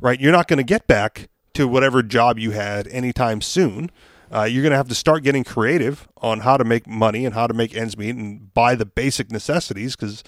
right? 0.00 0.18
You're 0.18 0.32
not 0.32 0.48
going 0.48 0.56
to 0.56 0.64
get 0.64 0.86
back 0.86 1.28
to 1.52 1.68
whatever 1.68 2.02
job 2.02 2.38
you 2.38 2.52
had 2.52 2.88
anytime 2.88 3.42
soon. 3.42 3.90
Uh, 4.34 4.44
you're 4.44 4.62
going 4.62 4.70
to 4.70 4.76
have 4.78 4.88
to 4.88 4.94
start 4.94 5.22
getting 5.22 5.44
creative 5.44 6.08
on 6.16 6.40
how 6.40 6.56
to 6.56 6.64
make 6.64 6.86
money 6.86 7.26
and 7.26 7.34
how 7.34 7.46
to 7.46 7.52
make 7.52 7.76
ends 7.76 7.98
meet 7.98 8.16
and 8.16 8.54
buy 8.54 8.74
the 8.74 8.86
basic 8.86 9.30
necessities 9.30 9.94
because 9.94 10.24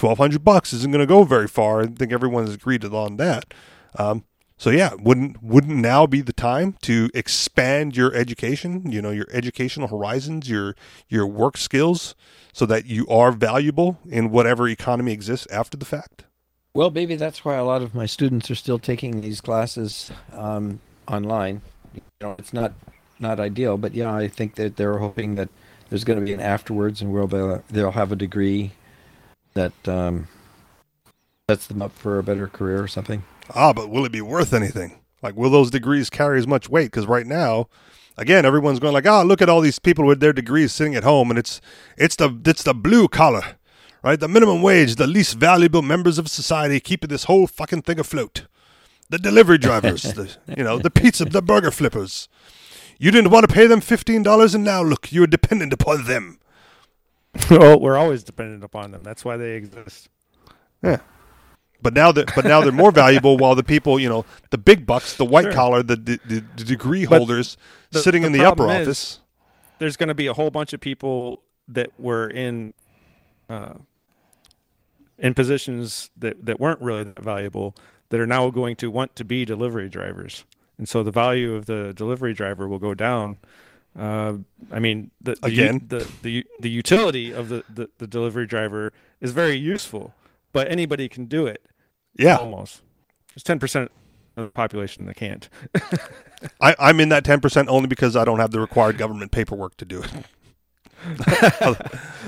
1200 0.00 0.42
bucks 0.42 0.72
isn't 0.72 0.90
going 0.90 1.00
to 1.00 1.06
go 1.06 1.24
very 1.24 1.48
far. 1.48 1.82
I 1.82 1.88
think 1.88 2.10
everyone 2.10 2.46
has 2.46 2.54
agreed 2.54 2.86
on 2.86 3.18
that. 3.18 3.52
Um, 3.98 4.24
so 4.58 4.70
yeah, 4.70 4.90
wouldn't 4.98 5.40
wouldn't 5.40 5.76
now 5.76 6.04
be 6.06 6.20
the 6.20 6.32
time 6.32 6.76
to 6.82 7.08
expand 7.14 7.96
your 7.96 8.12
education, 8.12 8.90
you 8.90 9.00
know, 9.00 9.10
your 9.10 9.28
educational 9.32 9.86
horizons, 9.86 10.50
your 10.50 10.74
your 11.08 11.26
work 11.28 11.56
skills 11.56 12.16
so 12.52 12.66
that 12.66 12.86
you 12.86 13.06
are 13.06 13.30
valuable 13.30 13.98
in 14.10 14.30
whatever 14.30 14.68
economy 14.68 15.12
exists 15.12 15.46
after 15.52 15.76
the 15.76 15.84
fact? 15.84 16.24
Well, 16.74 16.90
maybe 16.90 17.14
that's 17.14 17.44
why 17.44 17.54
a 17.54 17.64
lot 17.64 17.82
of 17.82 17.94
my 17.94 18.06
students 18.06 18.50
are 18.50 18.56
still 18.56 18.80
taking 18.80 19.20
these 19.20 19.40
classes 19.40 20.10
um, 20.32 20.80
online. 21.06 21.62
You 21.94 22.02
know, 22.20 22.34
it's 22.36 22.52
not 22.52 22.72
not 23.20 23.38
ideal, 23.38 23.78
but 23.78 23.94
yeah, 23.94 24.12
I 24.12 24.26
think 24.26 24.56
that 24.56 24.76
they're 24.76 24.98
hoping 24.98 25.36
that 25.36 25.50
there's 25.88 26.04
going 26.04 26.18
to 26.18 26.24
be 26.24 26.32
an 26.32 26.40
afterwards, 26.40 27.00
and 27.00 27.12
where 27.12 27.28
they'll 27.28 27.62
they'll 27.70 27.92
have 27.92 28.10
a 28.10 28.16
degree 28.16 28.72
that 29.54 29.72
um, 29.86 30.26
sets 31.48 31.68
them 31.68 31.80
up 31.80 31.92
for 31.92 32.18
a 32.18 32.24
better 32.24 32.48
career 32.48 32.82
or 32.82 32.88
something. 32.88 33.22
Ah, 33.54 33.72
but 33.72 33.90
will 33.90 34.04
it 34.04 34.12
be 34.12 34.20
worth 34.20 34.52
anything? 34.52 35.00
Like, 35.22 35.36
will 35.36 35.50
those 35.50 35.70
degrees 35.70 36.10
carry 36.10 36.38
as 36.38 36.46
much 36.46 36.68
weight? 36.68 36.86
Because 36.86 37.06
right 37.06 37.26
now, 37.26 37.68
again, 38.16 38.44
everyone's 38.44 38.78
going 38.78 38.92
like, 38.92 39.06
"Oh, 39.06 39.22
look 39.22 39.42
at 39.42 39.48
all 39.48 39.60
these 39.60 39.78
people 39.78 40.04
with 40.04 40.20
their 40.20 40.32
degrees 40.32 40.72
sitting 40.72 40.94
at 40.94 41.04
home," 41.04 41.30
and 41.30 41.38
it's 41.38 41.60
it's 41.96 42.16
the 42.16 42.30
it's 42.44 42.62
the 42.62 42.74
blue 42.74 43.08
collar, 43.08 43.56
right? 44.02 44.20
The 44.20 44.28
minimum 44.28 44.62
wage, 44.62 44.96
the 44.96 45.06
least 45.06 45.34
valuable 45.34 45.82
members 45.82 46.18
of 46.18 46.28
society, 46.28 46.78
keeping 46.80 47.08
this 47.08 47.24
whole 47.24 47.46
fucking 47.46 47.82
thing 47.82 47.98
afloat. 47.98 48.46
The 49.10 49.18
delivery 49.18 49.58
drivers, 49.58 50.02
the 50.02 50.36
you 50.56 50.62
know, 50.62 50.78
the 50.78 50.90
pizza, 50.90 51.24
the 51.24 51.42
burger 51.42 51.70
flippers. 51.70 52.28
You 52.98 53.10
didn't 53.10 53.30
want 53.30 53.48
to 53.48 53.54
pay 53.54 53.66
them 53.66 53.80
fifteen 53.80 54.22
dollars, 54.22 54.54
and 54.54 54.64
now 54.64 54.82
look, 54.82 55.10
you 55.10 55.22
are 55.24 55.28
dependent 55.28 55.72
upon 55.72 56.04
them. 56.04 56.38
well, 57.50 57.80
we're 57.80 57.96
always 57.96 58.22
dependent 58.22 58.64
upon 58.64 58.90
them. 58.90 59.02
That's 59.02 59.24
why 59.24 59.36
they 59.36 59.52
exist. 59.52 60.08
Yeah. 60.82 60.98
But 61.80 61.94
now 61.94 62.10
that 62.12 62.34
but 62.34 62.44
now 62.44 62.60
they're 62.60 62.72
more 62.72 62.90
valuable 62.90 63.36
while 63.36 63.54
the 63.54 63.62
people, 63.62 64.00
you 64.00 64.08
know, 64.08 64.24
the 64.50 64.58
big 64.58 64.84
bucks, 64.84 65.14
the 65.16 65.24
white 65.24 65.44
Sure. 65.44 65.52
collar, 65.52 65.82
the, 65.82 65.94
the, 65.96 66.18
the, 66.26 66.64
degree 66.64 67.06
But 67.06 67.18
holders 67.18 67.56
the- 67.90 68.00
sitting 68.00 68.22
the 68.22 68.26
in 68.26 68.32
the 68.32 68.44
upper 68.44 68.64
is- 68.64 68.88
office. 68.88 69.20
There's 69.78 69.96
going 69.96 70.08
to 70.08 70.14
be 70.14 70.26
a 70.26 70.34
whole 70.34 70.50
bunch 70.50 70.72
of 70.72 70.80
people 70.80 71.40
that 71.68 71.90
were 71.98 72.28
in 72.28 72.74
uh, 73.48 73.74
in 75.18 75.34
positions 75.34 76.10
that, 76.16 76.44
that 76.46 76.58
weren't 76.60 76.80
really 76.80 77.04
that 77.04 77.18
valuable 77.20 77.74
that 78.10 78.18
are 78.20 78.26
now 78.26 78.50
going 78.50 78.74
to 78.76 78.90
want 78.90 79.14
to 79.16 79.24
be 79.24 79.44
delivery 79.44 79.88
drivers, 79.88 80.44
and 80.78 80.88
so 80.88 81.02
the 81.02 81.10
value 81.12 81.54
of 81.54 81.66
the 81.66 81.92
delivery 81.94 82.32
driver 82.34 82.66
will 82.66 82.78
go 82.80 82.94
down. 82.94 83.36
Uh, 83.98 84.34
I 84.72 84.78
mean, 84.80 85.10
the, 85.20 85.34
the 85.36 85.46
Again. 85.46 85.86
the, 85.88 86.08
the 86.22 86.44
the 86.60 86.70
utility 86.70 87.30
of 87.32 87.48
the, 87.48 87.64
the, 87.72 87.88
the 87.98 88.06
delivery 88.06 88.46
driver 88.46 88.92
is 89.20 89.32
very 89.32 89.56
useful, 89.56 90.14
but 90.52 90.70
anybody 90.70 91.08
can 91.08 91.26
do 91.26 91.46
it. 91.46 91.62
Yeah. 92.18 92.36
almost. 92.36 92.82
There's 93.34 93.42
ten 93.44 93.58
percent 93.58 93.90
of 94.36 94.44
the 94.46 94.50
population 94.50 95.06
that 95.06 95.16
can't. 95.16 95.48
I, 96.60 96.74
I'm 96.78 97.00
in 97.00 97.08
that 97.10 97.24
ten 97.24 97.40
percent 97.40 97.68
only 97.68 97.86
because 97.88 98.16
I 98.16 98.24
don't 98.24 98.38
have 98.40 98.50
the 98.50 98.60
required 98.60 98.98
government 98.98 99.32
paperwork 99.32 99.76
to 99.78 99.84
do 99.84 100.02
it. 100.02 100.10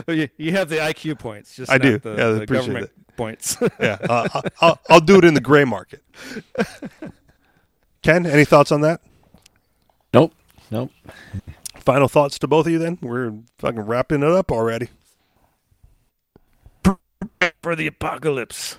You, 0.08 0.28
you 0.38 0.52
have 0.52 0.68
the 0.68 0.76
IQ 0.76 1.18
points, 1.18 1.54
just 1.56 1.70
I 1.70 1.74
not 1.76 1.82
do. 1.82 1.98
The, 1.98 2.10
Yeah, 2.16 2.28
I 2.28 2.32
the 2.32 2.42
appreciate 2.42 2.66
government 2.66 2.90
points. 3.16 3.56
Yeah. 3.80 3.98
Uh, 4.08 4.28
I- 4.32 4.42
I'll, 4.60 4.80
I'll 4.88 5.00
do 5.00 5.18
it 5.18 5.24
in 5.24 5.34
the 5.34 5.40
gray 5.40 5.64
market. 5.64 6.02
Ken, 8.02 8.26
any 8.26 8.44
thoughts 8.44 8.72
on 8.72 8.80
that? 8.82 9.00
Nope. 10.14 10.32
Nope. 10.70 10.90
Final 11.76 12.08
thoughts 12.08 12.38
to 12.38 12.48
both 12.48 12.66
of 12.66 12.72
you 12.72 12.78
then? 12.78 12.98
We're 13.02 13.32
fucking 13.58 13.80
wrapping 13.82 14.22
it 14.22 14.30
up 14.30 14.50
already. 14.52 14.88
For 17.62 17.76
the 17.76 17.86
apocalypse. 17.88 18.78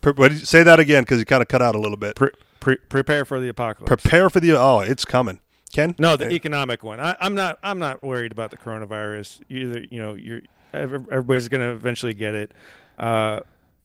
Pre- 0.00 0.12
what 0.14 0.28
did 0.28 0.40
you- 0.40 0.46
say 0.46 0.62
that 0.62 0.80
again 0.80 1.02
because 1.02 1.18
you 1.18 1.24
kind 1.24 1.42
of 1.42 1.48
cut 1.48 1.62
out 1.62 1.74
a 1.74 1.78
little 1.80 1.96
bit. 1.96 2.16
Pre- 2.16 2.30
pre- 2.60 2.76
prepare 2.76 3.24
for 3.24 3.40
the 3.40 3.48
apocalypse. 3.48 3.88
Prepare 3.88 4.30
for 4.30 4.40
the 4.40 4.52
oh, 4.58 4.80
it's 4.80 5.04
coming. 5.04 5.40
Ken? 5.72 5.94
no, 5.98 6.16
the 6.16 6.30
economic 6.30 6.82
one. 6.82 7.00
I, 7.00 7.16
I'm 7.18 7.34
not. 7.34 7.58
I'm 7.62 7.78
not 7.78 8.02
worried 8.02 8.30
about 8.30 8.50
the 8.50 8.58
coronavirus. 8.58 9.40
Either 9.48 9.84
you 9.90 10.02
know, 10.02 10.14
you're 10.14 10.42
everybody's 10.74 11.48
going 11.48 11.60
to 11.60 11.70
eventually 11.70 12.14
get 12.14 12.34
it. 12.34 12.52
Uh, 12.98 13.40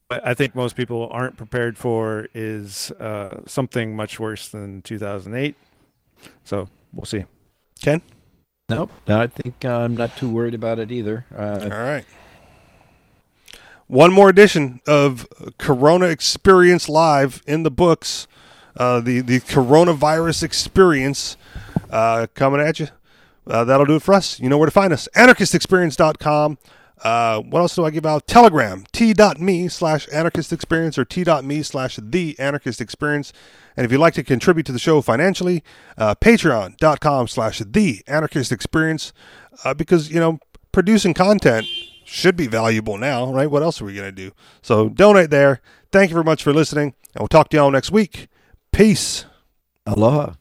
but 0.10 0.26
I 0.26 0.34
think 0.34 0.56
most 0.56 0.76
people 0.76 1.10
aren't 1.12 1.38
prepared 1.38 1.78
for 1.78 2.28
is 2.34 2.92
uh, 2.92 3.42
something 3.46 3.96
much 3.96 4.20
worse 4.20 4.50
than 4.50 4.82
2008. 4.82 5.56
So 6.44 6.70
we'll 6.94 7.06
see. 7.06 7.26
Ken? 7.82 8.02
Nope. 8.70 8.92
I 9.08 9.28
think 9.28 9.64
uh, 9.66 9.80
I'm 9.80 9.96
not 9.96 10.16
too 10.18 10.30
worried 10.30 10.54
about 10.54 10.80
it 10.80 10.92
either. 10.92 11.26
Uh, 11.36 11.60
All 11.64 11.70
right. 11.70 12.06
One 13.88 14.12
more 14.12 14.28
edition 14.28 14.82
of 14.86 15.28
Corona 15.58 16.08
Experience 16.08 16.90
Live 16.90 17.42
in 17.48 17.64
the 17.64 17.72
books. 17.72 18.28
Uh, 18.76 19.00
the 19.00 19.22
the 19.22 19.40
coronavirus 19.40 20.44
experience 20.44 21.38
uh, 21.90 22.28
coming 22.34 22.60
at 22.60 22.82
you. 22.82 22.90
Uh, 23.48 23.64
that'll 23.64 23.86
do 23.86 23.96
it 23.96 24.02
for 24.02 24.14
us. 24.14 24.42
You 24.42 24.50
know 24.50 24.58
where 24.58 24.68
to 24.68 24.72
find 24.72 24.92
us. 24.92 25.08
Anarchistexperience.com. 25.16 26.58
Uh, 27.02 27.40
what 27.42 27.60
else 27.60 27.76
do 27.76 27.86
I 27.86 27.92
give 27.92 28.06
out? 28.06 28.28
Telegram, 28.28 28.84
t.me 28.92 29.68
slash 29.68 30.08
anarchist 30.12 30.52
experience 30.52 30.98
or 30.98 31.06
t.me 31.06 31.64
slash 31.64 31.98
the 32.02 32.38
anarchist 32.40 32.82
experience. 32.82 33.32
And 33.78 33.86
if 33.86 33.92
you'd 33.92 34.00
like 34.00 34.16
to 34.16 34.24
contribute 34.24 34.66
to 34.66 34.72
the 34.72 34.80
show 34.80 35.02
financially, 35.02 35.64
uh, 35.98 36.16
patreon.com 36.16 37.28
slash 37.28 37.60
the 37.60 38.04
anarchist 38.08 38.52
experience. 38.52 39.14
Uh, 39.64 39.74
because, 39.74 40.12
you 40.12 40.20
know, 40.20 40.40
producing 40.72 41.14
content 41.14 41.68
should 42.08 42.36
be 42.36 42.48
valuable 42.48 42.98
now, 42.98 43.32
right? 43.32 43.52
What 43.52 43.64
else 43.64 43.82
are 43.82 43.86
we 43.86 43.94
going 43.94 44.08
to 44.08 44.12
do? 44.12 44.32
So 44.62 44.90
donate 44.90 45.30
there. 45.30 45.62
Thank 45.92 46.10
you 46.10 46.14
very 46.14 46.24
much 46.24 46.42
for 46.44 46.54
listening, 46.54 46.96
and 47.14 47.20
we'll 47.20 47.28
talk 47.28 47.50
to 47.50 47.58
y'all 47.58 47.72
next 47.72 47.92
week. 47.92 48.28
Peace. 48.72 49.26
aloha. 49.86 50.34